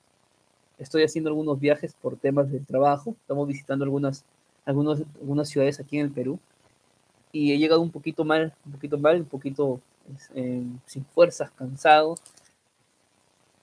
Estoy 0.79 1.03
haciendo 1.03 1.31
algunos 1.31 1.59
viajes 1.59 1.95
por 1.95 2.19
temas 2.19 2.53
del 2.53 2.67
trabajo. 2.67 3.17
Estamos 3.23 3.49
visitando 3.49 3.85
algunas, 3.85 4.23
algunas, 4.67 5.03
algunas 5.19 5.49
ciudades 5.49 5.81
aquí 5.81 5.99
en 5.99 6.05
el 6.05 6.13
Perú. 6.13 6.39
Y 7.33 7.53
he 7.53 7.59
llegado 7.59 7.81
un 7.81 7.91
poquito 7.91 8.25
mal, 8.25 8.55
un 8.65 8.73
poquito 8.73 8.99
mal, 8.99 9.21
un 9.21 9.27
poquito 9.27 9.81
eh, 10.35 10.65
sin 10.87 11.05
fuerzas, 11.05 11.51
cansado. 11.53 12.15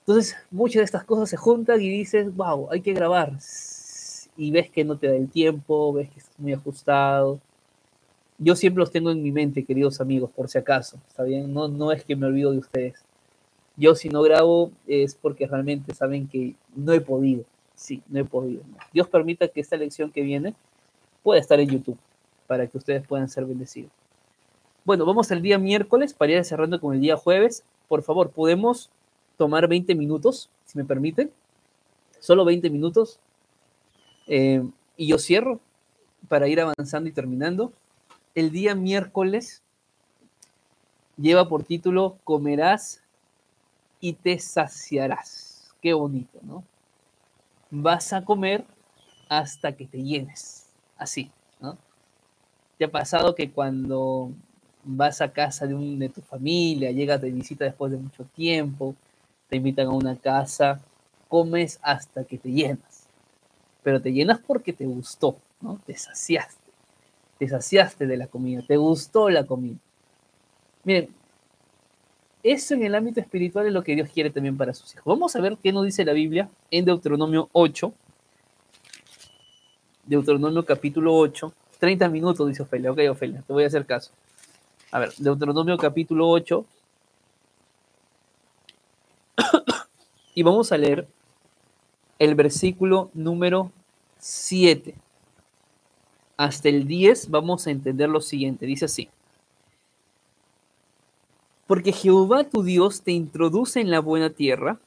Entonces, 0.00 0.36
muchas 0.50 0.80
de 0.80 0.84
estas 0.84 1.04
cosas 1.04 1.28
se 1.28 1.36
juntan 1.36 1.80
y 1.80 1.88
dices, 1.88 2.34
wow, 2.34 2.68
hay 2.70 2.80
que 2.80 2.92
grabar 2.92 3.32
y 4.36 4.50
ves 4.50 4.70
que 4.70 4.84
no 4.84 4.98
te 4.98 5.08
da 5.08 5.16
el 5.16 5.30
tiempo, 5.30 5.92
ves 5.92 6.10
que 6.10 6.18
estás 6.20 6.38
muy 6.38 6.52
ajustado. 6.52 7.40
Yo 8.38 8.54
siempre 8.54 8.80
los 8.80 8.90
tengo 8.90 9.10
en 9.10 9.22
mi 9.22 9.32
mente, 9.32 9.64
queridos 9.64 10.00
amigos, 10.00 10.30
por 10.30 10.48
si 10.48 10.58
acaso, 10.58 10.98
¿está 11.08 11.22
bien? 11.22 11.52
No, 11.52 11.68
no 11.68 11.90
es 11.90 12.04
que 12.04 12.16
me 12.16 12.26
olvido 12.26 12.52
de 12.52 12.58
ustedes. 12.58 12.94
Yo 13.76 13.94
si 13.94 14.08
no 14.08 14.22
grabo 14.22 14.70
es 14.86 15.14
porque 15.14 15.46
realmente 15.46 15.94
saben 15.94 16.28
que 16.28 16.54
no 16.74 16.92
he 16.92 17.00
podido. 17.00 17.44
Sí, 17.74 18.02
no 18.08 18.20
he 18.20 18.24
podido. 18.24 18.62
Dios 18.92 19.08
permita 19.08 19.48
que 19.48 19.60
esta 19.60 19.76
lección 19.76 20.10
que 20.10 20.22
viene 20.22 20.54
pueda 21.22 21.40
estar 21.40 21.58
en 21.60 21.68
YouTube 21.68 21.98
para 22.46 22.66
que 22.66 22.78
ustedes 22.78 23.06
puedan 23.06 23.28
ser 23.28 23.44
bendecidos. 23.44 23.90
Bueno, 24.84 25.04
vamos 25.04 25.30
al 25.32 25.42
día 25.42 25.58
miércoles 25.58 26.14
para 26.14 26.32
ir 26.32 26.44
cerrando 26.44 26.80
con 26.80 26.94
el 26.94 27.00
día 27.00 27.16
jueves. 27.16 27.64
Por 27.88 28.02
favor, 28.02 28.30
¿podemos 28.30 28.90
tomar 29.36 29.68
20 29.68 29.94
minutos, 29.94 30.48
si 30.64 30.78
me 30.78 30.84
permiten? 30.84 31.30
Solo 32.20 32.44
20 32.44 32.70
minutos 32.70 33.18
eh, 34.26 34.62
y 34.96 35.08
yo 35.08 35.18
cierro 35.18 35.60
para 36.28 36.48
ir 36.48 36.60
avanzando 36.60 37.08
y 37.08 37.12
terminando. 37.12 37.72
El 38.34 38.50
día 38.50 38.74
miércoles 38.74 39.62
lleva 41.16 41.48
por 41.48 41.64
título 41.64 42.18
Comerás 42.24 43.02
y 44.00 44.14
te 44.14 44.38
saciarás. 44.38 45.74
Qué 45.80 45.92
bonito, 45.94 46.38
¿no? 46.42 46.64
Vas 47.70 48.12
a 48.12 48.24
comer 48.24 48.64
hasta 49.28 49.72
que 49.72 49.86
te 49.86 50.02
llenes. 50.02 50.68
Así. 50.96 51.30
¿Te 52.78 52.84
ha 52.84 52.90
pasado 52.90 53.34
que 53.34 53.50
cuando 53.50 54.30
vas 54.84 55.20
a 55.20 55.32
casa 55.32 55.66
de, 55.66 55.74
un, 55.74 55.98
de 55.98 56.08
tu 56.08 56.20
familia, 56.20 56.90
llegas 56.90 57.20
de 57.20 57.30
visita 57.30 57.64
después 57.64 57.90
de 57.92 57.98
mucho 57.98 58.24
tiempo, 58.34 58.94
te 59.48 59.56
invitan 59.56 59.86
a 59.86 59.90
una 59.90 60.16
casa, 60.16 60.80
comes 61.28 61.78
hasta 61.82 62.24
que 62.24 62.38
te 62.38 62.50
llenas? 62.50 63.06
pero 63.86 64.02
te 64.02 64.12
llenas 64.12 64.40
porque 64.44 64.72
te 64.72 64.84
gustó, 64.84 65.36
¿no? 65.60 65.80
Te 65.86 65.96
saciaste, 65.96 66.72
te 67.38 67.46
saciaste 67.46 68.04
de 68.04 68.16
la 68.16 68.26
comida, 68.26 68.60
te 68.66 68.76
gustó 68.76 69.30
la 69.30 69.46
comida. 69.46 69.76
Miren, 70.82 71.08
eso 72.42 72.74
en 72.74 72.82
el 72.82 72.96
ámbito 72.96 73.20
espiritual 73.20 73.64
es 73.68 73.72
lo 73.72 73.84
que 73.84 73.94
Dios 73.94 74.10
quiere 74.12 74.30
también 74.30 74.56
para 74.56 74.74
sus 74.74 74.92
hijos. 74.92 75.04
Vamos 75.04 75.36
a 75.36 75.40
ver 75.40 75.56
qué 75.62 75.70
nos 75.70 75.84
dice 75.84 76.04
la 76.04 76.14
Biblia 76.14 76.50
en 76.68 76.84
Deuteronomio 76.84 77.48
8. 77.52 77.92
Deuteronomio 80.04 80.66
capítulo 80.66 81.14
8. 81.14 81.54
30 81.78 82.08
minutos, 82.08 82.48
dice 82.48 82.62
Ofelia. 82.62 82.92
Ok, 82.92 83.00
Ofelia, 83.10 83.42
te 83.46 83.52
voy 83.52 83.64
a 83.64 83.66
hacer 83.66 83.86
caso. 83.86 84.12
A 84.90 84.98
ver, 84.98 85.12
Deuteronomio 85.18 85.76
capítulo 85.76 86.28
8. 86.28 86.64
y 90.34 90.42
vamos 90.42 90.72
a 90.72 90.78
leer 90.78 91.06
el 92.18 92.34
versículo 92.34 93.10
número 93.14 93.72
7. 94.18 94.94
hasta 96.38 96.68
el 96.68 96.86
10 96.86 97.30
vamos 97.30 97.66
a 97.66 97.70
entender 97.70 98.08
lo 98.08 98.20
siguiente. 98.20 98.66
Dice 98.66 98.86
así. 98.86 99.08
Porque 101.66 101.92
Jehová 101.92 102.44
tu 102.44 102.62
Dios 102.62 103.02
te 103.02 103.12
introduce 103.12 103.80
en 103.80 103.90
la 103.90 104.00
buena 104.00 104.30
tierra, 104.30 104.78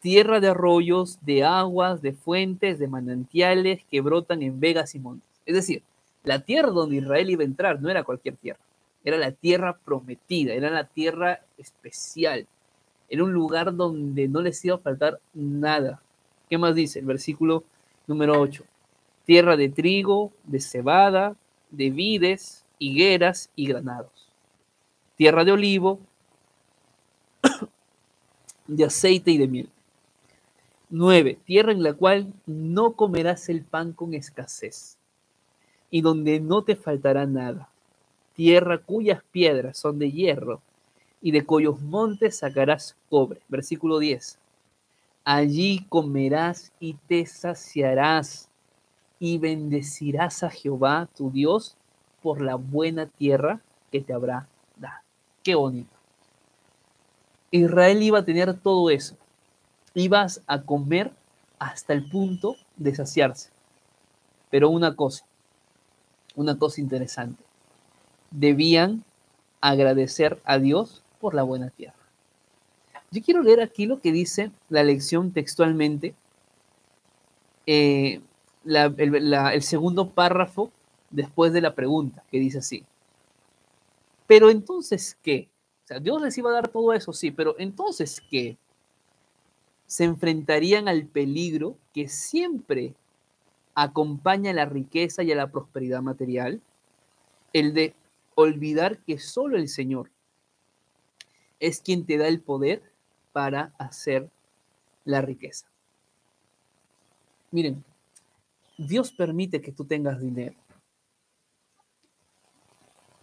tierra 0.00 0.40
de 0.40 0.48
arroyos, 0.48 1.18
de 1.22 1.44
aguas, 1.44 2.02
de 2.02 2.12
fuentes, 2.12 2.78
de 2.78 2.88
manantiales 2.88 3.82
que 3.90 4.00
brotan 4.00 4.42
en 4.42 4.58
vegas 4.58 4.94
y 4.94 4.98
montes. 4.98 5.28
Es 5.46 5.54
decir, 5.54 5.82
la 6.24 6.40
tierra 6.40 6.70
donde 6.70 6.96
Israel 6.96 7.30
iba 7.30 7.42
a 7.42 7.46
entrar 7.46 7.80
no 7.80 7.90
era 7.90 8.02
cualquier 8.02 8.36
tierra, 8.36 8.60
era 9.04 9.18
la 9.18 9.32
tierra 9.32 9.78
prometida, 9.84 10.54
era 10.54 10.70
la 10.70 10.84
tierra 10.84 11.40
especial, 11.58 12.46
era 13.08 13.22
un 13.22 13.32
lugar 13.32 13.76
donde 13.76 14.26
no 14.28 14.40
les 14.40 14.64
iba 14.64 14.76
a 14.76 14.78
faltar 14.78 15.20
nada. 15.34 16.02
¿Qué 16.48 16.56
más 16.56 16.74
dice 16.74 16.98
el 16.98 17.04
versículo 17.04 17.64
número 18.06 18.40
8? 18.40 18.64
Tierra 19.26 19.56
de 19.56 19.68
trigo, 19.68 20.32
de 20.44 20.60
cebada, 20.60 21.36
de 21.70 21.90
vides, 21.90 22.64
higueras 22.78 23.50
y 23.54 23.66
granados. 23.66 24.32
Tierra 25.16 25.44
de 25.44 25.52
olivo, 25.52 26.00
de 28.66 28.84
aceite 28.84 29.30
y 29.30 29.38
de 29.38 29.48
miel. 29.48 29.68
9. 30.88 31.38
Tierra 31.44 31.72
en 31.72 31.82
la 31.82 31.92
cual 31.92 32.32
no 32.46 32.92
comerás 32.92 33.48
el 33.50 33.62
pan 33.62 33.92
con 33.92 34.14
escasez 34.14 34.98
y 35.94 36.00
donde 36.00 36.40
no 36.40 36.62
te 36.62 36.74
faltará 36.74 37.24
nada. 37.24 37.68
Tierra 38.34 38.78
cuyas 38.78 39.22
piedras 39.30 39.78
son 39.78 40.00
de 40.00 40.10
hierro 40.10 40.60
y 41.22 41.30
de 41.30 41.46
cuyos 41.46 41.80
montes 41.82 42.38
sacarás 42.38 42.96
cobre. 43.08 43.40
Versículo 43.46 44.00
10. 44.00 44.36
Allí 45.22 45.86
comerás 45.88 46.72
y 46.80 46.94
te 47.06 47.24
saciarás 47.26 48.48
y 49.20 49.38
bendecirás 49.38 50.42
a 50.42 50.50
Jehová 50.50 51.08
tu 51.16 51.30
Dios 51.30 51.76
por 52.24 52.40
la 52.40 52.56
buena 52.56 53.06
tierra 53.06 53.60
que 53.92 54.00
te 54.00 54.12
habrá 54.12 54.48
dado. 54.76 54.98
Qué 55.44 55.54
bonito. 55.54 55.96
Israel 57.52 58.02
iba 58.02 58.18
a 58.18 58.24
tener 58.24 58.52
todo 58.58 58.90
eso. 58.90 59.16
Ibas 59.94 60.42
a 60.48 60.60
comer 60.60 61.12
hasta 61.60 61.92
el 61.92 62.08
punto 62.08 62.56
de 62.76 62.96
saciarse. 62.96 63.50
Pero 64.50 64.70
una 64.70 64.96
cosa, 64.96 65.24
una 66.34 66.58
cosa 66.58 66.80
interesante. 66.80 67.42
Debían 68.30 69.04
agradecer 69.60 70.40
a 70.44 70.58
Dios 70.58 71.02
por 71.20 71.34
la 71.34 71.42
buena 71.42 71.70
tierra. 71.70 71.94
Yo 73.10 73.22
quiero 73.22 73.42
leer 73.42 73.60
aquí 73.60 73.86
lo 73.86 74.00
que 74.00 74.12
dice 74.12 74.50
la 74.68 74.82
lección 74.82 75.32
textualmente, 75.32 76.14
eh, 77.66 78.20
el 78.66 79.62
segundo 79.62 80.10
párrafo 80.10 80.70
después 81.10 81.52
de 81.52 81.60
la 81.60 81.74
pregunta, 81.74 82.24
que 82.30 82.40
dice 82.40 82.58
así. 82.58 82.84
Pero 84.26 84.50
entonces, 84.50 85.16
¿qué? 85.22 85.48
O 85.84 85.86
sea, 85.86 86.00
Dios 86.00 86.20
les 86.20 86.36
iba 86.38 86.50
a 86.50 86.54
dar 86.54 86.68
todo 86.68 86.92
eso, 86.92 87.12
sí, 87.12 87.30
pero 87.30 87.54
entonces, 87.58 88.22
¿qué? 88.30 88.56
Se 89.86 90.04
enfrentarían 90.04 90.88
al 90.88 91.04
peligro 91.04 91.76
que 91.92 92.08
siempre 92.08 92.94
acompaña 93.74 94.50
a 94.50 94.54
la 94.54 94.66
riqueza 94.66 95.22
y 95.22 95.32
a 95.32 95.36
la 95.36 95.50
prosperidad 95.50 96.02
material, 96.02 96.60
el 97.52 97.74
de 97.74 97.94
olvidar 98.34 98.98
que 98.98 99.18
solo 99.18 99.56
el 99.56 99.68
Señor 99.68 100.10
es 101.60 101.80
quien 101.80 102.04
te 102.04 102.18
da 102.18 102.28
el 102.28 102.40
poder 102.40 102.82
para 103.32 103.72
hacer 103.78 104.30
la 105.04 105.20
riqueza. 105.20 105.66
Miren, 107.50 107.84
Dios 108.76 109.12
permite 109.12 109.60
que 109.60 109.72
tú 109.72 109.84
tengas 109.84 110.20
dinero 110.20 110.56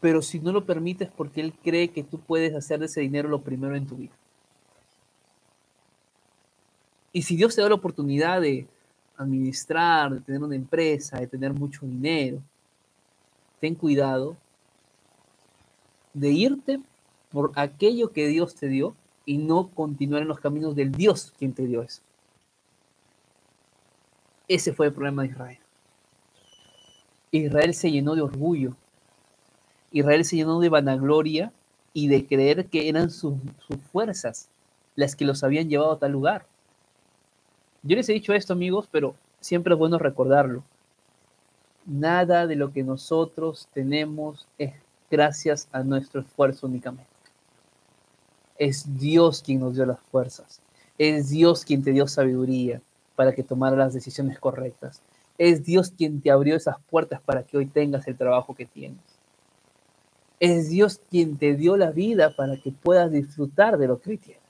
pero 0.01 0.23
si 0.23 0.39
no 0.39 0.51
lo 0.51 0.65
permites 0.65 1.09
porque 1.15 1.39
Él 1.39 1.53
cree 1.53 1.89
que 1.89 2.03
tú 2.03 2.19
puedes 2.19 2.53
hacer 2.55 2.79
de 2.79 2.87
ese 2.87 3.01
dinero 3.01 3.29
lo 3.29 3.43
primero 3.43 3.75
en 3.75 3.85
tu 3.85 3.95
vida. 3.95 4.13
Y 7.13 7.21
si 7.21 7.37
Dios 7.37 7.55
te 7.55 7.61
da 7.61 7.69
la 7.69 7.75
oportunidad 7.75 8.41
de 8.41 8.67
administrar, 9.17 10.13
de 10.13 10.21
tener 10.21 10.41
una 10.41 10.55
empresa, 10.55 11.19
de 11.19 11.27
tener 11.27 11.53
mucho 11.53 11.85
dinero, 11.85 12.41
ten 13.59 13.75
cuidado 13.75 14.35
de 16.13 16.29
irte 16.29 16.81
por 17.31 17.51
aquello 17.55 18.11
que 18.11 18.27
Dios 18.27 18.55
te 18.55 18.67
dio 18.67 18.95
y 19.25 19.37
no 19.37 19.69
continuar 19.69 20.23
en 20.23 20.27
los 20.27 20.39
caminos 20.39 20.75
del 20.75 20.91
Dios 20.91 21.33
quien 21.37 21.53
te 21.53 21.65
dio 21.65 21.81
eso. 21.81 22.01
Ese 24.47 24.73
fue 24.73 24.87
el 24.87 24.93
problema 24.93 25.21
de 25.21 25.29
Israel. 25.29 25.59
Israel 27.31 27.73
se 27.73 27.91
llenó 27.91 28.15
de 28.15 28.21
orgullo 28.21 28.75
Israel 29.91 30.23
se 30.23 30.37
llenó 30.37 30.59
de 30.59 30.69
vanagloria 30.69 31.51
y 31.93 32.07
de 32.07 32.25
creer 32.25 32.67
que 32.67 32.87
eran 32.87 33.11
sus, 33.11 33.35
fuerzas 33.91 34.49
las 34.95 35.15
que 35.15 35.25
los 35.25 35.43
habían 35.43 35.69
llevado 35.69 35.91
a 35.91 35.99
tal 35.99 36.13
lugar. 36.13 36.45
Yo 37.83 37.95
les 37.95 38.07
he 38.09 38.13
dicho 38.13 38.33
esto, 38.33 38.53
amigos, 38.53 38.87
pero 38.91 39.15
siempre 39.39 39.73
es 39.73 39.79
bueno 39.79 39.97
recordarlo. 39.97 40.63
Nada 41.85 42.45
de 42.45 42.55
lo 42.55 42.71
que 42.71 42.83
nosotros 42.83 43.67
tenemos 43.73 44.47
es 44.59 44.73
gracias 45.09 45.67
a 45.71 45.83
nuestro 45.83 46.21
esfuerzo 46.21 46.67
únicamente. 46.67 47.09
Es 48.59 48.99
Dios 48.99 49.41
quien 49.41 49.59
nos 49.59 49.75
dio 49.75 49.85
las 49.87 49.99
fuerzas. 49.99 50.61
Es 50.99 51.29
Dios 51.29 51.65
quien 51.65 51.83
te 51.83 51.91
dio 51.91 52.07
sabiduría 52.07 52.81
para 53.15 53.33
que 53.33 53.43
tomaras 53.43 53.79
las 53.79 53.93
decisiones 53.93 54.37
correctas. 54.39 55.01
Es 55.39 55.63
Dios 55.63 55.89
quien 55.89 56.21
te 56.21 56.29
abrió 56.29 56.55
esas 56.55 56.77
puertas 56.89 57.19
para 57.21 57.41
que 57.41 57.57
hoy 57.57 57.65
tengas 57.65 58.07
el 58.07 58.15
trabajo 58.15 58.53
que 58.53 58.67
tienes. 58.67 58.99
Es 60.39 60.69
Dios 60.69 61.01
quien 61.09 61.37
te 61.37 61.55
dio 61.55 61.77
la 61.77 61.89
vida 61.89 62.35
para 62.35 62.57
que 62.57 62.71
puedas 62.71 63.11
disfrutar 63.11 63.79
de 63.79 63.87
lo 63.87 63.99
que 63.99 64.17
tienes. 64.17 64.40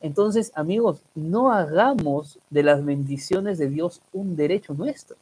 Entonces, 0.00 0.52
amigos, 0.54 1.02
no 1.14 1.52
hagamos 1.52 2.38
de 2.50 2.62
las 2.62 2.84
bendiciones 2.84 3.58
de 3.58 3.68
Dios 3.68 4.00
un 4.12 4.36
derecho 4.36 4.74
nuestro. 4.74 5.16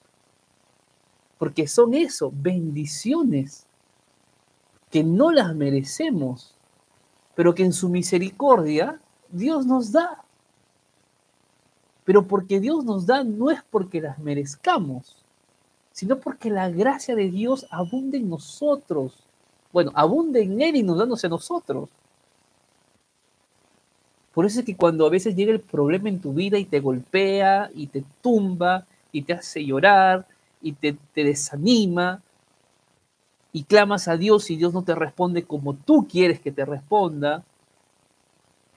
Porque 1.39 1.67
son 1.67 1.95
eso, 1.95 2.33
bendiciones 2.35 3.67
que 4.91 5.03
no 5.03 5.33
las 5.33 5.55
merecemos, 5.55 6.55
pero 7.35 7.55
que 7.55 7.65
en 7.65 7.73
su 7.73 7.89
misericordia 7.89 9.01
Dios 9.31 9.67
nos 9.67 9.93
da. 9.93 10.25
Pero 12.05 12.27
porque 12.27 12.61
Dios 12.61 12.85
nos 12.85 13.07
da 13.07 13.25
no 13.25 13.51
es 13.51 13.63
porque 13.71 14.01
las 14.01 14.19
merezcamos, 14.19 15.25
sino 15.93 16.19
porque 16.19 16.51
la 16.51 16.71
gracia 16.71 17.15
de 17.17 17.31
Dios 17.31 17.67
abunde 17.71 18.19
en 18.19 18.29
nosotros 18.29 19.27
bueno, 19.77 19.93
abunde 19.95 20.43
en 20.43 20.59
Él 20.63 20.77
inundándose 20.77 21.27
a 21.27 21.29
nosotros. 21.31 21.91
Por 24.37 24.45
eso 24.45 24.61
es 24.61 24.67
que 24.67 24.77
cuando 24.77 25.07
a 25.07 25.09
veces 25.09 25.35
llega 25.35 25.51
el 25.51 25.61
problema 25.61 26.11
en 26.11 26.21
tu 26.21 26.35
vida 26.35 26.59
y 26.59 26.67
te 26.67 26.79
golpea 26.79 27.71
y 27.75 27.87
te 27.87 28.05
tumba 28.21 28.85
y 29.11 29.23
te 29.23 29.33
hace 29.33 29.65
llorar 29.65 30.27
y 30.61 30.73
te, 30.73 30.99
desanima 31.15 32.21
y 33.51 33.65
clamas 33.65 34.09
a 34.09 34.19
Dios 34.19 34.51
y 34.51 34.57
Dios 34.57 34.75
no 34.75 34.83
te 34.83 34.95
responde 34.95 35.45
como 35.45 35.73
tú 35.73 36.07
quieres 36.07 36.39
que 36.39 36.53
te 36.53 36.67
responda, 36.67 37.45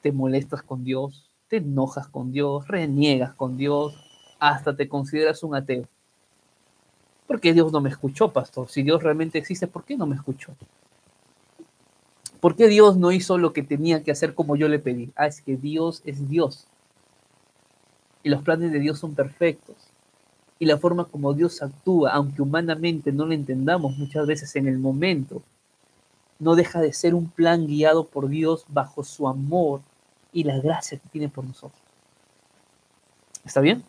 te 0.02 0.14
molestas 0.14 0.62
con 0.62 0.86
Dios, 0.86 1.30
te 1.50 1.58
enojas 1.58 2.08
con 2.08 2.32
Dios, 2.32 2.66
reniegas 2.70 3.34
con 3.34 3.58
Dios, 3.58 4.02
hasta 4.40 4.78
te 4.78 4.88
consideras 4.88 5.44
un 5.44 5.56
ateo. 5.56 5.84
¿Por 7.28 7.42
qué 7.42 7.52
Dios 7.54 7.70
no 7.74 7.82
me 7.82 7.90
escuchó, 7.90 8.32
pastor? 8.32 8.70
Si 8.70 8.82
Dios 8.82 9.04
realmente 9.04 9.38
existe, 9.38 9.68
¿por 9.68 9.84
qué 9.84 9.98
no 9.98 10.06
me 10.06 10.16
escuchó? 10.16 10.54
¿Por 12.40 12.56
qué 12.56 12.68
Dios 12.68 12.96
no 12.98 13.12
hizo 13.12 13.38
lo 13.38 13.52
que 13.52 13.64
tenía 13.64 14.04
que 14.04 14.12
hacer 14.12 14.34
como 14.34 14.56
yo 14.56 14.70
le 14.70 14.80
pedí? 14.80 15.12
Ah, 15.16 15.28
es 15.28 15.42
que 15.42 15.58
Dios 15.58 16.02
es 16.06 16.30
Dios. 16.30 16.68
Y 18.24 18.30
los 18.30 18.44
planes 18.44 18.72
de 18.72 18.80
Dios 18.80 19.00
son 19.00 19.14
perfectos. 19.14 19.76
Y 20.58 20.66
la 20.66 20.78
forma 20.78 21.06
como 21.06 21.34
Dios 21.34 21.62
actúa, 21.62 22.12
aunque 22.12 22.42
humanamente 22.42 23.12
no 23.12 23.26
lo 23.26 23.34
entendamos 23.34 23.98
muchas 23.98 24.26
veces 24.26 24.56
en 24.56 24.68
el 24.68 24.78
momento, 24.78 25.42
no 26.38 26.56
deja 26.56 26.80
de 26.80 26.94
ser 26.94 27.14
un 27.14 27.30
plan 27.30 27.68
guiado 27.68 28.06
por 28.06 28.30
Dios 28.30 28.66
bajo 28.70 29.04
su 29.04 29.28
amor 29.28 29.82
y 30.32 30.44
la 30.44 30.60
gracia 30.60 30.98
que 30.98 31.10
tiene 31.10 31.28
por 31.28 31.44
nosotros. 31.44 31.82
¿Está 33.46 33.62
bien? 33.62 33.84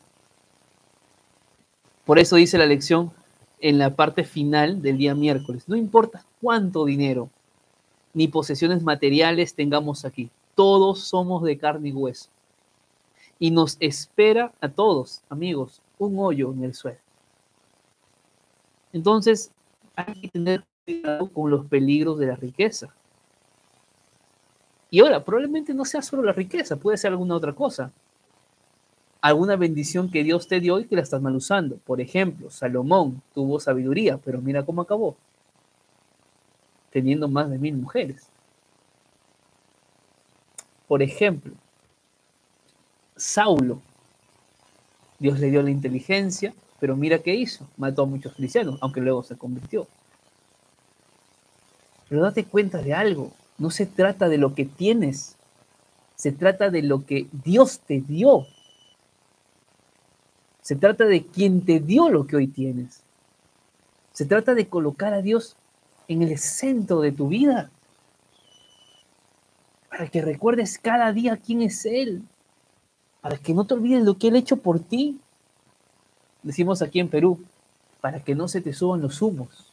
Por 2.04 2.18
eso 2.18 2.36
dice 2.36 2.58
la 2.58 2.66
lección 2.66 3.12
en 3.60 3.78
la 3.78 3.94
parte 3.94 4.24
final 4.24 4.82
del 4.82 4.98
día 4.98 5.14
miércoles, 5.14 5.64
no 5.68 5.76
importa 5.76 6.24
cuánto 6.40 6.84
dinero 6.84 7.30
ni 8.12 8.28
posesiones 8.28 8.82
materiales 8.82 9.54
tengamos 9.54 10.04
aquí. 10.04 10.30
Todos 10.54 11.00
somos 11.00 11.42
de 11.42 11.56
carne 11.56 11.90
y 11.90 11.92
hueso. 11.92 12.28
Y 13.38 13.50
nos 13.50 13.76
espera 13.80 14.52
a 14.60 14.68
todos, 14.68 15.22
amigos, 15.28 15.80
un 15.98 16.18
hoyo 16.18 16.52
en 16.52 16.64
el 16.64 16.74
suelo. 16.74 16.98
Entonces, 18.92 19.50
hay 19.96 20.20
que 20.20 20.28
tener 20.28 20.64
cuidado 20.84 21.30
con 21.32 21.50
los 21.50 21.64
peligros 21.66 22.18
de 22.18 22.26
la 22.26 22.36
riqueza. 22.36 22.94
Y 24.90 25.00
ahora, 25.00 25.24
probablemente 25.24 25.72
no 25.72 25.84
sea 25.84 26.02
solo 26.02 26.22
la 26.22 26.32
riqueza, 26.32 26.76
puede 26.76 26.96
ser 26.98 27.12
alguna 27.12 27.36
otra 27.36 27.54
cosa. 27.54 27.92
alguna 29.20 29.56
bendición 29.56 30.10
que 30.10 30.24
Dios 30.24 30.48
te 30.48 30.60
dio 30.60 30.78
y 30.80 30.86
que 30.86 30.96
la 30.96 31.02
estás 31.02 31.20
mal 31.20 31.34
usando. 31.36 31.76
Por 31.76 32.00
ejemplo, 32.00 32.50
Salomón 32.50 33.22
tuvo 33.34 33.60
sabiduría, 33.60 34.18
pero 34.18 34.40
mira 34.40 34.64
cómo 34.64 34.82
acabó. 34.82 35.16
Teniendo 36.90 37.28
más 37.28 37.50
de 37.50 37.58
mil 37.58 37.76
mujeres. 37.76 38.26
Por 40.88 41.02
ejemplo, 41.02 41.52
Saulo. 43.16 43.80
Dios 45.18 45.38
le 45.38 45.50
dio 45.50 45.62
la 45.62 45.70
inteligencia, 45.70 46.54
pero 46.80 46.96
mira 46.96 47.18
qué 47.18 47.34
hizo. 47.34 47.68
Mató 47.76 48.02
a 48.02 48.06
muchos 48.06 48.34
cristianos, 48.34 48.78
aunque 48.80 49.00
luego 49.00 49.22
se 49.22 49.36
convirtió. 49.36 49.86
Pero 52.08 52.22
date 52.22 52.44
cuenta 52.44 52.78
de 52.78 52.94
algo. 52.94 53.32
No 53.58 53.70
se 53.70 53.86
trata 53.86 54.28
de 54.28 54.38
lo 54.38 54.54
que 54.54 54.64
tienes. 54.64 55.36
Se 56.16 56.32
trata 56.32 56.70
de 56.70 56.82
lo 56.82 57.06
que 57.06 57.28
Dios 57.44 57.80
te 57.80 58.00
dio. 58.00 58.46
Se 60.62 60.76
trata 60.76 61.04
de 61.04 61.24
quien 61.24 61.64
te 61.64 61.78
dio 61.78 62.08
lo 62.08 62.26
que 62.26 62.36
hoy 62.36 62.46
tienes. 62.46 63.02
Se 64.12 64.24
trata 64.24 64.54
de 64.54 64.66
colocar 64.66 65.14
a 65.14 65.22
Dios 65.22 65.56
en 66.12 66.22
el 66.22 66.38
centro 66.38 67.00
de 67.00 67.12
tu 67.12 67.28
vida. 67.28 67.70
Para 69.88 70.08
que 70.08 70.20
recuerdes 70.22 70.78
cada 70.78 71.12
día 71.12 71.36
quién 71.36 71.62
es 71.62 71.86
Él. 71.86 72.22
Para 73.20 73.36
que 73.36 73.54
no 73.54 73.64
te 73.64 73.74
olvides 73.74 74.04
lo 74.04 74.18
que 74.18 74.28
Él 74.28 74.34
ha 74.34 74.38
hecho 74.38 74.56
por 74.56 74.80
ti. 74.80 75.20
Decimos 76.42 76.82
aquí 76.82 77.00
en 77.00 77.08
Perú, 77.08 77.38
para 78.00 78.20
que 78.20 78.34
no 78.34 78.48
se 78.48 78.60
te 78.60 78.72
suban 78.72 79.00
los 79.00 79.22
humos. 79.22 79.72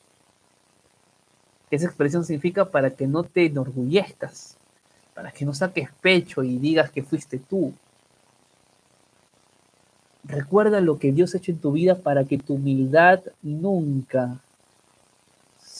Esa 1.71 1.87
expresión 1.87 2.23
significa 2.23 2.65
para 2.65 2.91
que 2.91 3.07
no 3.07 3.23
te 3.23 3.45
enorgullezcas, 3.45 4.57
para 5.15 5.31
que 5.31 5.43
no 5.43 5.53
saques 5.53 5.89
pecho 6.01 6.43
y 6.43 6.57
digas 6.57 6.91
que 6.91 7.03
fuiste 7.03 7.39
tú, 7.39 7.73
Recuerda 10.27 10.81
lo 10.81 10.99
que 10.99 11.13
Dios 11.13 11.33
ha 11.33 11.37
hecho 11.37 11.53
en 11.53 11.59
tu 11.59 11.71
vida 11.71 11.95
para 11.95 12.25
que 12.25 12.37
tu 12.37 12.55
humildad 12.55 13.21
nunca, 13.41 14.41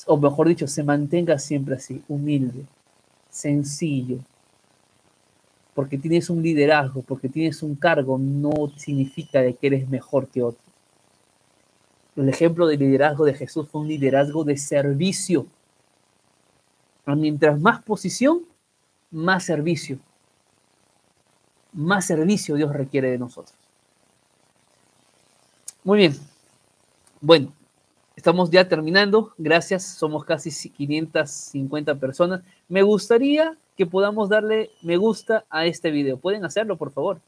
o 0.08 0.18
mejor 0.18 0.48
dicho, 0.48 0.68
se 0.68 0.84
mantenga 0.84 1.38
siempre 1.38 1.76
así, 1.76 2.02
humilde, 2.08 2.66
sencillo. 3.30 4.20
Porque 5.76 5.98
tienes 5.98 6.30
un 6.30 6.42
liderazgo, 6.42 7.02
porque 7.04 7.30
tienes 7.30 7.62
un 7.62 7.76
cargo, 7.76 8.18
no 8.18 8.72
significa 8.78 9.42
que 9.52 9.68
eres 9.68 9.88
mejor 9.88 10.28
que 10.28 10.42
otro. 10.42 10.62
El 12.16 12.30
ejemplo 12.30 12.66
del 12.66 12.80
liderazgo 12.80 13.26
de 13.26 13.36
Jesús 13.36 13.68
fue 13.70 13.82
un 13.82 13.88
liderazgo 13.88 14.44
de 14.44 14.58
servicio. 14.58 15.46
Mientras 17.06 17.60
más 17.60 17.84
posición, 17.84 18.42
más 19.12 19.44
servicio. 19.46 20.00
Más 21.74 22.06
servicio 22.06 22.56
Dios 22.56 22.74
requiere 22.74 23.12
de 23.12 23.20
nosotros. 23.20 23.56
Muy 25.84 26.00
bien. 26.00 26.18
Bueno, 27.22 27.54
estamos 28.18 28.50
ya 28.50 28.68
terminando. 28.68 29.34
Gracias. 29.38 29.84
Somos 29.86 30.26
casi 30.26 30.50
550 30.70 31.96
personas. 31.96 32.42
Me 32.68 32.82
gustaría 32.82 33.56
que 33.78 33.86
podamos 33.86 34.28
darle 34.28 34.72
me 34.82 34.98
gusta 34.98 35.46
a 35.50 35.66
este 35.66 35.92
video. 35.92 36.18
¿Pueden 36.18 36.44
hacerlo, 36.44 36.76
por 36.76 36.92
favor? 36.92 37.22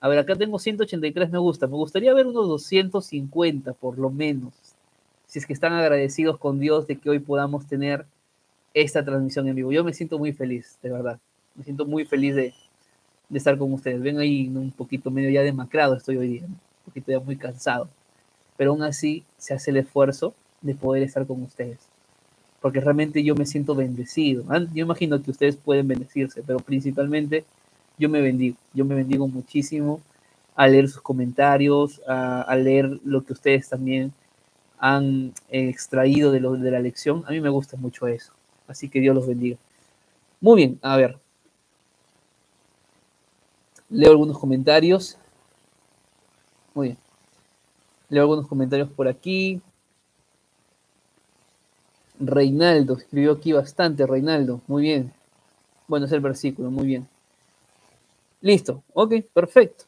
A 0.00 0.08
ver, 0.08 0.18
acá 0.18 0.34
tengo 0.34 0.58
183 0.58 1.30
me 1.30 1.38
gusta. 1.38 1.68
Me 1.68 1.76
gustaría 1.76 2.12
ver 2.12 2.26
unos 2.26 2.48
250, 2.48 3.72
por 3.74 3.98
lo 3.98 4.10
menos. 4.10 4.52
Si 5.26 5.38
es 5.38 5.46
que 5.46 5.52
están 5.52 5.72
agradecidos 5.72 6.38
con 6.38 6.58
Dios 6.58 6.86
de 6.88 6.98
que 6.98 7.08
hoy 7.08 7.20
podamos 7.20 7.66
tener 7.66 8.04
esta 8.74 9.04
transmisión 9.04 9.46
en 9.48 9.54
vivo. 9.54 9.70
Yo 9.70 9.84
me 9.84 9.94
siento 9.94 10.18
muy 10.18 10.32
feliz, 10.32 10.76
de 10.82 10.90
verdad. 10.90 11.20
Me 11.54 11.62
siento 11.62 11.86
muy 11.86 12.04
feliz 12.04 12.34
de, 12.34 12.52
estar 13.32 13.56
con 13.56 13.72
ustedes. 13.72 14.02
Ven 14.02 14.18
ahí 14.18 14.48
un 14.48 14.72
poquito 14.72 15.10
medio 15.10 15.30
ya 15.30 15.42
demacrado 15.42 15.94
estoy 15.94 16.16
hoy 16.16 16.28
día. 16.28 16.46
Un 16.46 16.58
poquito 16.84 17.12
ya 17.12 17.20
muy 17.20 17.36
cansado 17.36 17.88
pero 18.62 18.70
aún 18.70 18.84
así 18.84 19.24
se 19.38 19.54
hace 19.54 19.72
el 19.72 19.78
esfuerzo 19.78 20.34
de 20.60 20.76
poder 20.76 21.02
estar 21.02 21.26
con 21.26 21.42
ustedes. 21.42 21.80
Porque 22.60 22.80
realmente 22.80 23.24
yo 23.24 23.34
me 23.34 23.44
siento 23.44 23.74
bendecido. 23.74 24.44
Yo 24.72 24.84
imagino 24.84 25.20
que 25.20 25.32
ustedes 25.32 25.56
pueden 25.56 25.88
bendecirse, 25.88 26.44
pero 26.46 26.60
principalmente 26.60 27.44
yo 27.98 28.08
me 28.08 28.20
bendigo. 28.20 28.56
Yo 28.72 28.84
me 28.84 28.94
bendigo 28.94 29.26
muchísimo 29.26 30.00
al 30.54 30.70
leer 30.70 30.88
sus 30.88 31.02
comentarios, 31.02 32.00
a, 32.06 32.54
leer 32.54 33.00
lo 33.04 33.24
que 33.24 33.32
ustedes 33.32 33.68
también 33.68 34.12
han 34.78 35.32
extraído 35.50 36.30
de, 36.30 36.38
lo, 36.38 36.52
de 36.52 36.70
la 36.70 36.78
lección. 36.78 37.24
A 37.26 37.32
mí 37.32 37.40
me 37.40 37.48
gusta 37.48 37.76
mucho 37.76 38.06
eso. 38.06 38.32
Así 38.68 38.88
que 38.88 39.00
Dios 39.00 39.12
los 39.12 39.26
bendiga. 39.26 39.56
Muy 40.40 40.58
bien, 40.58 40.78
a 40.82 40.96
ver. 40.96 41.18
Leo 43.90 44.12
algunos 44.12 44.38
comentarios. 44.38 45.18
Muy 46.74 46.90
bien. 46.90 47.11
Leo 48.12 48.24
algunos 48.24 48.46
comentarios 48.46 48.90
por 48.90 49.08
aquí. 49.08 49.62
Reinaldo, 52.20 52.98
escribió 52.98 53.32
aquí 53.32 53.54
bastante, 53.54 54.06
Reinaldo. 54.06 54.60
Muy 54.66 54.82
bien. 54.82 55.14
Bueno, 55.88 56.04
es 56.04 56.12
el 56.12 56.20
versículo, 56.20 56.70
muy 56.70 56.86
bien. 56.86 57.08
Listo, 58.42 58.82
ok, 58.92 59.14
perfecto. 59.32 59.86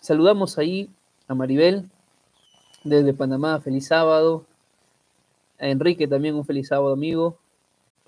Saludamos 0.00 0.56
ahí 0.56 0.88
a 1.26 1.34
Maribel 1.34 1.90
desde 2.84 3.12
Panamá, 3.12 3.60
feliz 3.60 3.88
sábado. 3.88 4.44
A 5.58 5.66
Enrique 5.66 6.06
también 6.06 6.36
un 6.36 6.44
feliz 6.44 6.68
sábado, 6.68 6.92
amigo. 6.92 7.38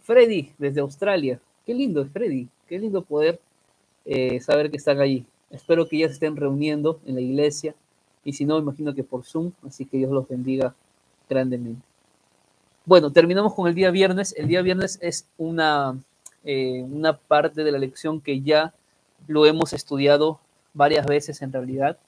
Freddy 0.01 0.53
desde 0.59 0.81
Australia. 0.81 1.41
Qué 1.67 1.75
lindo, 1.75 2.07
Freddy. 2.07 2.47
Qué 2.69 2.79
lindo 2.79 3.03
poder 3.03 3.41
eh, 4.05 4.39
saber 4.39 4.71
que 4.71 4.77
están 4.77 5.01
allí. 5.01 5.27
Espero 5.51 5.89
que 5.89 5.99
ya 5.99 6.07
se 6.07 6.13
estén 6.13 6.37
reuniendo 6.37 7.01
en 7.05 7.17
la 7.17 7.21
iglesia 7.21 7.75
y 8.25 8.33
si 8.33 8.45
no, 8.45 8.59
imagino 8.59 8.95
que 8.95 9.05
por 9.05 9.25
Zoom, 9.25 9.53
así 9.67 9.87
que 9.87 9.99
Dios 9.99 10.11
los 10.11 10.29
bendiga 10.29 10.75
grandemente. 11.29 11.83
Bueno, 12.85 13.13
terminamos 13.13 13.55
con 13.55 13.69
el 13.69 13.75
día 13.75 13.91
viernes. 13.91 14.35
El 14.37 14.49
día 14.49 14.63
viernes 14.63 14.99
es 15.01 15.27
una, 15.39 15.99
eh, 16.45 16.83
una 16.83 17.17
parte 17.17 17.63
de 17.63 17.73
la 17.73 17.79
lección 17.79 18.21
que 18.21 18.41
ya 18.41 18.75
lo 19.27 19.47
hemos 19.47 19.73
estudiado 19.73 20.41
varias 20.75 21.07
veces 21.07 21.43
en 21.43 21.53
realidad, 21.53 21.99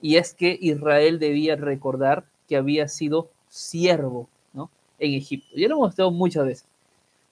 y 0.00 0.16
es 0.16 0.34
que 0.34 0.58
Israel 0.60 1.18
debía 1.18 1.56
recordar 1.56 2.24
que 2.48 2.56
había 2.56 2.88
sido 2.88 3.30
siervo 3.48 4.28
¿no? 4.52 4.68
en 4.98 5.14
Egipto. 5.14 5.48
Ya 5.56 5.68
lo 5.68 5.76
hemos 5.76 5.90
estudiado 5.90 6.10
muchas 6.10 6.44
veces. 6.44 6.66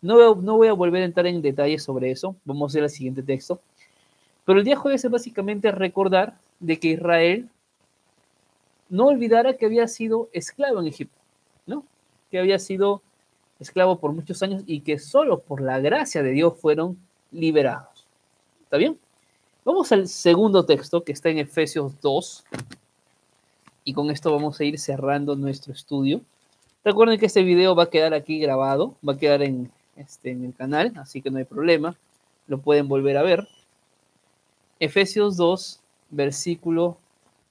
No 0.00 0.34
no 0.36 0.56
voy 0.56 0.68
a 0.68 0.72
volver 0.72 1.02
a 1.02 1.06
entrar 1.06 1.26
en 1.26 1.42
detalles 1.42 1.82
sobre 1.82 2.10
eso, 2.10 2.34
vamos 2.44 2.74
a 2.74 2.78
ir 2.78 2.84
al 2.84 2.90
siguiente 2.90 3.22
texto. 3.22 3.60
Pero 4.44 4.58
el 4.58 4.64
día 4.64 4.76
jueves 4.76 5.04
es 5.04 5.10
básicamente 5.10 5.70
recordar 5.70 6.36
de 6.58 6.78
que 6.78 6.88
Israel 6.88 7.48
no 8.92 9.06
olvidara 9.06 9.54
que 9.54 9.64
había 9.64 9.88
sido 9.88 10.28
esclavo 10.34 10.78
en 10.78 10.86
Egipto, 10.86 11.18
¿no? 11.66 11.86
Que 12.30 12.38
había 12.38 12.58
sido 12.58 13.00
esclavo 13.58 13.98
por 13.98 14.12
muchos 14.12 14.42
años 14.42 14.64
y 14.66 14.80
que 14.80 14.98
solo 14.98 15.40
por 15.40 15.62
la 15.62 15.80
gracia 15.80 16.22
de 16.22 16.32
Dios 16.32 16.58
fueron 16.60 16.98
liberados. 17.30 18.06
¿Está 18.64 18.76
bien? 18.76 18.98
Vamos 19.64 19.90
al 19.92 20.08
segundo 20.08 20.66
texto 20.66 21.04
que 21.04 21.12
está 21.12 21.30
en 21.30 21.38
Efesios 21.38 21.98
2 22.02 22.44
y 23.84 23.94
con 23.94 24.10
esto 24.10 24.30
vamos 24.30 24.60
a 24.60 24.64
ir 24.64 24.78
cerrando 24.78 25.36
nuestro 25.36 25.72
estudio. 25.72 26.20
Recuerden 26.84 27.18
que 27.18 27.26
este 27.26 27.44
video 27.44 27.74
va 27.74 27.84
a 27.84 27.90
quedar 27.90 28.12
aquí 28.12 28.40
grabado, 28.40 28.94
va 29.08 29.14
a 29.14 29.18
quedar 29.18 29.40
en, 29.40 29.72
este, 29.96 30.32
en 30.32 30.44
el 30.44 30.54
canal, 30.54 30.92
así 30.96 31.22
que 31.22 31.30
no 31.30 31.38
hay 31.38 31.44
problema, 31.44 31.96
lo 32.46 32.58
pueden 32.58 32.88
volver 32.88 33.16
a 33.16 33.22
ver. 33.22 33.48
Efesios 34.80 35.38
2, 35.38 35.80
versículo 36.10 36.98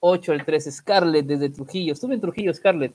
8 0.02 0.32
al 0.34 0.44
13. 0.44 0.72
Scarlett 0.72 1.26
desde 1.26 1.50
Trujillo. 1.50 1.94
Estuve 1.94 2.16
en 2.16 2.22
Trujillo, 2.22 2.54
Scarlett. 2.54 2.94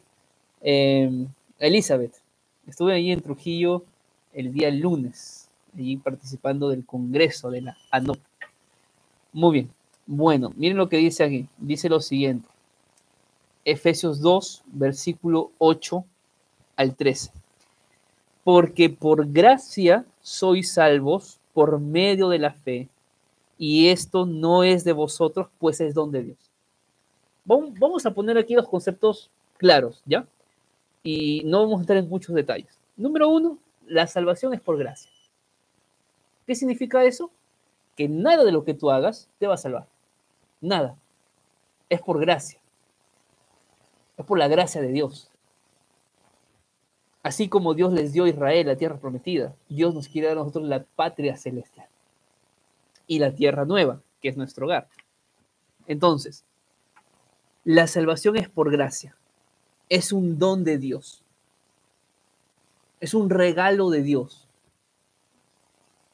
Em, 0.61 1.29
Elizabeth. 1.59 2.15
Estuve 2.67 2.93
ahí 2.93 3.13
en 3.13 3.23
Trujillo 3.23 3.85
el 4.35 4.53
día 4.53 4.71
lunes, 4.71 5.49
allí 5.75 5.97
participando 5.97 6.69
del 6.69 6.85
congreso 6.85 7.51
de 7.51 7.63
la 7.63 7.77
ANOP. 7.91 8.19
Muy 9.33 9.53
bien. 9.53 9.71
Bueno, 10.07 10.53
miren 10.57 10.77
lo 10.77 10.89
que 10.89 10.99
dice 10.99 11.25
aquí. 11.25 11.49
Dice 11.59 11.89
lo 11.89 12.01
siguiente. 12.01 12.47
Efesios 13.65 14.21
2, 14.21 14.65
versículo 14.67 15.53
8 15.59 16.05
al 16.77 16.95
13. 16.95 17.31
Porque 18.45 18.91
por 18.91 19.31
gracia 19.31 20.05
sois 20.21 20.73
salvos 20.73 21.39
por 21.53 21.81
medio 21.81 22.29
de 22.29 22.39
la 22.39 22.53
fe, 22.53 22.89
y 23.59 23.89
esto 23.89 24.27
no 24.27 24.63
es 24.63 24.85
de 24.85 24.93
vosotros, 24.93 25.49
pues 25.59 25.81
es 25.81 25.95
don 25.95 26.13
de 26.13 26.23
Dios 26.23 26.46
vamos 27.47 28.05
a 28.05 28.13
poner 28.13 28.37
aquí 28.37 28.55
los 28.55 28.69
conceptos 28.69 29.31
claros, 29.57 30.03
¿ya? 30.05 30.27
Y 31.03 31.43
no 31.45 31.61
vamos 31.63 31.79
a 31.79 31.81
entrar 31.83 31.99
en 31.99 32.09
muchos 32.09 32.35
detalles. 32.35 32.79
Número 32.97 33.29
uno, 33.29 33.59
la 33.87 34.07
salvación 34.07 34.53
es 34.53 34.61
por 34.61 34.77
gracia. 34.77 35.11
¿Qué 36.47 36.55
significa 36.55 37.05
eso? 37.05 37.31
Que 37.97 38.09
nada 38.09 38.45
de 38.45 38.53
lo 38.53 38.65
que 38.65 38.75
tú 38.75 38.91
hagas 38.91 39.29
te 39.39 39.47
va 39.47 39.55
a 39.55 39.59
salvar. 39.59 39.87
Nada. 40.61 40.97
Es 41.89 42.01
por 42.01 42.21
gracia. 42.21 42.61
Es 44.17 44.25
por 44.25 44.39
la 44.39 44.49
gracia 44.49 44.81
de 44.81 44.89
Dios. 44.89 45.31
Así 47.23 47.49
como 47.49 47.75
Dios 47.75 47.93
les 47.93 48.13
dio 48.13 48.25
a 48.25 48.29
Israel 48.29 48.69
la 48.69 48.77
tierra 48.77 48.99
prometida, 48.99 49.55
Dios 49.69 49.95
nos 49.95 50.09
quiere 50.09 50.29
dar 50.29 50.37
a 50.37 50.41
nosotros 50.41 50.69
la 50.69 50.85
patria 50.85 51.37
celestial 51.37 51.89
y 53.09 53.19
la 53.19 53.35
tierra 53.35 53.65
nueva, 53.65 54.01
que 54.21 54.29
es 54.29 54.37
nuestro 54.37 54.67
hogar. 54.67 54.89
Entonces, 55.89 56.45
La 57.69 57.89
salvación 57.89 58.37
es 58.37 58.49
por 58.49 58.71
gracia. 58.71 59.17
Es 59.89 60.13
un 60.13 60.39
don 60.39 60.63
de 60.63 60.79
Dios. 60.79 61.25
Es 63.01 63.13
un 63.13 63.29
regalo 63.29 63.91
de 63.91 64.05
Dios. 64.05 64.47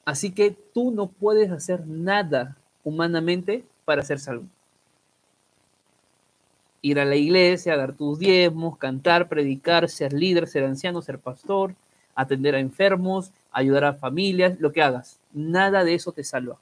Así 0.07 0.32
que 0.32 0.53
tú 0.72 0.92
no 0.92 1.09
puedes 1.09 1.50
hacer 1.50 1.86
nada 1.86 2.57
humanamente 2.84 3.66
para 3.84 4.00
ser 4.00 4.18
salvo. 4.18 4.46
Ir 6.80 6.98
a 6.98 7.05
la 7.05 7.16
iglesia, 7.16 7.76
dar 7.76 7.92
tus 7.92 8.18
diezmos, 8.18 8.78
cantar, 8.78 9.28
predicar, 9.28 9.90
ser 9.90 10.14
líder, 10.14 10.48
ser 10.48 10.64
anciano, 10.64 11.03
ser 11.03 11.18
pastor, 11.18 11.74
atender 12.14 12.55
a 12.55 12.61
enfermos, 12.61 13.30
ayudar 13.50 13.84
a 13.84 13.92
familias, 13.92 14.59
lo 14.59 14.72
que 14.72 14.80
hagas. 14.80 15.20
Nada 15.34 15.84
de 15.84 15.92
eso 15.92 16.12
te 16.12 16.24
salva. 16.24 16.59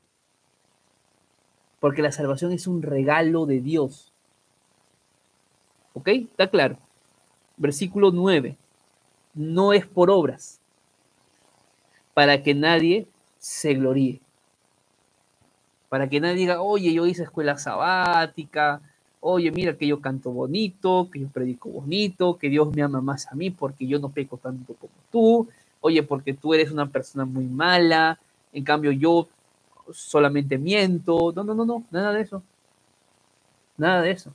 Porque 1.79 2.03
la 2.03 2.11
salvación 2.11 2.51
es 2.51 2.67
un 2.67 2.83
regalo 2.83 3.47
de 3.47 3.61
Dios. 3.61 4.10
¿Ok? 5.95 6.09
Está 6.09 6.49
claro. 6.49 6.77
Versículo 7.57 8.11
9. 8.11 8.57
No 9.35 9.73
es 9.73 9.87
por 9.87 10.11
obras, 10.11 10.61
para 12.15 12.43
que 12.43 12.55
nadie 12.55 13.07
se 13.39 13.75
gloríe. 13.75 14.21
Para 15.89 16.09
que 16.09 16.21
nadie 16.21 16.37
diga, 16.37 16.63
oye, 16.63 16.93
yo 16.93 17.07
hice 17.07 17.25
escuela 17.25 17.59
sabática, 17.59 18.81
oye, 19.21 19.51
mira 19.51 19.77
que 19.77 19.87
yo 19.87 20.01
canto 20.01 20.31
bonito, 20.31 21.09
que 21.13 21.21
yo 21.21 21.29
predico 21.29 21.69
bonito, 21.69 22.39
que 22.39 22.49
Dios 22.49 22.75
me 22.75 22.83
ama 22.83 23.01
más 23.01 23.27
a 23.29 23.35
mí 23.35 23.51
porque 23.51 23.87
yo 23.87 23.99
no 23.99 24.09
peco 24.09 24.37
tanto 24.37 24.75
como 24.75 24.93
tú, 25.11 25.49
oye, 25.81 26.03
porque 26.03 26.35
tú 26.35 26.55
eres 26.55 26.71
una 26.71 26.87
persona 26.87 27.25
muy 27.25 27.45
mala, 27.45 28.19
en 28.53 28.65
cambio 28.65 28.93
yo 28.93 29.29
solamente 29.93 30.59
miento. 30.59 31.33
No, 31.35 31.45
no, 31.45 31.55
no, 31.55 31.65
no, 31.65 31.85
nada 31.91 32.13
de 32.13 32.23
eso. 32.23 32.43
Nada 33.77 34.03
de 34.03 34.11
eso. 34.11 34.33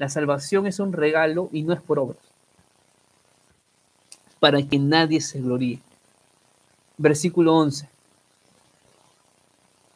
La 0.00 0.08
salvación 0.08 0.66
es 0.66 0.80
un 0.80 0.94
regalo 0.94 1.50
y 1.52 1.62
no 1.62 1.74
es 1.74 1.82
por 1.82 1.98
obras. 1.98 2.22
Para 4.38 4.62
que 4.62 4.78
nadie 4.78 5.20
se 5.20 5.42
gloríe. 5.42 5.78
Versículo 6.96 7.54
11. 7.54 7.86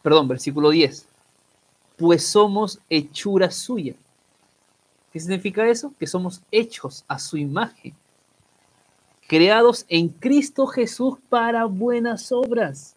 Perdón, 0.02 0.28
versículo 0.28 0.68
10. 0.68 1.06
Pues 1.96 2.26
somos 2.26 2.80
hechura 2.90 3.50
suya. 3.50 3.94
¿Qué 5.10 5.20
significa 5.20 5.66
eso? 5.66 5.94
Que 5.98 6.06
somos 6.06 6.42
hechos 6.50 7.06
a 7.08 7.18
su 7.18 7.38
imagen 7.38 7.94
creados 9.26 9.86
en 9.88 10.10
Cristo 10.10 10.66
Jesús 10.66 11.16
para 11.30 11.64
buenas 11.64 12.30
obras, 12.30 12.94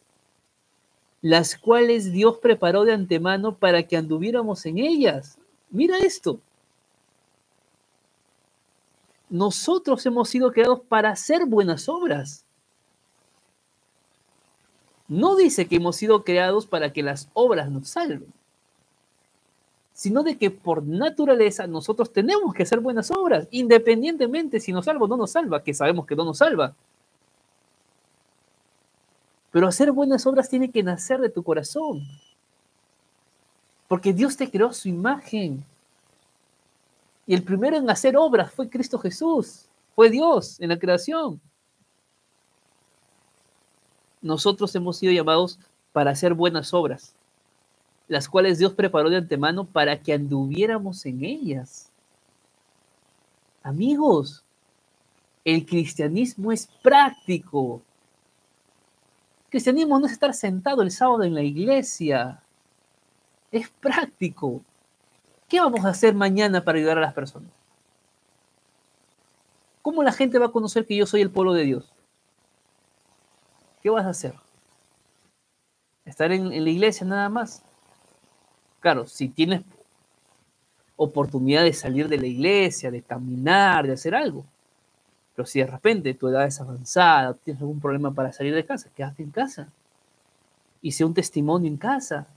las 1.21 1.57
cuales 1.57 2.11
Dios 2.11 2.39
preparó 2.39 2.83
de 2.83 2.91
antemano 2.91 3.55
para 3.55 3.83
que 3.83 3.95
anduviéramos 3.95 4.65
en 4.65 4.79
ellas. 4.79 5.37
Mira 5.69 5.99
esto. 5.99 6.41
Nosotros 9.29 10.05
hemos 10.05 10.29
sido 10.29 10.51
creados 10.51 10.81
para 10.87 11.09
hacer 11.09 11.45
buenas 11.45 11.89
obras. 11.89 12.45
No 15.07 15.35
dice 15.35 15.67
que 15.67 15.77
hemos 15.77 15.95
sido 15.95 16.23
creados 16.23 16.65
para 16.65 16.91
que 16.91 17.03
las 17.03 17.29
obras 17.33 17.69
nos 17.69 17.89
salven 17.89 18.31
sino 19.97 20.21
de 20.21 20.37
que 20.37 20.51
por 20.51 20.85
naturaleza 20.85 21.65
nosotros 21.65 22.13
tenemos 22.13 22.53
que 22.53 22.61
hacer 22.61 22.79
buenas 22.79 23.09
obras, 23.09 23.47
independientemente 23.49 24.59
si 24.59 24.71
nos 24.71 24.85
salva 24.85 25.05
o 25.05 25.07
no 25.07 25.17
nos 25.17 25.31
salva, 25.31 25.63
que 25.63 25.73
sabemos 25.73 26.05
que 26.05 26.15
no 26.15 26.23
nos 26.23 26.37
salva. 26.37 26.75
Pero 29.49 29.67
hacer 29.67 29.91
buenas 29.91 30.27
obras 30.27 30.49
tiene 30.49 30.69
que 30.69 30.83
nacer 30.83 31.19
de 31.19 31.31
tu 31.31 31.41
corazón, 31.41 32.03
porque 33.87 34.13
Dios 34.13 34.37
te 34.37 34.51
creó 34.51 34.71
su 34.71 34.87
imagen. 34.87 35.65
Y 37.27 37.35
el 37.35 37.43
primero 37.43 37.77
en 37.77 37.89
hacer 37.89 38.17
obras 38.17 38.51
fue 38.51 38.69
Cristo 38.69 38.97
Jesús, 38.97 39.67
fue 39.93 40.09
Dios 40.09 40.59
en 40.59 40.69
la 40.69 40.79
creación. 40.79 41.39
Nosotros 44.21 44.73
hemos 44.75 44.97
sido 44.97 45.13
llamados 45.13 45.59
para 45.91 46.11
hacer 46.11 46.33
buenas 46.33 46.73
obras 46.73 47.13
las 48.07 48.29
cuales 48.29 48.57
Dios 48.57 48.73
preparó 48.73 49.09
de 49.09 49.17
antemano 49.17 49.65
para 49.65 50.01
que 50.01 50.13
anduviéramos 50.13 51.05
en 51.05 51.23
ellas. 51.23 51.91
Amigos, 53.63 54.43
el 55.43 55.65
cristianismo 55.65 56.51
es 56.51 56.67
práctico. 56.81 57.81
El 59.45 59.51
cristianismo 59.51 59.99
no 59.99 60.05
es 60.05 60.13
estar 60.13 60.33
sentado 60.33 60.81
el 60.81 60.91
sábado 60.91 61.23
en 61.23 61.33
la 61.33 61.43
iglesia. 61.43 62.41
Es 63.51 63.69
práctico. 63.69 64.61
¿Qué 65.47 65.59
vamos 65.59 65.85
a 65.85 65.89
hacer 65.89 66.13
mañana 66.13 66.63
para 66.63 66.77
ayudar 66.77 66.97
a 66.97 67.01
las 67.01 67.13
personas? 67.13 67.51
¿Cómo 69.81 70.03
la 70.03 70.11
gente 70.11 70.39
va 70.39 70.47
a 70.47 70.51
conocer 70.51 70.85
que 70.85 70.97
yo 70.97 71.05
soy 71.05 71.21
el 71.21 71.31
pueblo 71.31 71.53
de 71.53 71.63
Dios? 71.63 71.93
¿Qué 73.81 73.89
vas 73.89 74.05
a 74.05 74.09
hacer? 74.09 74.33
¿Estar 76.03 76.31
en, 76.33 76.49
la 76.49 76.69
iglesia 76.69 77.07
nada 77.07 77.29
más? 77.29 77.63
Claro, 78.81 79.05
si 79.05 79.29
tienes 79.29 79.61
oportunidad 80.97 81.63
de 81.63 81.71
salir 81.71 82.09
de 82.09 82.17
la 82.17 82.27
iglesia, 82.27 82.91
de 82.91 83.01
caminar, 83.01 83.87
de 83.87 83.93
hacer 83.93 84.13
algo. 84.13 84.43
Pero 85.35 85.45
si 85.45 85.59
de 85.59 85.67
repente 85.67 86.13
tu 86.13 86.27
edad 86.27 86.45
es 86.45 86.59
avanzada, 86.59 87.33
tienes 87.35 87.61
algún 87.61 87.79
problema 87.79 88.13
para 88.13 88.33
salir 88.33 88.53
de 88.53 88.65
casa, 88.65 88.89
quédate 88.93 89.23
en 89.23 89.31
casa. 89.31 89.69
Sea 90.89 91.05
un 91.05 91.13
testimonio 91.13 91.69
en 91.69 91.77
casa. 91.77 92.27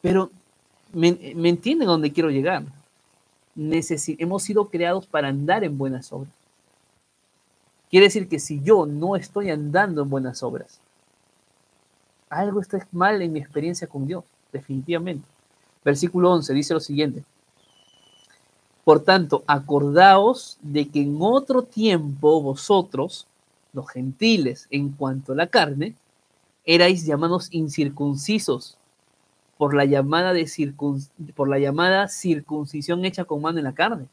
Pero 0.00 0.30
me, 0.92 1.48
entienden 1.48 1.88
a 1.88 1.92
dónde 1.92 2.12
quiero 2.12 2.30
llegar. 2.30 2.64
hemos 3.56 4.42
sido 4.42 4.68
creados 4.68 5.06
para 5.06 5.28
andar 5.28 5.64
en 5.64 5.76
buenas 5.76 6.12
obras. 6.12 6.32
Quiere 7.90 8.06
decir 8.06 8.28
que 8.28 8.38
si 8.38 8.62
yo 8.62 8.86
no 8.86 9.16
estoy 9.16 9.50
andando 9.50 10.02
en 10.02 10.10
buenas 10.10 10.42
obras, 10.42 10.80
algo 12.30 12.60
está 12.60 12.86
mal 12.90 13.20
en 13.20 13.32
mi 13.32 13.40
experiencia 13.40 13.86
con 13.86 14.06
Dios, 14.06 14.24
definitivamente. 14.50 15.28
Versículo 15.84 16.32
11 16.32 16.54
dice 16.54 16.74
lo 16.74 16.80
siguiente. 16.80 17.24
Por 18.84 19.00
tanto, 19.04 19.44
acordaos 19.46 20.58
de 20.62 20.88
que 20.88 21.02
en 21.02 21.18
otro 21.20 21.62
tiempo 21.62 22.40
vosotros, 22.40 23.26
los 23.72 23.88
gentiles, 23.90 24.66
en 24.70 24.90
cuanto 24.90 25.32
a 25.32 25.36
la 25.36 25.46
carne, 25.46 25.94
erais 26.64 27.04
llamados 27.04 27.48
incircuncisos 27.52 28.78
por 29.62 29.74
la 29.74 29.84
llamada, 29.84 30.32
de 30.32 30.74
por 31.36 31.48
la 31.48 31.60
llamada 31.60 32.08
circuncisión 32.08 33.04
hecha 33.04 33.24
con 33.24 33.40
mano 33.40 33.58
en 33.58 33.64
la 33.64 33.76
carne. 33.76 34.08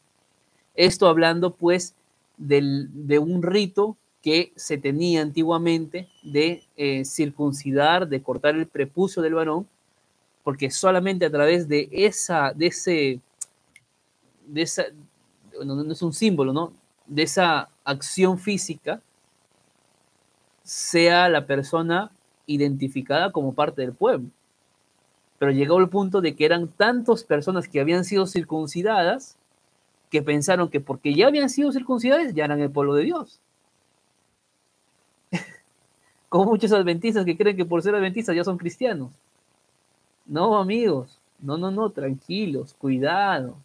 Esto 0.76 1.08
hablando 1.08 1.56
pues 1.56 1.96
de 2.38 3.18
un 3.18 3.42
rito 3.42 3.96
que 4.22 4.52
se 4.54 4.78
tenía 4.78 5.22
antiguamente 5.22 6.08
de 6.22 6.62
eh, 6.76 7.04
circuncidar, 7.04 8.06
de 8.06 8.22
cortar 8.22 8.54
el 8.54 8.68
prepucio 8.68 9.22
del 9.22 9.34
varón, 9.34 9.66
porque 10.44 10.70
solamente 10.70 11.26
a 11.26 11.32
través 11.32 11.66
de 11.66 11.88
esa, 11.90 12.52
de 12.52 12.66
ese, 12.68 13.20
de 14.46 14.62
esa, 14.62 14.84
no, 15.64 15.90
es 15.90 16.00
un 16.00 16.12
símbolo, 16.12 16.52
¿no? 16.52 16.72
De 17.08 17.24
esa 17.24 17.70
acción 17.82 18.38
física, 18.38 19.02
sea 20.62 21.28
la 21.28 21.44
persona 21.44 22.12
identificada 22.46 23.32
como 23.32 23.52
parte 23.52 23.82
del 23.82 23.94
pueblo. 23.94 24.30
Pero 25.40 25.52
llegó 25.52 25.78
el 25.78 25.88
punto 25.88 26.20
de 26.20 26.36
que 26.36 26.44
eran 26.44 26.68
tantas 26.68 27.24
personas 27.24 27.66
que 27.66 27.80
habían 27.80 28.04
sido 28.04 28.26
circuncidadas 28.26 29.38
que 30.10 30.20
pensaron 30.20 30.68
que 30.68 30.80
porque 30.80 31.14
ya 31.14 31.28
habían 31.28 31.48
sido 31.48 31.72
circuncidadas 31.72 32.34
ya 32.34 32.44
eran 32.44 32.60
el 32.60 32.70
pueblo 32.70 32.92
de 32.92 33.04
Dios 33.04 33.40
como 36.28 36.44
muchos 36.44 36.72
adventistas 36.72 37.24
que 37.24 37.38
creen 37.38 37.56
que 37.56 37.64
por 37.64 37.80
ser 37.80 37.94
adventistas 37.94 38.36
ya 38.36 38.44
son 38.44 38.58
cristianos. 38.58 39.10
No, 40.26 40.58
amigos, 40.58 41.18
no, 41.40 41.56
no, 41.56 41.70
no, 41.70 41.88
tranquilos, 41.88 42.74
cuidado. 42.74 43.56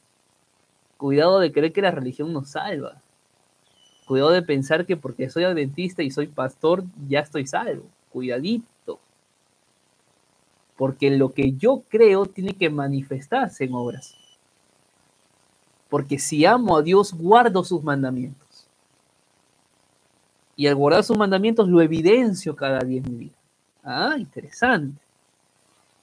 Cuidado 0.96 1.40
de 1.42 1.52
creer 1.52 1.74
que 1.74 1.82
la 1.82 1.92
religión 1.92 2.32
nos 2.32 2.52
salva. 2.52 3.02
Cuidado 4.08 4.32
de 4.32 4.44
pensar 4.44 4.86
que 4.86 4.96
porque 4.96 5.30
soy 5.30 5.44
adventista 5.44 6.04
y 6.04 6.10
soy 6.10 6.28
pastor 6.28 6.86
ya 7.10 7.20
estoy 7.20 7.46
salvo. 7.46 7.84
Cuidadito. 8.14 9.02
Porque 10.78 11.10
lo 11.12 11.34
que 11.34 11.54
yo 11.54 11.84
creo 11.88 12.26
tiene 12.26 12.54
que 12.54 12.70
manifestarse 12.70 13.64
en 13.64 13.74
obras. 13.74 14.16
Porque 15.90 16.20
si 16.20 16.46
amo 16.46 16.78
a 16.78 16.82
Dios, 16.82 17.14
guardo 17.14 17.64
sus 17.64 17.84
mandamientos 17.84 18.46
y 20.56 20.68
al 20.68 20.76
guardar 20.76 21.04
sus 21.04 21.18
mandamientos 21.18 21.68
lo 21.68 21.82
evidencio 21.82 22.56
cada 22.56 22.80
día 22.80 23.02
en 23.04 23.12
mi 23.12 23.18
vida. 23.26 23.36
Ah, 23.84 24.16
interesante. 24.18 25.02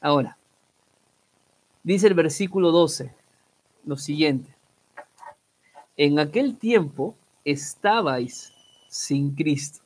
Ahora, 0.01 0.37
dice 1.83 2.09
el 2.09 2.15
versículo 2.15 2.71
12 2.71 3.15
lo 3.85 3.97
siguiente. 3.97 4.55
En 5.97 6.19
aquel 6.19 6.57
tiempo 6.57 7.15
estabais 7.45 8.53
sin 8.89 9.35
Cristo, 9.35 9.81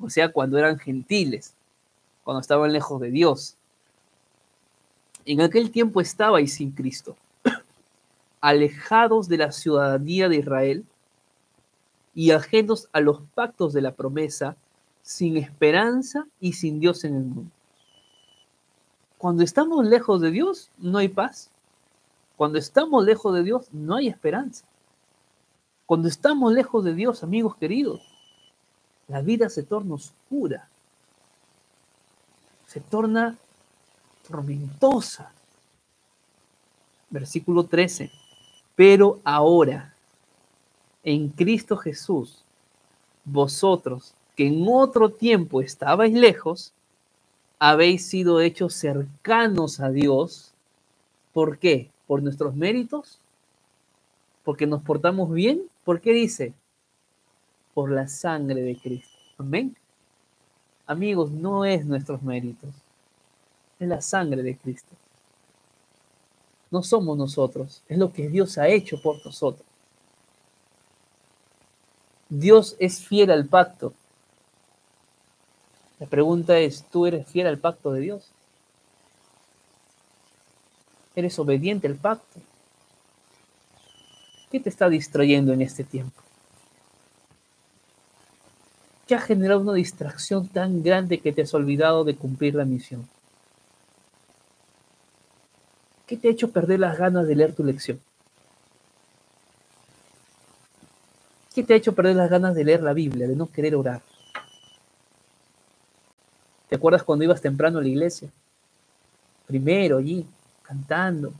o 0.00 0.10
sea, 0.10 0.30
cuando 0.30 0.58
eran 0.58 0.78
gentiles, 0.78 1.54
cuando 2.22 2.40
estaban 2.40 2.72
lejos 2.72 3.00
de 3.00 3.10
Dios. 3.10 3.56
En 5.26 5.40
aquel 5.40 5.72
tiempo 5.72 6.00
estabais 6.00 6.54
sin 6.54 6.70
Cristo, 6.70 7.16
alejados 8.40 9.26
de 9.26 9.38
la 9.38 9.50
ciudadanía 9.50 10.28
de 10.28 10.36
Israel 10.36 10.84
y 12.14 12.30
ajenos 12.30 12.88
a 12.92 13.00
los 13.00 13.22
pactos 13.34 13.72
de 13.72 13.82
la 13.82 13.92
promesa, 13.92 14.56
sin 15.02 15.36
esperanza 15.36 16.28
y 16.40 16.52
sin 16.52 16.78
Dios 16.78 17.02
en 17.02 17.16
el 17.16 17.24
mundo. 17.24 17.50
Cuando 19.18 19.42
estamos 19.42 19.84
lejos 19.84 20.20
de 20.20 20.30
Dios, 20.30 20.70
no 20.78 20.98
hay 20.98 21.08
paz. 21.08 21.50
Cuando 22.36 22.58
estamos 22.58 23.04
lejos 23.04 23.34
de 23.34 23.42
Dios, 23.42 23.66
no 23.72 23.96
hay 23.96 24.06
esperanza. 24.06 24.64
Cuando 25.86 26.06
estamos 26.06 26.52
lejos 26.52 26.84
de 26.84 26.94
Dios, 26.94 27.24
amigos 27.24 27.56
queridos, 27.56 28.00
la 29.08 29.22
vida 29.22 29.48
se 29.48 29.64
torna 29.64 29.94
oscura, 29.94 30.68
se 32.66 32.80
torna 32.80 33.38
tormentosa. 34.26 35.32
Versículo 37.10 37.64
13. 37.64 38.10
Pero 38.74 39.20
ahora, 39.24 39.94
en 41.02 41.28
Cristo 41.28 41.76
Jesús, 41.76 42.42
vosotros 43.24 44.14
que 44.36 44.46
en 44.46 44.66
otro 44.68 45.10
tiempo 45.10 45.62
estabais 45.62 46.12
lejos, 46.12 46.72
habéis 47.58 48.06
sido 48.06 48.40
hechos 48.40 48.74
cercanos 48.74 49.80
a 49.80 49.90
Dios. 49.90 50.52
¿Por 51.32 51.58
qué? 51.58 51.90
¿Por 52.06 52.22
nuestros 52.22 52.54
méritos? 52.54 53.18
¿Porque 54.44 54.66
nos 54.66 54.82
portamos 54.82 55.32
bien? 55.32 55.62
¿Por 55.84 56.00
qué 56.00 56.12
dice? 56.12 56.52
Por 57.72 57.90
la 57.90 58.08
sangre 58.08 58.60
de 58.60 58.76
Cristo. 58.76 59.16
Amén. 59.38 59.74
Amigos, 60.86 61.30
no 61.30 61.64
es 61.64 61.84
nuestros 61.84 62.22
méritos, 62.22 62.70
es 63.78 63.88
la 63.88 64.00
sangre 64.00 64.42
de 64.42 64.56
Cristo. 64.56 64.94
No 66.70 66.82
somos 66.82 67.16
nosotros, 67.16 67.82
es 67.88 67.98
lo 67.98 68.12
que 68.12 68.28
Dios 68.28 68.58
ha 68.58 68.68
hecho 68.68 69.00
por 69.00 69.24
nosotros. 69.24 69.66
Dios 72.28 72.76
es 72.78 73.00
fiel 73.00 73.30
al 73.30 73.46
pacto. 73.46 73.92
La 75.98 76.06
pregunta 76.06 76.58
es, 76.58 76.84
¿tú 76.90 77.06
eres 77.06 77.26
fiel 77.26 77.46
al 77.46 77.58
pacto 77.58 77.92
de 77.92 78.00
Dios? 78.00 78.30
¿Eres 81.14 81.38
obediente 81.38 81.86
al 81.86 81.94
pacto? 81.94 82.40
¿Qué 84.50 84.60
te 84.60 84.68
está 84.68 84.88
distrayendo 84.88 85.52
en 85.52 85.62
este 85.62 85.84
tiempo? 85.84 86.20
¿Qué 89.06 89.14
ha 89.14 89.20
generado 89.20 89.60
una 89.60 89.72
distracción 89.72 90.48
tan 90.48 90.82
grande 90.82 91.20
que 91.20 91.32
te 91.32 91.42
has 91.42 91.54
olvidado 91.54 92.04
de 92.04 92.16
cumplir 92.16 92.56
la 92.56 92.64
misión? 92.64 93.08
¿Qué 96.06 96.16
te 96.16 96.28
ha 96.28 96.30
hecho 96.30 96.50
perder 96.50 96.80
las 96.80 96.96
ganas 96.98 97.26
de 97.26 97.34
leer 97.34 97.54
tu 97.54 97.64
lección? 97.64 98.00
¿Qué 101.54 101.62
te 101.62 101.74
ha 101.74 101.76
hecho 101.76 101.94
perder 101.94 102.16
las 102.16 102.30
ganas 102.30 102.54
de 102.54 102.64
leer 102.64 102.82
la 102.82 102.92
Biblia, 102.92 103.26
de 103.26 103.34
no 103.34 103.50
querer 103.50 103.74
orar? 103.74 104.02
¿Te 106.68 106.76
acuerdas 106.76 107.02
cuando 107.02 107.24
ibas 107.24 107.40
temprano 107.40 107.78
a 107.78 107.82
la 107.82 107.88
iglesia? 107.88 108.30
Primero 109.46 109.98
allí, 109.98 110.26
cantando. 110.62 111.32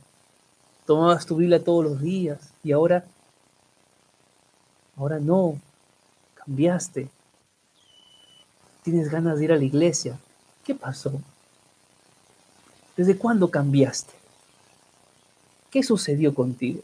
Tomabas 0.85 1.25
tu 1.25 1.35
Biblia 1.35 1.63
todos 1.63 1.83
los 1.83 2.01
días 2.01 2.53
y 2.63 2.71
ahora, 2.71 3.05
ahora 4.95 5.19
no, 5.19 5.59
cambiaste 6.33 7.09
tienes 8.91 9.09
ganas 9.09 9.37
de 9.37 9.43
ir 9.43 9.51
a 9.51 9.57
la 9.57 9.65
iglesia. 9.65 10.17
¿Qué 10.63 10.73
pasó? 10.73 11.11
¿Desde 12.95 13.17
cuándo 13.17 13.51
cambiaste? 13.51 14.13
¿Qué 15.71 15.83
sucedió 15.83 16.33
contigo? 16.33 16.81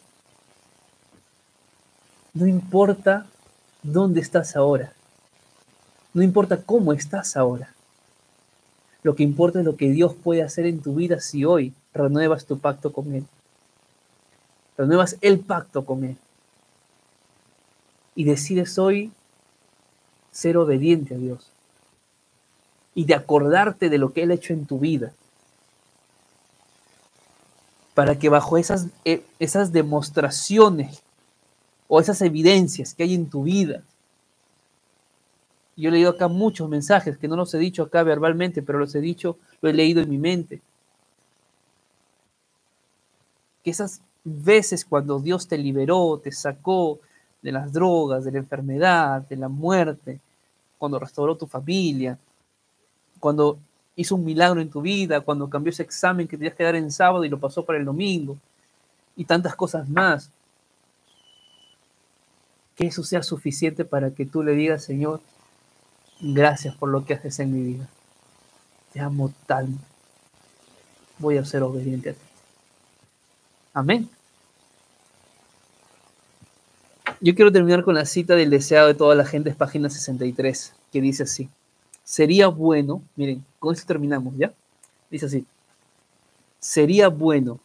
No 2.34 2.48
importa 2.48 3.28
dónde 3.84 4.22
estás 4.22 4.56
ahora. 4.56 4.94
No 6.14 6.22
importa 6.22 6.62
cómo 6.62 6.94
estás 6.94 7.38
ahora. 7.38 7.74
Lo 9.04 9.16
que 9.16 9.24
importa 9.24 9.60
es 9.60 9.66
lo 9.66 9.76
que 9.76 9.92
Dios 9.92 10.14
puede 10.16 10.44
hacer 10.44 10.66
en 10.66 10.82
tu 10.82 10.96
vida 10.96 11.20
si 11.20 11.46
hoy 11.46 11.74
renuevas 11.94 12.46
tu 12.46 12.60
pacto 12.60 12.92
con 12.92 13.14
Él. 13.14 13.26
Renuevas 14.78 15.18
el 15.22 15.40
pacto 15.40 15.86
con 15.86 16.04
Él. 16.04 16.18
Y 18.16 18.24
decides 18.24 18.78
hoy 18.78 19.12
ser 20.32 20.58
obediente 20.58 21.16
a 21.16 21.18
Dios 21.18 21.52
y 22.96 23.06
de 23.06 23.16
acordarte 23.16 23.90
de 23.90 23.98
lo 23.98 24.14
que 24.14 24.24
Él 24.24 24.32
ha 24.32 24.36
hecho 24.36 24.54
en 24.54 24.66
tu 24.66 24.80
vida. 24.80 25.14
Para 27.94 28.18
que 28.18 28.30
bajo 28.30 28.58
esas, 28.58 28.88
eh, 29.06 29.24
esas 29.40 29.72
demostraciones 29.72 31.04
o 31.88 32.00
esas 32.00 32.22
evidencias 32.22 32.94
que 32.94 33.04
hay 33.04 33.14
en 33.14 33.30
tu 33.30 33.44
vida, 33.44 33.84
yo 35.76 35.90
he 35.90 35.92
leído 35.92 36.12
acá 36.12 36.28
muchos 36.28 36.70
mensajes 36.70 37.18
que 37.18 37.28
no 37.28 37.36
los 37.36 37.54
he 37.54 37.58
dicho 37.58 37.84
acá 37.84 38.04
verbalmente, 38.04 38.62
pero 38.62 38.80
los 38.80 38.94
he 38.96 39.02
dicho, 39.02 39.38
lo 39.62 39.70
he 39.70 39.74
leído 39.74 40.02
en 40.02 40.10
mi 40.10 40.18
mente. 40.18 40.62
Que 43.64 43.72
esas 43.72 44.02
veces 44.24 44.86
cuando 44.86 45.20
Dios 45.20 45.48
te 45.48 45.58
liberó, 45.58 46.20
te 46.24 46.32
sacó 46.32 47.00
de 47.42 47.52
las 47.52 47.74
drogas, 47.74 48.24
de 48.24 48.32
la 48.32 48.38
enfermedad, 48.38 49.28
de 49.28 49.36
la 49.36 49.50
muerte, 49.50 50.20
cuando 50.78 51.00
restauró 51.00 51.36
tu 51.36 51.48
familia, 51.48 52.18
cuando 53.20 53.58
hizo 53.96 54.16
un 54.16 54.26
milagro 54.26 54.62
en 54.62 54.70
tu 54.70 54.82
vida, 54.82 55.22
cuando 55.22 55.50
cambió 55.50 55.72
ese 55.72 55.84
examen 55.84 56.28
que 56.28 56.38
tenías 56.38 56.56
que 56.56 56.64
dar 56.64 56.76
en 56.76 56.92
sábado 56.92 57.24
y 57.26 57.30
lo 57.30 57.40
pasó 57.40 57.64
para 57.66 57.80
el 57.80 57.86
domingo, 57.86 58.38
y 59.16 59.26
tantas 59.26 59.56
cosas 59.56 59.88
más. 59.90 60.32
Que 62.76 62.88
eso 62.88 63.04
sea 63.04 63.22
suficiente 63.22 63.86
para 63.86 64.12
que 64.12 64.26
tú 64.26 64.42
le 64.42 64.54
digas, 64.54 64.84
Señor, 64.84 65.22
gracias 66.20 66.76
por 66.76 66.90
lo 66.90 67.06
que 67.06 67.14
haces 67.14 67.40
en 67.40 67.54
mi 67.54 67.62
vida. 67.62 67.88
Te 68.92 69.00
amo 69.00 69.32
tanto. 69.46 69.80
Voy 71.20 71.38
a 71.38 71.46
ser 71.46 71.62
obediente 71.62 72.10
a 72.10 72.14
ti. 72.14 72.20
Amén. 73.76 74.10
Yo 77.22 77.36
quiero 77.36 77.52
terminar 77.52 77.84
con 77.84 77.94
la 77.94 78.06
cita 78.06 78.36
del 78.36 78.50
deseado 78.50 78.88
de 78.88 78.96
toda 78.96 79.14
la 79.14 79.26
gente, 79.26 79.52
es 79.52 79.56
página 79.56 79.90
63, 79.90 80.74
que 80.92 81.00
dice 81.00 81.24
así 81.24 81.50
sería 82.04 82.48
bueno, 82.48 83.02
miren, 83.16 83.46
con 83.60 83.74
esto 83.74 83.88
terminamos, 83.88 84.36
¿ya? 84.38 84.54
Dice 85.10 85.26
así, 85.26 85.46
sería 86.60 87.08
bueno 87.10 87.60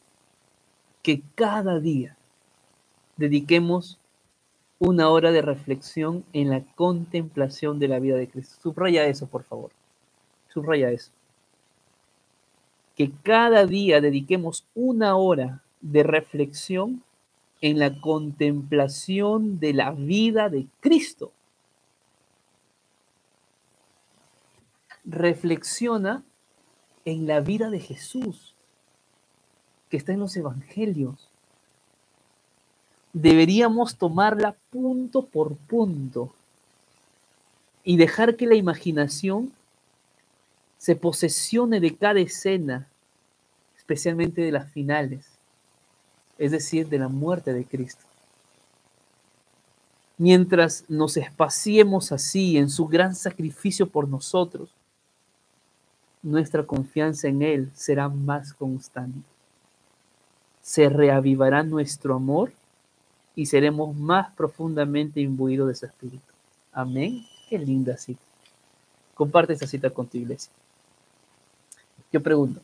que 1.02 1.22
cada 1.34 1.80
día 1.80 2.16
dediquemos 3.16 3.98
una 4.78 5.08
hora 5.08 5.32
de 5.32 5.42
reflexión 5.42 6.24
en 6.32 6.50
la 6.50 6.62
contemplación 6.76 7.78
de 7.78 7.88
la 7.88 7.98
vida 7.98 8.16
de 8.16 8.28
Cristo. 8.28 8.56
Subraya 8.62 9.06
eso, 9.06 9.26
por 9.26 9.42
favor. 9.42 9.70
Subraya 10.48 10.90
eso. 10.90 11.10
Que 12.94 13.10
cada 13.22 13.66
día 13.66 14.00
dediquemos 14.00 14.64
una 14.74 15.16
hora 15.16 15.62
de 15.80 16.02
reflexión 16.02 17.02
en 17.60 17.78
la 17.78 18.00
contemplación 18.00 19.58
de 19.58 19.74
la 19.74 19.90
vida 19.92 20.48
de 20.48 20.66
Cristo. 20.80 21.32
Reflexiona 25.08 26.22
en 27.06 27.26
la 27.26 27.40
vida 27.40 27.70
de 27.70 27.80
Jesús, 27.80 28.54
que 29.88 29.96
está 29.96 30.12
en 30.12 30.20
los 30.20 30.36
evangelios. 30.36 31.28
Deberíamos 33.14 33.96
tomarla 33.96 34.54
punto 34.70 35.22
por 35.22 35.56
punto 35.56 36.34
y 37.82 37.96
dejar 37.96 38.36
que 38.36 38.46
la 38.46 38.54
imaginación 38.54 39.50
se 40.76 40.94
posesione 40.94 41.80
de 41.80 41.96
cada 41.96 42.20
escena, 42.20 42.86
especialmente 43.78 44.42
de 44.42 44.52
las 44.52 44.70
finales, 44.70 45.24
es 46.36 46.52
decir, 46.52 46.88
de 46.88 46.98
la 46.98 47.08
muerte 47.08 47.54
de 47.54 47.64
Cristo. 47.64 48.04
Mientras 50.18 50.84
nos 50.88 51.16
espaciemos 51.16 52.12
así 52.12 52.58
en 52.58 52.68
su 52.68 52.86
gran 52.86 53.14
sacrificio 53.14 53.88
por 53.88 54.06
nosotros, 54.06 54.68
nuestra 56.22 56.64
confianza 56.64 57.28
en 57.28 57.42
Él 57.42 57.70
será 57.74 58.08
más 58.08 58.52
constante. 58.52 59.20
Se 60.62 60.88
reavivará 60.88 61.62
nuestro 61.62 62.14
amor 62.14 62.52
y 63.34 63.46
seremos 63.46 63.96
más 63.96 64.32
profundamente 64.34 65.20
imbuidos 65.20 65.68
de 65.68 65.72
ese 65.72 65.86
espíritu. 65.86 66.32
Amén. 66.72 67.24
Qué 67.48 67.58
linda 67.58 67.96
cita. 67.96 68.20
Comparte 69.14 69.52
esta 69.52 69.66
cita 69.66 69.90
con 69.90 70.06
tu 70.06 70.18
iglesia. 70.18 70.52
Yo 72.12 72.22
pregunto, 72.22 72.60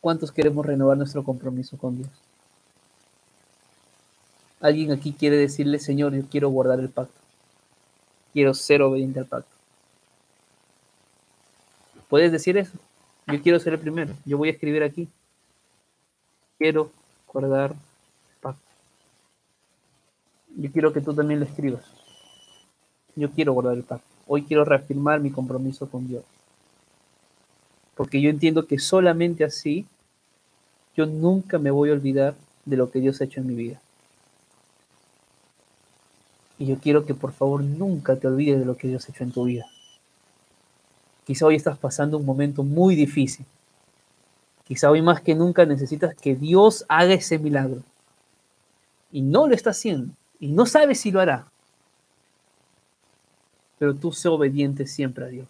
¿cuántos 0.00 0.32
queremos 0.32 0.64
renovar 0.64 0.96
nuestro 0.96 1.22
compromiso 1.24 1.76
con 1.76 1.96
Dios? 1.96 2.10
¿Alguien 4.60 4.92
aquí 4.92 5.12
quiere 5.12 5.36
decirle, 5.36 5.78
Señor, 5.78 6.14
yo 6.14 6.22
quiero 6.28 6.48
guardar 6.48 6.80
el 6.80 6.88
pacto? 6.88 7.20
Quiero 8.32 8.54
ser 8.54 8.82
obediente 8.82 9.20
al 9.20 9.26
pacto. 9.26 9.50
¿Puedes 12.08 12.32
decir 12.32 12.56
eso? 12.56 12.78
Yo 13.26 13.42
quiero 13.42 13.58
ser 13.58 13.74
el 13.74 13.78
primero. 13.80 14.14
Yo 14.24 14.36
voy 14.38 14.48
a 14.48 14.52
escribir 14.52 14.82
aquí. 14.82 15.08
Quiero 16.58 16.90
guardar 17.32 17.74
pacto. 18.40 18.62
Yo 20.56 20.70
quiero 20.70 20.92
que 20.92 21.00
tú 21.00 21.14
también 21.14 21.40
lo 21.40 21.46
escribas. 21.46 21.84
Yo 23.16 23.30
quiero 23.30 23.52
guardar 23.52 23.74
el 23.76 23.82
pacto. 23.82 24.06
Hoy 24.26 24.42
quiero 24.42 24.64
reafirmar 24.64 25.20
mi 25.20 25.30
compromiso 25.30 25.88
con 25.88 26.06
Dios. 26.06 26.24
Porque 27.96 28.20
yo 28.20 28.28
entiendo 28.30 28.66
que 28.66 28.78
solamente 28.78 29.44
así 29.44 29.86
yo 30.96 31.06
nunca 31.06 31.58
me 31.58 31.70
voy 31.70 31.90
a 31.90 31.94
olvidar 31.94 32.34
de 32.64 32.76
lo 32.76 32.90
que 32.90 33.00
Dios 33.00 33.20
ha 33.20 33.24
hecho 33.24 33.40
en 33.40 33.46
mi 33.46 33.54
vida. 33.54 33.80
Y 36.58 36.66
yo 36.66 36.78
quiero 36.78 37.04
que 37.04 37.14
por 37.14 37.32
favor 37.32 37.62
nunca 37.62 38.16
te 38.16 38.28
olvides 38.28 38.60
de 38.60 38.64
lo 38.64 38.76
que 38.76 38.88
Dios 38.88 39.08
ha 39.08 39.12
hecho 39.12 39.24
en 39.24 39.32
tu 39.32 39.44
vida. 39.44 39.66
Quizá 41.24 41.46
hoy 41.46 41.56
estás 41.56 41.78
pasando 41.78 42.18
un 42.18 42.26
momento 42.26 42.62
muy 42.62 42.94
difícil. 42.94 43.46
Quizá 44.64 44.90
hoy 44.90 45.02
más 45.02 45.20
que 45.20 45.34
nunca 45.34 45.64
necesitas 45.64 46.14
que 46.14 46.34
Dios 46.34 46.84
haga 46.88 47.14
ese 47.14 47.38
milagro. 47.38 47.82
Y 49.10 49.22
no 49.22 49.46
lo 49.46 49.54
está 49.54 49.70
haciendo. 49.70 50.12
Y 50.38 50.48
no 50.48 50.66
sabes 50.66 51.00
si 51.00 51.10
lo 51.10 51.20
hará. 51.20 51.46
Pero 53.78 53.94
tú 53.94 54.12
sé 54.12 54.28
obediente 54.28 54.86
siempre 54.86 55.24
a 55.24 55.28
Dios. 55.28 55.48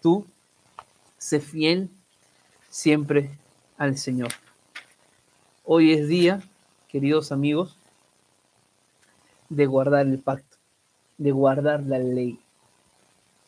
Tú 0.00 0.26
sé 1.18 1.40
fiel 1.40 1.90
siempre 2.70 3.30
al 3.78 3.96
Señor. 3.98 4.28
Hoy 5.64 5.92
es 5.92 6.06
día, 6.06 6.42
queridos 6.88 7.32
amigos, 7.32 7.76
de 9.48 9.66
guardar 9.66 10.06
el 10.06 10.18
pacto, 10.18 10.56
de 11.18 11.32
guardar 11.32 11.82
la 11.82 11.98
ley, 11.98 12.38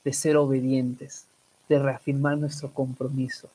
de 0.05 0.13
ser 0.13 0.37
obedientes, 0.37 1.27
de 1.69 1.79
reafirmar 1.79 2.39
nuestro 2.39 2.73
compromiso 2.73 3.49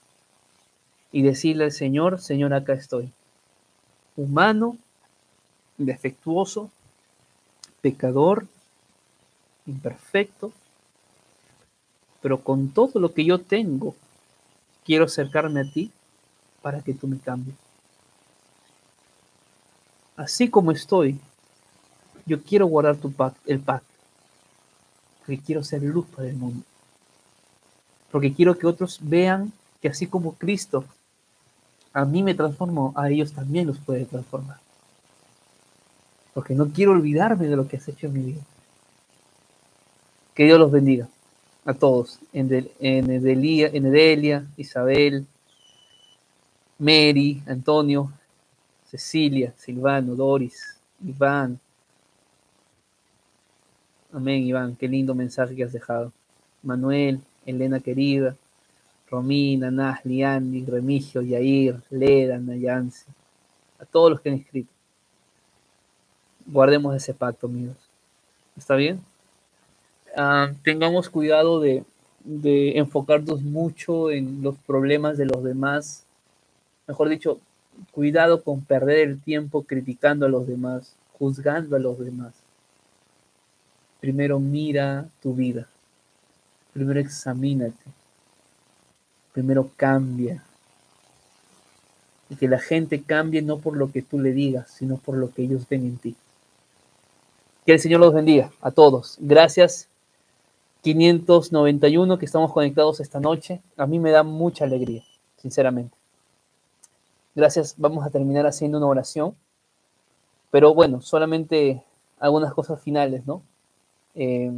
y 1.12 1.22
decirle 1.22 1.66
al 1.66 1.72
Señor, 1.72 2.20
Señor, 2.20 2.54
acá 2.54 2.74
estoy, 2.74 3.12
humano, 4.16 4.78
defectuoso, 5.78 6.72
pecador, 7.82 8.48
imperfecto, 9.66 10.52
pero 12.22 12.42
con 12.42 12.70
todo 12.70 13.00
lo 13.00 13.14
que 13.14 13.26
yo 13.26 13.40
tengo, 13.40 13.96
quiero 14.86 15.06
acercarme 15.06 15.62
a 15.62 15.72
ti 15.72 15.92
para 16.62 16.82
que 16.82 16.94
tú 16.94 17.08
me 17.08 17.20
cambies. 17.20 17.56
Así 20.16 20.50
como 20.50 20.72
estoy, 20.72 21.20
yo 22.26 22.42
quiero 22.42 22.68
guardar 22.68 22.98
tu 22.98 23.12
pacto, 23.12 23.40
el 23.46 23.60
pacto, 23.60 23.93
porque 25.26 25.42
quiero 25.42 25.64
ser 25.64 25.82
luz 25.82 26.06
para 26.08 26.28
el 26.28 26.36
mundo, 26.36 26.64
porque 28.12 28.34
quiero 28.34 28.58
que 28.58 28.68
otros 28.68 29.00
vean 29.02 29.52
que 29.82 29.88
así 29.88 30.08
como 30.08 30.34
Cristo 30.34 30.86
a 31.94 32.06
mí 32.06 32.24
me 32.24 32.34
transformó, 32.34 32.92
a 32.96 33.10
ellos 33.10 33.34
también 33.34 33.68
los 33.68 33.78
puede 33.78 34.06
transformar. 34.06 34.58
Porque 36.34 36.56
no 36.56 36.70
quiero 36.70 36.92
olvidarme 36.92 37.46
de 37.46 37.56
lo 37.56 37.68
que 37.68 37.78
has 37.78 37.88
hecho 37.88 38.08
en 38.08 38.14
mi 38.14 38.22
vida. 38.22 38.42
Que 40.34 40.46
Dios 40.46 40.60
los 40.60 40.72
bendiga 40.72 41.08
a 41.66 41.74
todos, 41.74 42.20
en, 42.34 42.70
en, 42.80 43.12
Edelia, 43.12 44.46
Isabel, 44.58 45.28
Mary, 46.80 47.42
Antonio, 47.46 48.12
Cecilia, 48.90 49.54
Silvano, 49.58 50.16
Doris, 50.16 50.78
Iván. 51.06 51.60
Amén, 54.14 54.44
Iván, 54.44 54.76
qué 54.76 54.88
lindo 54.88 55.16
mensaje 55.16 55.56
que 55.56 55.64
has 55.64 55.74
dejado. 55.74 56.12
Manuel, 56.62 57.20
Elena 57.46 57.80
querida, 57.80 58.36
Romina, 59.10 59.72
Nasli, 59.72 60.24
Andy, 60.24 60.66
Remigio, 60.66 61.22
Yair, 61.22 61.82
Leda, 61.90 62.38
Nayansi, 62.38 63.06
a 63.80 63.86
todos 63.86 64.12
los 64.12 64.22
que 64.22 64.30
han 64.30 64.36
escrito. 64.36 64.72
Guardemos 66.46 66.96
ese 66.96 67.14
pacto, 67.14 67.48
amigos. 67.48 67.78
¿Está 68.56 68.76
bien? 68.76 69.02
Ah, 70.16 70.52
tengamos 70.64 71.10
cuidado 71.10 71.60
de, 71.60 71.84
de 72.24 72.78
enfocarnos 72.78 73.42
mucho 73.42 74.12
en 74.12 74.42
los 74.44 74.56
problemas 74.58 75.18
de 75.18 75.26
los 75.26 75.44
demás 75.44 76.06
mejor 76.88 77.10
dicho, 77.10 77.40
cuidado 77.92 78.44
con 78.44 78.62
perder 78.62 79.00
el 79.00 79.22
tiempo 79.22 79.64
criticando 79.64 80.26
a 80.26 80.30
los 80.30 80.48
demás, 80.48 80.96
juzgando 81.18 81.76
a 81.76 81.80
los 81.80 82.00
demás. 82.00 82.34
Primero 84.04 84.38
mira 84.38 85.08
tu 85.22 85.34
vida, 85.34 85.66
primero 86.74 87.00
examínate, 87.00 87.86
primero 89.32 89.72
cambia. 89.78 90.44
Y 92.30 92.36
que 92.36 92.50
la 92.50 92.60
gente 92.60 93.02
cambie 93.02 93.42
no 93.42 93.60
por 93.60 93.78
lo 93.78 93.94
que 93.94 94.02
tú 94.02 94.20
le 94.20 94.34
digas, 94.34 94.70
sino 94.72 94.98
por 94.98 95.16
lo 95.16 95.32
que 95.32 95.44
ellos 95.44 95.70
ven 95.70 95.86
en 95.86 95.98
ti. 95.98 96.18
Que 97.66 97.72
el 97.72 97.80
Señor 97.80 98.02
los 98.02 98.14
bendiga 98.14 98.52
a 98.60 98.72
todos. 98.72 99.16
Gracias 99.22 99.88
591 100.82 102.20
que 102.20 102.26
estamos 102.26 102.52
conectados 102.52 103.00
esta 103.00 103.22
noche. 103.22 103.62
A 103.78 103.88
mí 103.88 104.00
me 104.00 104.12
da 104.12 104.24
mucha 104.24 104.66
alegría, 104.66 105.06
sinceramente. 105.38 105.96
Gracias, 107.36 107.76
vamos 107.78 108.06
a 108.06 108.10
terminar 108.10 108.48
haciendo 108.48 108.80
una 108.80 108.88
oración. 108.88 109.34
Pero 110.52 110.74
bueno, 110.74 111.00
solamente 111.00 111.82
algunas 112.20 112.54
cosas 112.54 112.82
finales, 112.82 113.26
¿no? 113.26 113.44
Eh, 114.16 114.52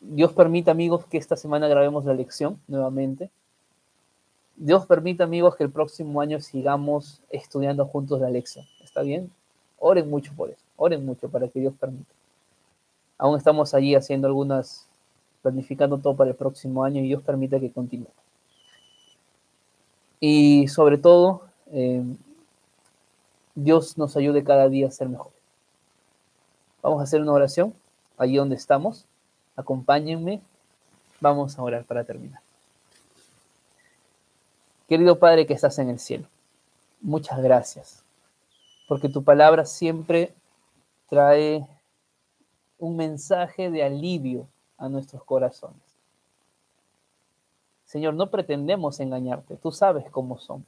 Dios 0.00 0.32
permita, 0.32 0.70
amigos, 0.70 1.06
que 1.06 1.16
esta 1.16 1.36
semana 1.36 1.66
grabemos 1.68 2.04
la 2.04 2.14
lección 2.14 2.60
nuevamente. 2.68 3.30
Dios 4.56 4.86
permita, 4.86 5.24
amigos, 5.24 5.56
que 5.56 5.64
el 5.64 5.70
próximo 5.70 6.20
año 6.20 6.40
sigamos 6.40 7.22
estudiando 7.30 7.86
juntos 7.86 8.20
la 8.20 8.30
lección. 8.30 8.66
¿Está 8.82 9.02
bien? 9.02 9.30
Oren 9.78 10.08
mucho 10.08 10.32
por 10.36 10.50
eso. 10.50 10.62
Oren 10.76 11.04
mucho 11.04 11.28
para 11.28 11.48
que 11.48 11.60
Dios 11.60 11.74
permita. 11.78 12.12
Aún 13.18 13.38
estamos 13.38 13.74
allí 13.74 13.94
haciendo 13.94 14.26
algunas, 14.26 14.86
planificando 15.42 15.98
todo 15.98 16.14
para 16.14 16.30
el 16.30 16.36
próximo 16.36 16.84
año 16.84 17.00
y 17.00 17.08
Dios 17.08 17.22
permita 17.22 17.58
que 17.58 17.72
continúe. 17.72 18.08
Y 20.20 20.68
sobre 20.68 20.98
todo, 20.98 21.42
eh, 21.72 22.04
Dios 23.54 23.96
nos 23.98 24.16
ayude 24.16 24.44
cada 24.44 24.68
día 24.68 24.88
a 24.88 24.90
ser 24.90 25.08
mejor. 25.08 25.32
Vamos 26.82 27.00
a 27.00 27.04
hacer 27.04 27.22
una 27.22 27.32
oración 27.32 27.74
allí 28.16 28.36
donde 28.36 28.56
estamos. 28.56 29.06
Acompáñenme. 29.56 30.40
Vamos 31.20 31.58
a 31.58 31.62
orar 31.62 31.84
para 31.84 32.04
terminar. 32.04 32.40
Querido 34.88 35.18
Padre 35.18 35.46
que 35.46 35.54
estás 35.54 35.78
en 35.78 35.88
el 35.88 35.98
cielo, 35.98 36.28
muchas 37.00 37.42
gracias, 37.42 38.04
porque 38.86 39.08
tu 39.08 39.24
palabra 39.24 39.64
siempre 39.64 40.34
trae 41.08 41.66
un 42.78 42.96
mensaje 42.96 43.70
de 43.70 43.82
alivio 43.82 44.46
a 44.76 44.90
nuestros 44.90 45.24
corazones. 45.24 45.80
Señor, 47.86 48.14
no 48.14 48.30
pretendemos 48.30 49.00
engañarte. 49.00 49.56
Tú 49.56 49.70
sabes 49.72 50.10
cómo 50.10 50.38
somos. 50.38 50.66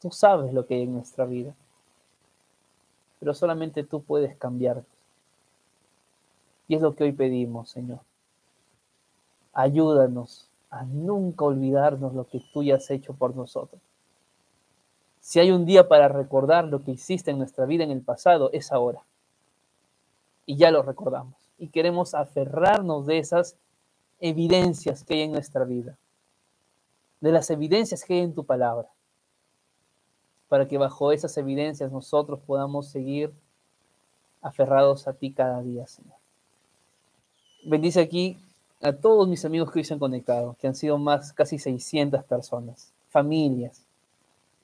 Tú 0.00 0.10
sabes 0.10 0.52
lo 0.52 0.66
que 0.66 0.74
hay 0.74 0.82
en 0.82 0.94
nuestra 0.94 1.24
vida. 1.24 1.54
Pero 3.18 3.34
solamente 3.34 3.82
tú 3.82 4.02
puedes 4.02 4.36
cambiarnos. 4.36 4.86
Y 6.70 6.76
es 6.76 6.82
lo 6.82 6.94
que 6.94 7.02
hoy 7.02 7.10
pedimos, 7.10 7.70
Señor. 7.70 7.98
Ayúdanos 9.52 10.48
a 10.70 10.84
nunca 10.84 11.44
olvidarnos 11.44 12.14
lo 12.14 12.28
que 12.28 12.40
tú 12.52 12.62
ya 12.62 12.76
has 12.76 12.88
hecho 12.92 13.12
por 13.12 13.34
nosotros. 13.34 13.82
Si 15.18 15.40
hay 15.40 15.50
un 15.50 15.66
día 15.66 15.88
para 15.88 16.06
recordar 16.06 16.68
lo 16.68 16.84
que 16.84 16.92
hiciste 16.92 17.32
en 17.32 17.38
nuestra 17.38 17.66
vida 17.66 17.82
en 17.82 17.90
el 17.90 18.02
pasado, 18.02 18.50
es 18.52 18.70
ahora. 18.70 19.02
Y 20.46 20.58
ya 20.58 20.70
lo 20.70 20.84
recordamos. 20.84 21.34
Y 21.58 21.70
queremos 21.70 22.14
aferrarnos 22.14 23.04
de 23.04 23.18
esas 23.18 23.56
evidencias 24.20 25.02
que 25.02 25.14
hay 25.14 25.22
en 25.22 25.32
nuestra 25.32 25.64
vida 25.64 25.98
de 27.20 27.32
las 27.32 27.50
evidencias 27.50 28.04
que 28.04 28.14
hay 28.14 28.20
en 28.20 28.34
tu 28.34 28.46
palabra, 28.46 28.88
para 30.48 30.68
que 30.68 30.78
bajo 30.78 31.10
esas 31.10 31.36
evidencias 31.36 31.90
nosotros 31.90 32.38
podamos 32.46 32.88
seguir 32.88 33.34
aferrados 34.40 35.08
a 35.08 35.14
ti 35.14 35.32
cada 35.32 35.60
día, 35.62 35.88
Señor. 35.88 36.19
Bendice 37.62 38.00
aquí 38.00 38.38
a 38.80 38.92
todos 38.92 39.28
mis 39.28 39.44
amigos 39.44 39.70
que 39.70 39.80
hoy 39.80 39.84
se 39.84 39.92
han 39.92 40.00
conectado, 40.00 40.56
que 40.58 40.66
han 40.66 40.74
sido 40.74 40.96
más, 40.96 41.34
casi 41.34 41.58
600 41.58 42.24
personas, 42.24 42.92
familias. 43.10 43.84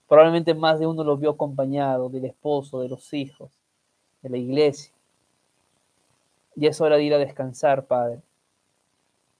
Probablemente 0.08 0.54
más 0.54 0.78
de 0.78 0.86
uno 0.86 1.04
los 1.04 1.20
vio 1.20 1.30
acompañado 1.30 2.08
del 2.08 2.24
esposo, 2.24 2.80
de 2.80 2.88
los 2.88 3.12
hijos, 3.12 3.50
de 4.22 4.30
la 4.30 4.38
iglesia. 4.38 4.94
Y 6.54 6.66
es 6.66 6.80
hora 6.80 6.96
de 6.96 7.04
ir 7.04 7.12
a 7.12 7.18
descansar, 7.18 7.84
Padre. 7.84 8.22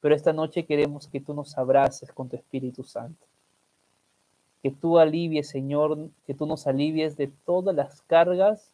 Pero 0.02 0.14
esta 0.14 0.34
noche 0.34 0.66
queremos 0.66 1.08
que 1.08 1.20
tú 1.20 1.32
nos 1.32 1.56
abraces 1.56 2.12
con 2.12 2.28
tu 2.28 2.36
Espíritu 2.36 2.84
Santo. 2.84 3.24
Que 4.62 4.70
tú 4.70 4.98
alivies, 4.98 5.48
Señor, 5.48 6.10
que 6.26 6.34
tú 6.34 6.44
nos 6.44 6.66
alivies 6.66 7.16
de 7.16 7.28
todas 7.46 7.74
las 7.74 8.02
cargas 8.02 8.70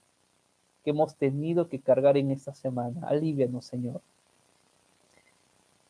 que 0.82 0.90
hemos 0.90 1.14
tenido 1.14 1.68
que 1.68 1.78
cargar 1.78 2.16
en 2.16 2.32
esta 2.32 2.52
semana. 2.52 3.06
Alívianos, 3.06 3.66
Señor. 3.66 4.00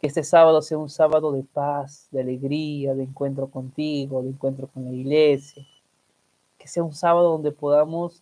Que 0.03 0.09
este 0.09 0.25
sábado 0.25 0.63
sea 0.63 0.79
un 0.79 0.91
sábado 0.91 1.31
de 1.31 1.45
paz, 1.45 2.09
de 2.11 2.23
alegría, 2.23 2.93
de 2.93 3.05
encuentro 3.05 3.47
contigo, 3.47 4.21
de 4.21 4.31
encuentro 4.31 4.67
con 4.67 4.85
la 4.85 4.91
iglesia. 4.91 5.65
Que 6.59 6.67
sea 6.67 6.83
un 6.83 6.93
sábado 6.93 7.31
donde 7.31 7.53
podamos 7.53 8.21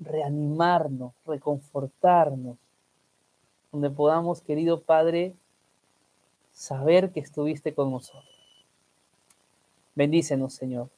reanimarnos, 0.00 1.12
reconfortarnos, 1.24 2.56
donde 3.70 3.88
podamos, 3.88 4.40
querido 4.40 4.80
Padre, 4.80 5.36
saber 6.50 7.12
que 7.12 7.20
estuviste 7.20 7.72
con 7.72 7.92
nosotros. 7.92 8.66
Bendícenos, 9.94 10.54
Señor, 10.54 10.88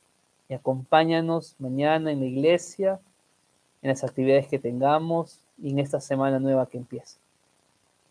y 0.48 0.55
acompáñanos 0.55 1.55
mañana 1.59 2.12
en 2.12 2.20
la 2.20 2.27
iglesia, 2.27 2.98
en 3.82 3.90
las 3.90 4.05
actividades 4.05 4.48
que 4.48 4.59
tengamos 4.59 5.43
y 5.59 5.73
en 5.73 5.81
esta 5.81 6.01
semana 6.01 6.39
nueva 6.39 6.66
que 6.66 6.78
empieza. 6.78 7.19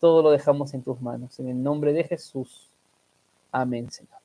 Todo 0.02 0.20
lo 0.20 0.32
dejamos 0.32 0.74
en 0.74 0.82
tus 0.82 1.00
manos. 1.00 1.38
En 1.38 1.46
el 1.46 1.62
nombre 1.62 1.92
de 1.92 2.02
Jesús. 2.02 2.68
Amén, 3.52 3.88
Señor. 3.88 4.21